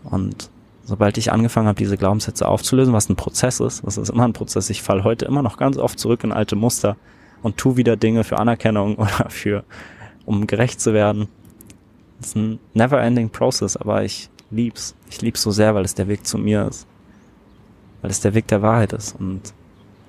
Und 0.04 0.50
sobald 0.84 1.18
ich 1.18 1.32
angefangen 1.32 1.68
habe, 1.68 1.78
diese 1.78 1.98
Glaubenssätze 1.98 2.48
aufzulösen, 2.48 2.94
was 2.94 3.10
ein 3.10 3.16
Prozess 3.16 3.60
ist, 3.60 3.86
das 3.86 3.98
ist 3.98 4.10
immer 4.10 4.26
ein 4.26 4.34
Prozess, 4.34 4.70
ich 4.70 4.82
falle 4.82 5.04
heute 5.04 5.26
immer 5.26 5.44
noch 5.44 5.58
ganz 5.58 5.78
oft 5.78 6.00
zurück 6.00 6.24
in 6.24 6.32
alte 6.32 6.56
Muster 6.56 6.98
und 7.44 7.58
tu 7.58 7.78
wieder 7.78 7.96
Dinge 7.96 8.24
für 8.24 8.40
Anerkennung 8.40 8.96
oder 8.98 9.30
für, 9.30 9.64
um 10.26 10.48
gerecht 10.48 10.82
zu 10.82 10.94
werden. 10.94 11.28
Das 12.20 12.30
ist 12.30 12.36
ein 12.36 12.60
never-ending 12.74 13.30
Process, 13.30 13.78
aber 13.78 14.04
ich 14.04 14.30
lieb's. 14.52 14.96
Ich 15.10 15.22
lieb's 15.22 15.42
so 15.42 15.52
sehr, 15.52 15.76
weil 15.76 15.86
es 15.86 15.96
der 15.96 16.08
Weg 16.08 16.26
zu 16.26 16.38
mir 16.38 16.68
ist. 16.68 16.88
Weil 18.02 18.12
es 18.12 18.20
der 18.20 18.34
Weg 18.34 18.48
der 18.48 18.62
Wahrheit 18.62 18.94
ist 18.94 19.16
und 19.20 19.54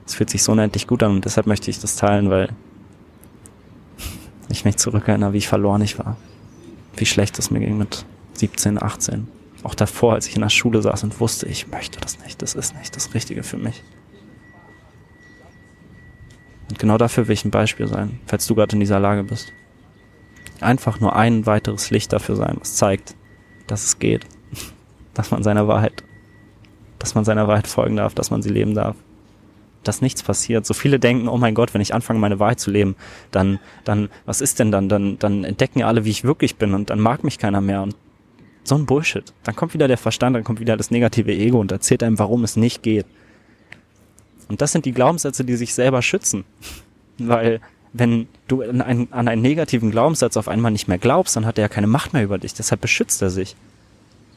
es 0.07 0.15
fühlt 0.15 0.31
sich 0.31 0.43
so 0.43 0.53
unendlich 0.53 0.87
gut 0.87 1.03
an 1.03 1.13
und 1.13 1.25
deshalb 1.25 1.47
möchte 1.47 1.71
ich 1.71 1.79
das 1.79 1.97
teilen, 1.97 2.31
weil 2.31 2.49
ich 4.53 4.65
mich 4.65 4.77
zurückerinnere, 4.77 5.33
wie 5.33 5.39
ich 5.39 5.49
verloren 5.49 5.83
ich 5.83 5.99
war. 5.99 6.17
Wie 6.97 7.07
schlecht 7.07 7.39
es 7.39 7.51
mir 7.51 7.61
ging 7.61 7.79
mit 7.79 8.05
17, 8.35 8.83
18. 8.83 9.29
Auch 9.63 9.75
davor, 9.75 10.15
als 10.15 10.27
ich 10.27 10.35
in 10.35 10.43
der 10.43 10.49
Schule 10.49 10.81
saß 10.83 11.05
und 11.05 11.21
wusste, 11.21 11.47
ich 11.47 11.69
möchte 11.69 12.01
das 12.01 12.19
nicht, 12.21 12.41
das 12.41 12.55
ist 12.55 12.75
nicht 12.77 12.97
das 12.97 13.15
Richtige 13.15 13.43
für 13.43 13.59
mich. 13.59 13.83
Und 16.69 16.79
genau 16.79 16.99
dafür 16.99 17.29
will 17.29 17.35
ich 17.35 17.45
ein 17.45 17.51
Beispiel 17.51 17.87
sein, 17.87 18.21
falls 18.27 18.47
du 18.47 18.55
gerade 18.55 18.75
in 18.75 18.81
dieser 18.81 19.01
Lage 19.01 19.25
bist. 19.25 19.53
Einfach 20.61 21.01
nur 21.01 21.17
ein 21.17 21.47
weiteres 21.47 21.91
Licht 21.91 22.13
dafür 22.13 22.37
sein, 22.37 22.57
was 22.59 22.77
zeigt, 22.77 23.15
dass 23.67 23.85
es 23.85 23.99
geht, 23.99 24.27
dass 25.15 25.31
man 25.31 25.43
seiner 25.43 25.69
Wahrheit, 25.69 26.05
dass 26.99 27.15
man 27.15 27.25
seiner 27.25 27.49
Wahrheit 27.49 27.67
folgen 27.67 27.97
darf, 27.97 28.15
dass 28.15 28.31
man 28.31 28.43
sie 28.43 28.51
leben 28.51 28.75
darf 28.75 28.97
dass 29.85 30.03
nichts 30.03 30.23
passiert. 30.23 30.67
So 30.67 30.75
viele 30.75 30.99
denken, 30.99 31.29
oh 31.29 31.39
mein 31.39 31.55
Gott, 31.55 31.75
wenn 31.75 31.81
ich 31.81 31.95
anfange, 31.95 32.19
meine 32.19 32.39
Wahrheit 32.39 32.61
zu 32.61 32.71
leben, 32.71 32.97
dann, 33.31 33.59
dann, 33.85 34.09
was 34.27 34.41
ist 34.41 34.59
denn 34.59 34.71
dann? 34.71 34.89
Dann, 34.89 35.19
dann 35.19 35.45
entdecken 35.45 35.81
ja 35.81 35.87
alle, 35.87 36.05
wie 36.05 36.11
ich 36.11 36.25
wirklich 36.25 36.57
bin 36.57 36.75
und 36.75 36.91
dann 36.91 37.01
mag 37.01 37.25
mich 37.25 37.39
keiner 37.39 37.61
mehr. 37.61 37.83
Und 37.83 37.97
so 38.65 38.75
ein 38.75 38.87
Bullshit. 38.87 39.33
Dann 39.43 39.57
kommt 39.57 39.75
wieder 39.75 39.89
der 39.89 39.99
Verstand, 39.99 40.37
dann 40.37 40.45
kommt 40.45 40.61
wieder 40.61 40.77
das 40.77 40.91
negative 40.91 41.33
Ego 41.33 41.61
und 41.61 41.73
erzählt 41.73 42.03
einem, 42.03 42.19
warum 42.19 42.45
es 42.45 42.57
nicht 42.57 42.83
geht. 42.83 43.07
Und 44.49 44.61
das 44.61 44.73
sind 44.73 44.85
die 44.85 44.93
Glaubenssätze, 44.93 45.45
die 45.45 45.57
sich 45.57 45.75
selber 45.75 46.03
schützen. 46.03 46.45
Weil 47.19 47.61
wenn 47.93 48.29
du 48.49 48.63
an 48.63 48.83
einen, 48.83 49.13
an 49.13 49.29
einen 49.29 49.43
negativen 49.43 49.91
Glaubenssatz 49.91 50.37
auf 50.37 50.49
einmal 50.49 50.73
nicht 50.73 50.89
mehr 50.89 50.99
glaubst, 50.99 51.37
dann 51.37 51.47
hat 51.47 51.59
er 51.59 51.63
ja 51.63 51.69
keine 51.69 51.87
Macht 51.87 52.13
mehr 52.13 52.23
über 52.23 52.39
dich. 52.39 52.55
Deshalb 52.55 52.81
beschützt 52.81 53.23
er 53.23 53.31
sich. 53.31 53.57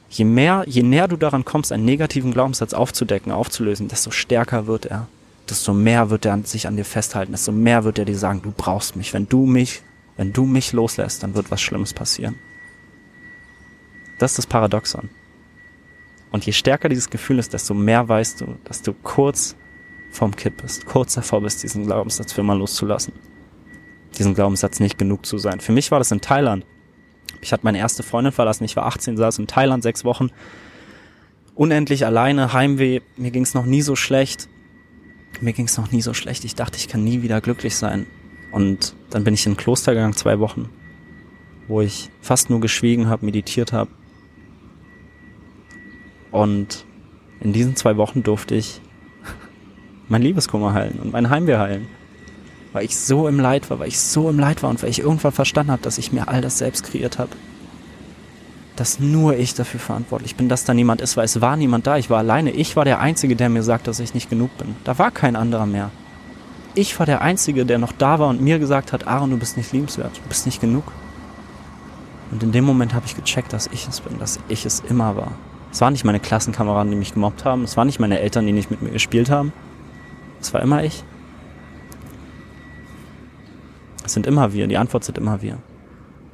Je 0.10 0.26
mehr, 0.26 0.64
je 0.68 0.84
näher 0.84 1.08
du 1.08 1.18
daran 1.18 1.46
kommst, 1.46 1.72
einen 1.72 1.86
negativen 1.86 2.34
Glaubenssatz 2.34 2.74
aufzudecken, 2.74 3.32
aufzulösen, 3.32 3.88
desto 3.88 4.12
stärker 4.12 4.68
wird 4.68 4.86
er. 4.86 5.08
Desto 5.50 5.74
mehr 5.74 6.10
wird 6.10 6.26
er 6.26 6.42
sich 6.44 6.68
an 6.68 6.78
dir 6.78 6.86
festhalten, 6.86 7.34
desto 7.34 7.52
mehr 7.52 7.84
wird 7.84 8.00
er 8.00 8.06
dir 8.06 8.18
sagen, 8.18 8.42
du 8.42 8.54
brauchst 8.56 8.96
mich. 8.96 9.14
Wenn 9.14 9.28
du 9.28 9.46
mich, 9.46 9.82
wenn 10.16 10.32
du 10.32 10.46
mich 10.46 10.74
loslässt, 10.74 11.24
dann 11.24 11.36
wird 11.36 11.52
was 11.52 11.62
Schlimmes 11.62 11.94
passieren. 11.94 12.36
Das 14.20 14.32
ist 14.32 14.38
das 14.38 14.48
Paradoxon. 14.48 15.10
Und 16.32 16.46
je 16.46 16.54
stärker 16.54 16.90
dieses 16.90 17.10
Gefühl 17.10 17.40
ist, 17.40 17.54
desto 17.54 17.74
mehr 17.74 18.08
weißt 18.08 18.42
du, 18.42 18.56
dass 18.64 18.82
du 18.82 18.94
kurz 18.94 19.56
vorm 20.12 20.36
Kipp 20.36 20.62
bist, 20.62 20.86
kurz 20.86 21.14
davor 21.16 21.42
bist, 21.42 21.64
diesen 21.64 21.86
Glaubenssatz 21.86 22.34
für 22.34 22.44
mal 22.44 22.58
loszulassen. 22.58 23.14
Diesen 24.18 24.34
Glaubenssatz 24.34 24.80
nicht 24.80 24.98
genug 24.98 25.26
zu 25.26 25.38
sein. 25.38 25.60
Für 25.60 25.72
mich 25.72 25.92
war 25.92 26.00
das 26.00 26.12
in 26.12 26.22
Thailand. 26.22 26.66
Ich 27.42 27.52
hatte 27.52 27.66
meine 27.66 27.80
erste 27.80 28.04
Freundin 28.04 28.32
verlassen, 28.32 28.64
ich 28.64 28.76
war 28.76 28.86
18, 28.86 29.18
saß 29.18 29.40
in 29.40 29.48
Thailand 29.48 29.84
sechs 29.84 30.06
Wochen, 30.06 30.30
unendlich 31.56 32.06
alleine, 32.06 32.54
Heimweh, 32.54 33.02
mir 33.18 33.32
ging 33.32 33.44
es 33.44 33.54
noch 33.54 33.66
nie 33.66 33.82
so 33.82 33.96
schlecht. 33.96 34.48
Mir 35.44 35.52
ging 35.52 35.66
es 35.66 35.78
noch 35.78 35.92
nie 35.92 36.02
so 36.02 36.14
schlecht. 36.14 36.46
Ich 36.46 36.56
dachte, 36.56 36.78
ich 36.78 36.88
kann 36.88 37.04
nie 37.04 37.22
wieder 37.22 37.42
glücklich 37.42 37.76
sein. 37.76 38.08
Und 38.54 38.96
dann 39.10 39.26
bin 39.26 39.34
ich 39.34 39.46
in 39.46 39.54
ein 39.54 39.58
Kloster 39.58 39.94
gegangen, 39.94 40.14
zwei 40.14 40.40
Wochen, 40.40 40.70
wo 41.68 41.82
ich 41.82 42.10
fast 42.22 42.50
nur 42.50 42.62
geschwiegen 42.62 43.10
habe, 43.10 43.26
meditiert 43.26 43.74
habe. 43.74 43.92
Und 46.32 46.86
in 47.42 47.52
diesen 47.52 47.76
zwei 47.76 47.98
Wochen 47.98 48.24
durfte 48.24 48.56
ich 48.56 48.80
mein 50.08 50.22
Liebeskummer 50.22 50.74
heilen 50.74 51.00
und 51.00 51.12
mein 51.12 51.30
Heimweh 51.30 51.58
heilen. 51.58 51.88
Weil 52.72 52.86
ich 52.86 52.96
so 52.96 53.28
im 53.28 53.38
Leid 53.38 53.70
war, 53.70 53.80
weil 53.80 53.90
ich 53.90 54.00
so 54.00 54.30
im 54.30 54.40
Leid 54.40 54.64
war 54.64 54.70
und 54.70 54.82
weil 54.82 54.92
ich 54.92 55.00
irgendwann 55.00 55.34
verstanden 55.34 55.74
habe, 55.74 55.82
dass 55.82 55.98
ich 55.98 56.14
mir 56.14 56.30
all 56.30 56.40
das 56.40 56.58
selbst 56.58 56.86
kreiert 56.86 57.20
habe. 57.20 57.32
Dass 58.76 59.00
nur 59.00 59.38
ich 59.38 59.54
dafür 59.54 59.80
verantwortlich 59.80 60.36
bin, 60.36 60.50
dass 60.50 60.66
da 60.66 60.74
niemand 60.74 61.02
ist, 61.02 61.16
weil 61.16 61.26
es 61.26 61.42
war 61.42 61.56
niemand 61.58 61.86
da. 61.86 61.98
Ich 61.98 62.10
war 62.10 62.20
alleine. 62.20 62.52
Ich 62.52 62.76
war 62.76 62.86
der 62.86 63.00
Einzige, 63.00 63.36
der 63.36 63.50
mir 63.50 63.62
sagt, 63.64 63.88
dass 63.88 64.00
ich 64.00 64.14
nicht 64.14 64.30
genug 64.30 64.58
bin. 64.58 64.76
Da 64.84 64.98
war 64.98 65.12
kein 65.12 65.36
anderer 65.36 65.66
mehr. 65.66 65.92
Ich 66.76 66.98
war 66.98 67.06
der 67.06 67.22
Einzige, 67.22 67.66
der 67.66 67.78
noch 67.78 67.92
da 67.92 68.18
war 68.18 68.30
und 68.30 68.42
mir 68.42 68.58
gesagt 68.58 68.94
hat, 68.94 69.08
Aaron, 69.08 69.30
du 69.30 69.38
bist 69.38 69.58
nicht 69.58 69.72
liebenswert, 69.74 70.18
du 70.18 70.28
bist 70.28 70.48
nicht 70.48 70.60
genug. 70.60 70.84
Und 72.32 72.42
in 72.42 72.52
dem 72.52 72.66
Moment 72.66 72.96
habe 72.96 73.06
ich 73.06 73.16
gecheckt, 73.16 73.54
dass 73.54 73.68
ich 73.68 73.88
es 73.88 74.02
bin, 74.02 74.18
dass 74.18 74.40
ich 74.48 74.66
es 74.66 74.80
immer 74.80 75.16
war. 75.16 75.34
Es 75.72 75.82
waren 75.82 75.94
nicht 75.94 76.04
meine 76.04 76.20
Klassenkameraden, 76.20 76.92
die 76.92 76.98
mich 76.98 77.14
gemobbt 77.14 77.46
haben. 77.46 77.64
Es 77.64 77.78
waren 77.78 77.86
nicht 77.86 78.00
meine 78.00 78.20
Eltern, 78.20 78.48
die 78.48 78.54
nicht 78.54 78.72
mit 78.72 78.82
mir 78.82 78.90
gespielt 78.90 79.30
haben. 79.30 79.54
Es 80.42 80.52
war 80.52 80.62
immer 80.62 80.84
ich. 80.84 81.04
Es 84.04 84.14
sind 84.14 84.26
immer 84.26 84.54
wir. 84.54 84.66
Die 84.68 84.78
Antwort 84.78 85.04
sind 85.04 85.18
immer 85.18 85.44
wir. 85.44 85.60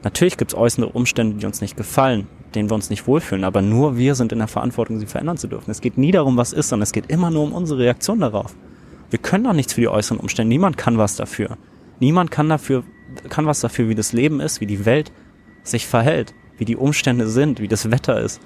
Natürlich 0.03 0.37
gibt 0.37 0.51
es 0.51 0.57
äußere 0.57 0.87
Umstände, 0.87 1.37
die 1.37 1.45
uns 1.45 1.61
nicht 1.61 1.75
gefallen, 1.75 2.27
denen 2.55 2.69
wir 2.69 2.75
uns 2.75 2.89
nicht 2.89 3.05
wohlfühlen, 3.05 3.43
aber 3.43 3.61
nur 3.61 3.97
wir 3.97 4.15
sind 4.15 4.31
in 4.31 4.39
der 4.39 4.47
Verantwortung, 4.47 4.99
sie 4.99 5.05
verändern 5.05 5.37
zu 5.37 5.47
dürfen. 5.47 5.69
Es 5.71 5.81
geht 5.81 5.97
nie 5.97 6.11
darum, 6.11 6.37
was 6.37 6.53
ist, 6.53 6.69
sondern 6.69 6.83
es 6.83 6.93
geht 6.93 7.09
immer 7.09 7.31
nur 7.31 7.43
um 7.43 7.53
unsere 7.53 7.79
Reaktion 7.79 8.19
darauf. 8.19 8.55
Wir 9.09 9.19
können 9.19 9.43
doch 9.43 9.53
nichts 9.53 9.73
für 9.73 9.81
die 9.81 9.89
äußeren 9.89 10.19
Umstände. 10.19 10.49
Niemand 10.49 10.77
kann 10.77 10.97
was 10.97 11.15
dafür. 11.15 11.57
Niemand 11.99 12.31
kann 12.31 12.47
dafür, 12.47 12.83
kann 13.29 13.45
was 13.45 13.59
dafür, 13.59 13.89
wie 13.89 13.95
das 13.95 14.13
Leben 14.13 14.39
ist, 14.39 14.61
wie 14.61 14.67
die 14.67 14.85
Welt 14.85 15.11
sich 15.63 15.85
verhält, 15.85 16.33
wie 16.57 16.65
die 16.65 16.77
Umstände 16.77 17.27
sind, 17.27 17.59
wie 17.59 17.67
das 17.67 17.91
Wetter 17.91 18.21
ist. 18.21 18.39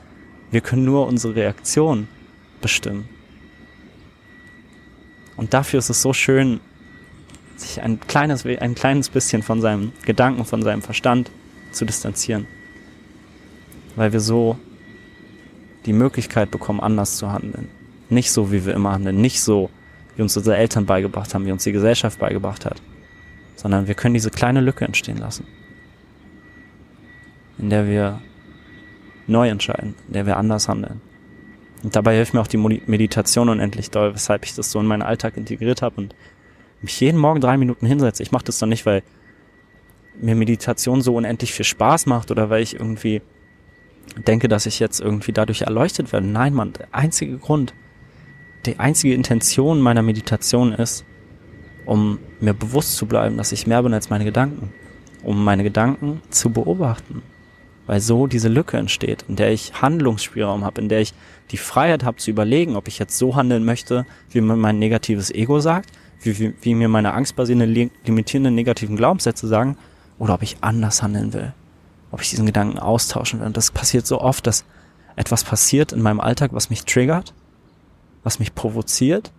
Wir 0.49 0.61
können 0.61 0.85
nur 0.85 1.07
unsere 1.07 1.35
Reaktion 1.35 2.07
bestimmen. 2.61 3.07
Und 5.35 5.53
dafür 5.53 5.79
ist 5.79 5.89
es 5.89 6.01
so 6.01 6.13
schön, 6.13 6.59
sich 7.55 7.81
ein 7.81 7.99
kleines, 7.99 8.45
ein 8.45 8.75
kleines 8.75 9.09
bisschen 9.09 9.43
von 9.43 9.61
seinem 9.61 9.91
Gedanken, 10.05 10.45
von 10.45 10.61
seinem 10.63 10.81
Verstand 10.81 11.29
zu 11.75 11.85
distanzieren. 11.85 12.47
Weil 13.95 14.13
wir 14.13 14.19
so 14.19 14.57
die 15.85 15.93
Möglichkeit 15.93 16.51
bekommen, 16.51 16.79
anders 16.79 17.17
zu 17.17 17.31
handeln. 17.31 17.69
Nicht 18.09 18.31
so, 18.31 18.51
wie 18.51 18.65
wir 18.65 18.73
immer 18.73 18.93
handeln. 18.93 19.21
Nicht 19.21 19.41
so, 19.41 19.69
wie 20.15 20.21
uns 20.21 20.35
unsere 20.37 20.57
Eltern 20.57 20.85
beigebracht 20.85 21.33
haben, 21.33 21.45
wie 21.45 21.51
uns 21.51 21.63
die 21.63 21.71
Gesellschaft 21.71 22.19
beigebracht 22.19 22.65
hat. 22.65 22.81
Sondern 23.55 23.87
wir 23.87 23.95
können 23.95 24.13
diese 24.13 24.31
kleine 24.31 24.61
Lücke 24.61 24.85
entstehen 24.85 25.17
lassen. 25.17 25.45
In 27.57 27.69
der 27.69 27.87
wir 27.87 28.21
neu 29.27 29.49
entscheiden, 29.49 29.95
in 30.07 30.13
der 30.13 30.25
wir 30.25 30.37
anders 30.37 30.67
handeln. 30.67 31.01
Und 31.83 31.95
dabei 31.95 32.15
hilft 32.15 32.33
mir 32.33 32.41
auch 32.41 32.47
die 32.47 32.57
Meditation 32.57 33.49
unendlich 33.49 33.91
doll, 33.91 34.13
weshalb 34.13 34.45
ich 34.45 34.55
das 34.55 34.71
so 34.71 34.79
in 34.79 34.85
meinen 34.85 35.01
Alltag 35.01 35.37
integriert 35.37 35.81
habe 35.81 35.95
und 35.97 36.15
mich 36.81 36.99
jeden 36.99 37.19
Morgen 37.19 37.41
drei 37.41 37.57
Minuten 37.57 37.85
hinsetze. 37.85 38.23
Ich 38.23 38.31
mache 38.31 38.45
das 38.45 38.59
doch 38.59 38.67
nicht, 38.67 38.85
weil 38.85 39.03
mir 40.21 40.35
Meditation 40.35 41.01
so 41.01 41.15
unendlich 41.15 41.53
viel 41.53 41.65
Spaß 41.65 42.05
macht 42.05 42.31
oder 42.31 42.49
weil 42.49 42.61
ich 42.61 42.75
irgendwie 42.75 43.21
denke, 44.27 44.47
dass 44.47 44.65
ich 44.65 44.79
jetzt 44.79 44.99
irgendwie 44.99 45.31
dadurch 45.31 45.61
erleuchtet 45.61 46.11
werde. 46.11 46.27
Nein, 46.27 46.53
Mann, 46.53 46.73
der 46.73 46.87
einzige 46.91 47.37
Grund, 47.37 47.73
die 48.65 48.79
einzige 48.79 49.13
Intention 49.13 49.81
meiner 49.81 50.01
Meditation 50.01 50.73
ist, 50.73 51.05
um 51.85 52.19
mir 52.39 52.53
bewusst 52.53 52.95
zu 52.95 53.05
bleiben, 53.05 53.37
dass 53.37 53.51
ich 53.51 53.67
mehr 53.67 53.83
bin 53.83 53.93
als 53.93 54.09
meine 54.09 54.25
Gedanken. 54.25 54.71
Um 55.23 55.43
meine 55.43 55.63
Gedanken 55.63 56.21
zu 56.29 56.49
beobachten, 56.49 57.21
weil 57.87 58.01
so 58.01 58.27
diese 58.27 58.49
Lücke 58.49 58.77
entsteht, 58.77 59.23
in 59.29 59.37
der 59.37 59.53
ich 59.53 59.81
Handlungsspielraum 59.81 60.65
habe, 60.65 60.81
in 60.81 60.89
der 60.89 60.99
ich 60.99 61.13
die 61.51 61.57
Freiheit 61.57 62.03
habe 62.03 62.17
zu 62.17 62.29
überlegen, 62.29 62.75
ob 62.75 62.89
ich 62.89 62.99
jetzt 62.99 63.17
so 63.17 63.35
handeln 63.35 63.63
möchte, 63.63 64.05
wie 64.31 64.41
mir 64.41 64.57
mein 64.57 64.79
negatives 64.79 65.31
Ego 65.31 65.61
sagt, 65.61 65.91
wie, 66.21 66.37
wie, 66.39 66.53
wie 66.61 66.75
mir 66.75 66.89
meine 66.89 67.13
angstbasierenden, 67.13 67.91
limitierenden 68.05 68.53
negativen 68.53 68.97
Glaubenssätze 68.97 69.47
sagen, 69.47 69.77
oder 70.19 70.35
ob 70.35 70.43
ich 70.43 70.57
anders 70.61 71.01
handeln 71.01 71.33
will, 71.33 71.53
ob 72.11 72.21
ich 72.21 72.29
diesen 72.29 72.45
Gedanken 72.45 72.79
austauschen 72.79 73.39
will. 73.39 73.47
Und 73.47 73.57
das 73.57 73.71
passiert 73.71 74.05
so 74.07 74.21
oft, 74.21 74.47
dass 74.47 74.65
etwas 75.15 75.43
passiert 75.43 75.91
in 75.91 76.01
meinem 76.01 76.19
Alltag, 76.19 76.51
was 76.53 76.69
mich 76.69 76.85
triggert, 76.85 77.33
was 78.23 78.39
mich 78.39 78.55
provoziert. 78.55 79.31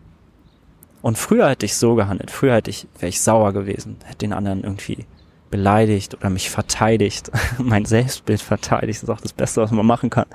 Und 1.03 1.19
früher 1.19 1.49
hätte 1.51 1.67
ich 1.67 1.77
so 1.77 1.95
gehandelt, 1.95 2.31
früher 2.31 2.55
hätte 2.55 2.71
ich, 2.71 2.87
wäre 2.99 3.09
ich 3.09 3.21
sauer 3.21 3.53
gewesen, 3.53 3.97
hätte 4.05 4.19
den 4.19 4.33
anderen 4.33 4.63
irgendwie 4.63 5.07
beleidigt 5.51 6.15
oder 6.15 6.31
mich 6.31 6.51
verteidigt, 6.51 7.31
mein 7.59 7.85
Selbstbild 7.85 8.41
verteidigt, 8.41 9.03
das 9.03 9.03
ist 9.05 9.11
auch 9.11 9.21
das 9.21 9.33
Beste, 9.33 9.61
was 9.61 9.71
man 9.71 9.87
machen 9.87 10.11
kann. 10.11 10.27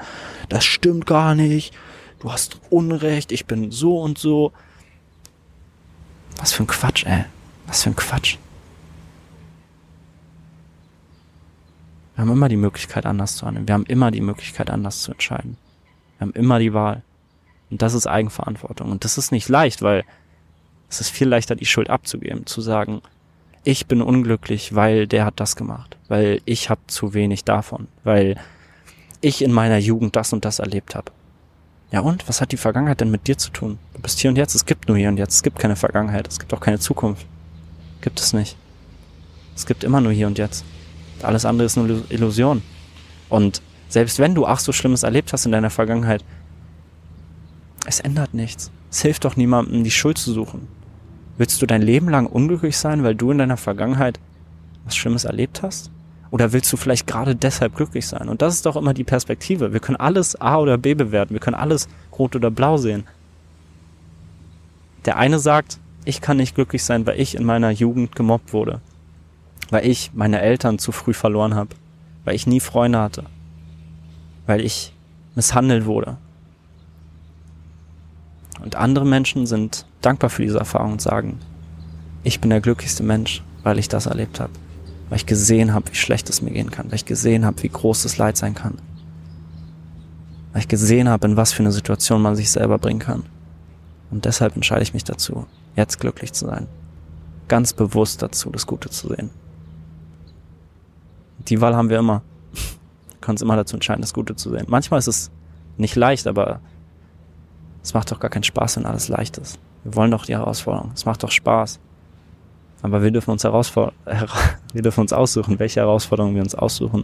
Das 0.47 0.63
stimmt 0.63 1.05
gar 1.05 1.35
nicht, 1.35 1.73
du 2.19 2.31
hast 2.31 2.59
Unrecht, 2.69 3.31
ich 3.31 3.45
bin 3.45 3.71
so 3.71 3.99
und 3.99 4.17
so. 4.17 4.51
Was 6.37 6.53
für 6.53 6.63
ein 6.63 6.67
Quatsch, 6.67 7.05
ey. 7.05 7.25
Was 7.67 7.83
für 7.83 7.89
ein 7.89 7.95
Quatsch. 7.95 8.37
Wir 12.19 12.25
haben 12.25 12.33
immer 12.33 12.49
die 12.49 12.57
Möglichkeit, 12.57 13.05
anders 13.05 13.37
zu 13.37 13.45
handeln. 13.45 13.65
Wir 13.65 13.73
haben 13.73 13.85
immer 13.85 14.11
die 14.11 14.19
Möglichkeit, 14.19 14.69
anders 14.69 15.03
zu 15.03 15.13
entscheiden. 15.13 15.55
Wir 16.17 16.27
haben 16.27 16.33
immer 16.33 16.59
die 16.59 16.73
Wahl. 16.73 17.01
Und 17.71 17.81
das 17.81 17.93
ist 17.93 18.07
Eigenverantwortung. 18.07 18.91
Und 18.91 19.05
das 19.05 19.17
ist 19.17 19.31
nicht 19.31 19.47
leicht, 19.47 19.81
weil 19.81 20.03
es 20.89 20.99
ist 20.99 21.11
viel 21.11 21.29
leichter, 21.29 21.55
die 21.55 21.65
Schuld 21.65 21.89
abzugeben, 21.89 22.45
zu 22.45 22.59
sagen, 22.59 23.01
ich 23.63 23.85
bin 23.85 24.01
unglücklich, 24.01 24.75
weil 24.75 25.07
der 25.07 25.23
hat 25.23 25.39
das 25.39 25.55
gemacht, 25.55 25.95
weil 26.09 26.41
ich 26.43 26.69
habe 26.69 26.81
zu 26.87 27.13
wenig 27.13 27.45
davon, 27.45 27.87
weil 28.03 28.35
ich 29.21 29.41
in 29.41 29.53
meiner 29.53 29.77
Jugend 29.77 30.17
das 30.17 30.33
und 30.33 30.43
das 30.43 30.59
erlebt 30.59 30.95
habe. 30.95 31.13
Ja 31.89 32.01
und, 32.01 32.27
was 32.27 32.41
hat 32.41 32.51
die 32.51 32.57
Vergangenheit 32.57 32.99
denn 32.99 33.11
mit 33.11 33.29
dir 33.29 33.37
zu 33.37 33.49
tun? 33.49 33.79
Du 33.93 34.01
bist 34.01 34.19
hier 34.19 34.29
und 34.29 34.35
jetzt, 34.35 34.55
es 34.55 34.65
gibt 34.65 34.89
nur 34.89 34.97
hier 34.97 35.07
und 35.07 35.15
jetzt, 35.15 35.35
es 35.35 35.43
gibt 35.43 35.57
keine 35.57 35.77
Vergangenheit, 35.77 36.27
es 36.27 36.37
gibt 36.37 36.53
auch 36.53 36.59
keine 36.59 36.79
Zukunft. 36.79 37.25
Gibt 38.01 38.19
es 38.19 38.33
nicht. 38.33 38.57
Es 39.55 39.65
gibt 39.65 39.85
immer 39.85 40.01
nur 40.01 40.11
hier 40.11 40.27
und 40.27 40.37
jetzt. 40.37 40.65
Alles 41.23 41.45
andere 41.45 41.65
ist 41.65 41.77
nur 41.77 42.03
Illusion. 42.09 42.61
Und 43.29 43.61
selbst 43.87 44.19
wenn 44.19 44.35
du 44.35 44.45
ach 44.45 44.59
so 44.59 44.71
Schlimmes 44.71 45.03
erlebt 45.03 45.33
hast 45.33 45.45
in 45.45 45.51
deiner 45.51 45.69
Vergangenheit, 45.69 46.23
es 47.85 47.99
ändert 47.99 48.33
nichts. 48.33 48.71
Es 48.91 49.01
hilft 49.01 49.25
doch 49.25 49.35
niemandem, 49.35 49.83
die 49.83 49.91
Schuld 49.91 50.17
zu 50.17 50.31
suchen. 50.31 50.67
Willst 51.37 51.61
du 51.61 51.65
dein 51.65 51.81
Leben 51.81 52.09
lang 52.09 52.25
unglücklich 52.25 52.77
sein, 52.77 53.03
weil 53.03 53.15
du 53.15 53.31
in 53.31 53.37
deiner 53.37 53.57
Vergangenheit 53.57 54.19
was 54.85 54.95
Schlimmes 54.95 55.23
erlebt 55.23 55.61
hast? 55.61 55.89
Oder 56.31 56.53
willst 56.53 56.71
du 56.71 56.77
vielleicht 56.77 57.07
gerade 57.07 57.35
deshalb 57.35 57.75
glücklich 57.75 58.05
sein? 58.07 58.29
Und 58.29 58.41
das 58.41 58.55
ist 58.55 58.65
doch 58.65 58.75
immer 58.75 58.93
die 58.93 59.03
Perspektive. 59.03 59.73
Wir 59.73 59.79
können 59.79 59.95
alles 59.95 60.39
A 60.39 60.57
oder 60.57 60.77
B 60.77 60.93
bewerten. 60.93 61.33
Wir 61.33 61.39
können 61.39 61.55
alles 61.55 61.87
rot 62.17 62.35
oder 62.35 62.51
blau 62.51 62.77
sehen. 62.77 63.05
Der 65.05 65.17
eine 65.17 65.39
sagt, 65.39 65.79
ich 66.05 66.21
kann 66.21 66.37
nicht 66.37 66.55
glücklich 66.55 66.83
sein, 66.83 67.05
weil 67.05 67.19
ich 67.19 67.35
in 67.35 67.45
meiner 67.45 67.71
Jugend 67.71 68.15
gemobbt 68.15 68.53
wurde. 68.53 68.81
Weil 69.69 69.85
ich 69.85 70.11
meine 70.13 70.41
Eltern 70.41 70.79
zu 70.79 70.91
früh 70.91 71.13
verloren 71.13 71.55
habe. 71.55 71.75
Weil 72.25 72.35
ich 72.35 72.47
nie 72.47 72.59
Freunde 72.59 72.99
hatte. 72.99 73.23
Weil 74.45 74.61
ich 74.61 74.93
misshandelt 75.35 75.85
wurde. 75.85 76.17
Und 78.61 78.75
andere 78.75 79.05
Menschen 79.05 79.45
sind 79.45 79.85
dankbar 80.01 80.29
für 80.29 80.41
diese 80.41 80.59
Erfahrung 80.59 80.93
und 80.93 81.01
sagen, 81.01 81.39
ich 82.23 82.41
bin 82.41 82.49
der 82.49 82.61
glücklichste 82.61 83.03
Mensch, 83.03 83.41
weil 83.63 83.79
ich 83.79 83.87
das 83.87 84.05
erlebt 84.05 84.39
habe. 84.39 84.51
Weil 85.09 85.17
ich 85.17 85.25
gesehen 85.25 85.73
habe, 85.73 85.89
wie 85.91 85.95
schlecht 85.95 86.29
es 86.29 86.41
mir 86.41 86.51
gehen 86.51 86.71
kann. 86.71 86.87
Weil 86.87 86.95
ich 86.95 87.05
gesehen 87.05 87.45
habe, 87.45 87.63
wie 87.63 87.69
groß 87.69 88.03
das 88.03 88.17
Leid 88.17 88.37
sein 88.37 88.55
kann. 88.55 88.77
Weil 90.51 90.61
ich 90.61 90.67
gesehen 90.67 91.09
habe, 91.09 91.27
in 91.27 91.37
was 91.37 91.53
für 91.53 91.63
eine 91.63 91.71
Situation 91.71 92.21
man 92.21 92.35
sich 92.35 92.51
selber 92.51 92.77
bringen 92.77 92.99
kann. 92.99 93.23
Und 94.11 94.25
deshalb 94.25 94.55
entscheide 94.55 94.81
ich 94.81 94.93
mich 94.93 95.03
dazu, 95.03 95.45
jetzt 95.75 95.99
glücklich 95.99 96.33
zu 96.33 96.45
sein. 96.47 96.67
Ganz 97.47 97.73
bewusst 97.73 98.21
dazu, 98.21 98.49
das 98.49 98.67
Gute 98.67 98.89
zu 98.89 99.07
sehen. 99.07 99.29
Die 101.49 101.61
Wahl 101.61 101.75
haben 101.75 101.89
wir 101.89 101.99
immer. 101.99 102.21
Du 102.53 102.59
kannst 103.21 103.43
immer 103.43 103.55
dazu 103.55 103.75
entscheiden, 103.75 104.01
das 104.01 104.13
Gute 104.13 104.35
zu 104.35 104.49
sehen. 104.49 104.65
Manchmal 104.67 104.99
ist 104.99 105.07
es 105.07 105.31
nicht 105.77 105.95
leicht, 105.95 106.27
aber 106.27 106.59
es 107.81 107.93
macht 107.93 108.11
doch 108.11 108.19
gar 108.19 108.29
keinen 108.29 108.43
Spaß, 108.43 108.77
wenn 108.77 108.85
alles 108.85 109.07
leicht 109.07 109.37
ist. 109.37 109.59
Wir 109.83 109.95
wollen 109.95 110.11
doch 110.11 110.25
die 110.25 110.35
Herausforderung. 110.35 110.91
Es 110.93 111.05
macht 111.05 111.23
doch 111.23 111.31
Spaß. 111.31 111.79
Aber 112.81 113.01
wir 113.01 113.11
dürfen 113.11 113.31
uns 113.31 113.43
herausfordern, 113.43 113.93
wir 114.73 114.81
dürfen 114.81 115.01
uns 115.01 115.11
aussuchen, 115.11 115.59
welche 115.59 115.81
Herausforderungen 115.81 116.35
wir 116.35 116.43
uns 116.43 116.55
aussuchen. 116.55 117.03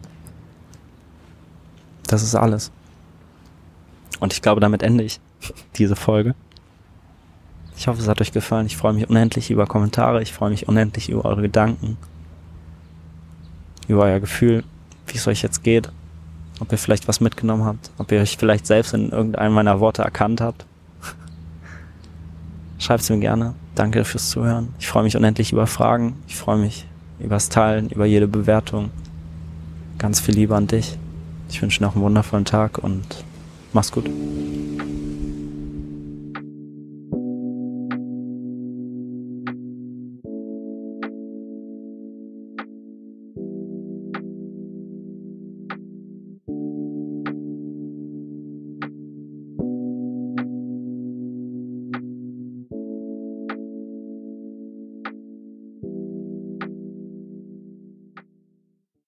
Das 2.07 2.23
ist 2.23 2.35
alles. 2.35 2.71
Und 4.19 4.31
ich 4.31 4.41
glaube, 4.41 4.61
damit 4.61 4.83
ende 4.83 5.03
ich 5.03 5.19
diese 5.75 5.95
Folge. 5.95 6.35
Ich 7.77 7.87
hoffe, 7.87 8.01
es 8.01 8.07
hat 8.07 8.21
euch 8.21 8.31
gefallen. 8.31 8.67
Ich 8.67 8.77
freue 8.77 8.93
mich 8.93 9.09
unendlich 9.09 9.51
über 9.51 9.65
Kommentare. 9.65 10.21
Ich 10.21 10.31
freue 10.31 10.49
mich 10.49 10.67
unendlich 10.67 11.09
über 11.09 11.25
eure 11.25 11.41
Gedanken. 11.41 11.97
Über 13.87 14.03
euer 14.03 14.19
Gefühl, 14.19 14.63
wie 15.07 15.17
es 15.17 15.27
euch 15.27 15.41
jetzt 15.41 15.63
geht. 15.63 15.91
Ob 16.59 16.71
ihr 16.71 16.77
vielleicht 16.77 17.07
was 17.07 17.19
mitgenommen 17.19 17.65
habt. 17.65 17.91
Ob 17.97 18.11
ihr 18.11 18.21
euch 18.21 18.37
vielleicht 18.37 18.65
selbst 18.65 18.93
in 18.93 19.09
irgendeinem 19.09 19.53
meiner 19.53 19.79
Worte 19.79 20.01
erkannt 20.01 20.41
habt. 20.41 20.65
Schreibt 22.79 23.03
es 23.03 23.09
mir 23.09 23.19
gerne. 23.19 23.53
Danke 23.75 24.05
fürs 24.05 24.29
Zuhören. 24.29 24.73
Ich 24.79 24.87
freue 24.87 25.03
mich 25.03 25.17
unendlich 25.17 25.51
über 25.51 25.67
Fragen. 25.67 26.15
Ich 26.27 26.35
freue 26.35 26.57
mich 26.57 26.85
übers 27.19 27.49
Teilen, 27.49 27.89
über 27.89 28.05
jede 28.05 28.27
Bewertung. 28.27 28.91
Ganz 29.97 30.19
viel 30.19 30.35
Liebe 30.35 30.55
an 30.55 30.67
dich. 30.67 30.97
Ich 31.49 31.61
wünsche 31.61 31.83
noch 31.83 31.95
einen 31.95 32.03
wundervollen 32.03 32.45
Tag 32.45 32.77
und 32.77 33.23
mach's 33.73 33.91
gut. 33.91 34.09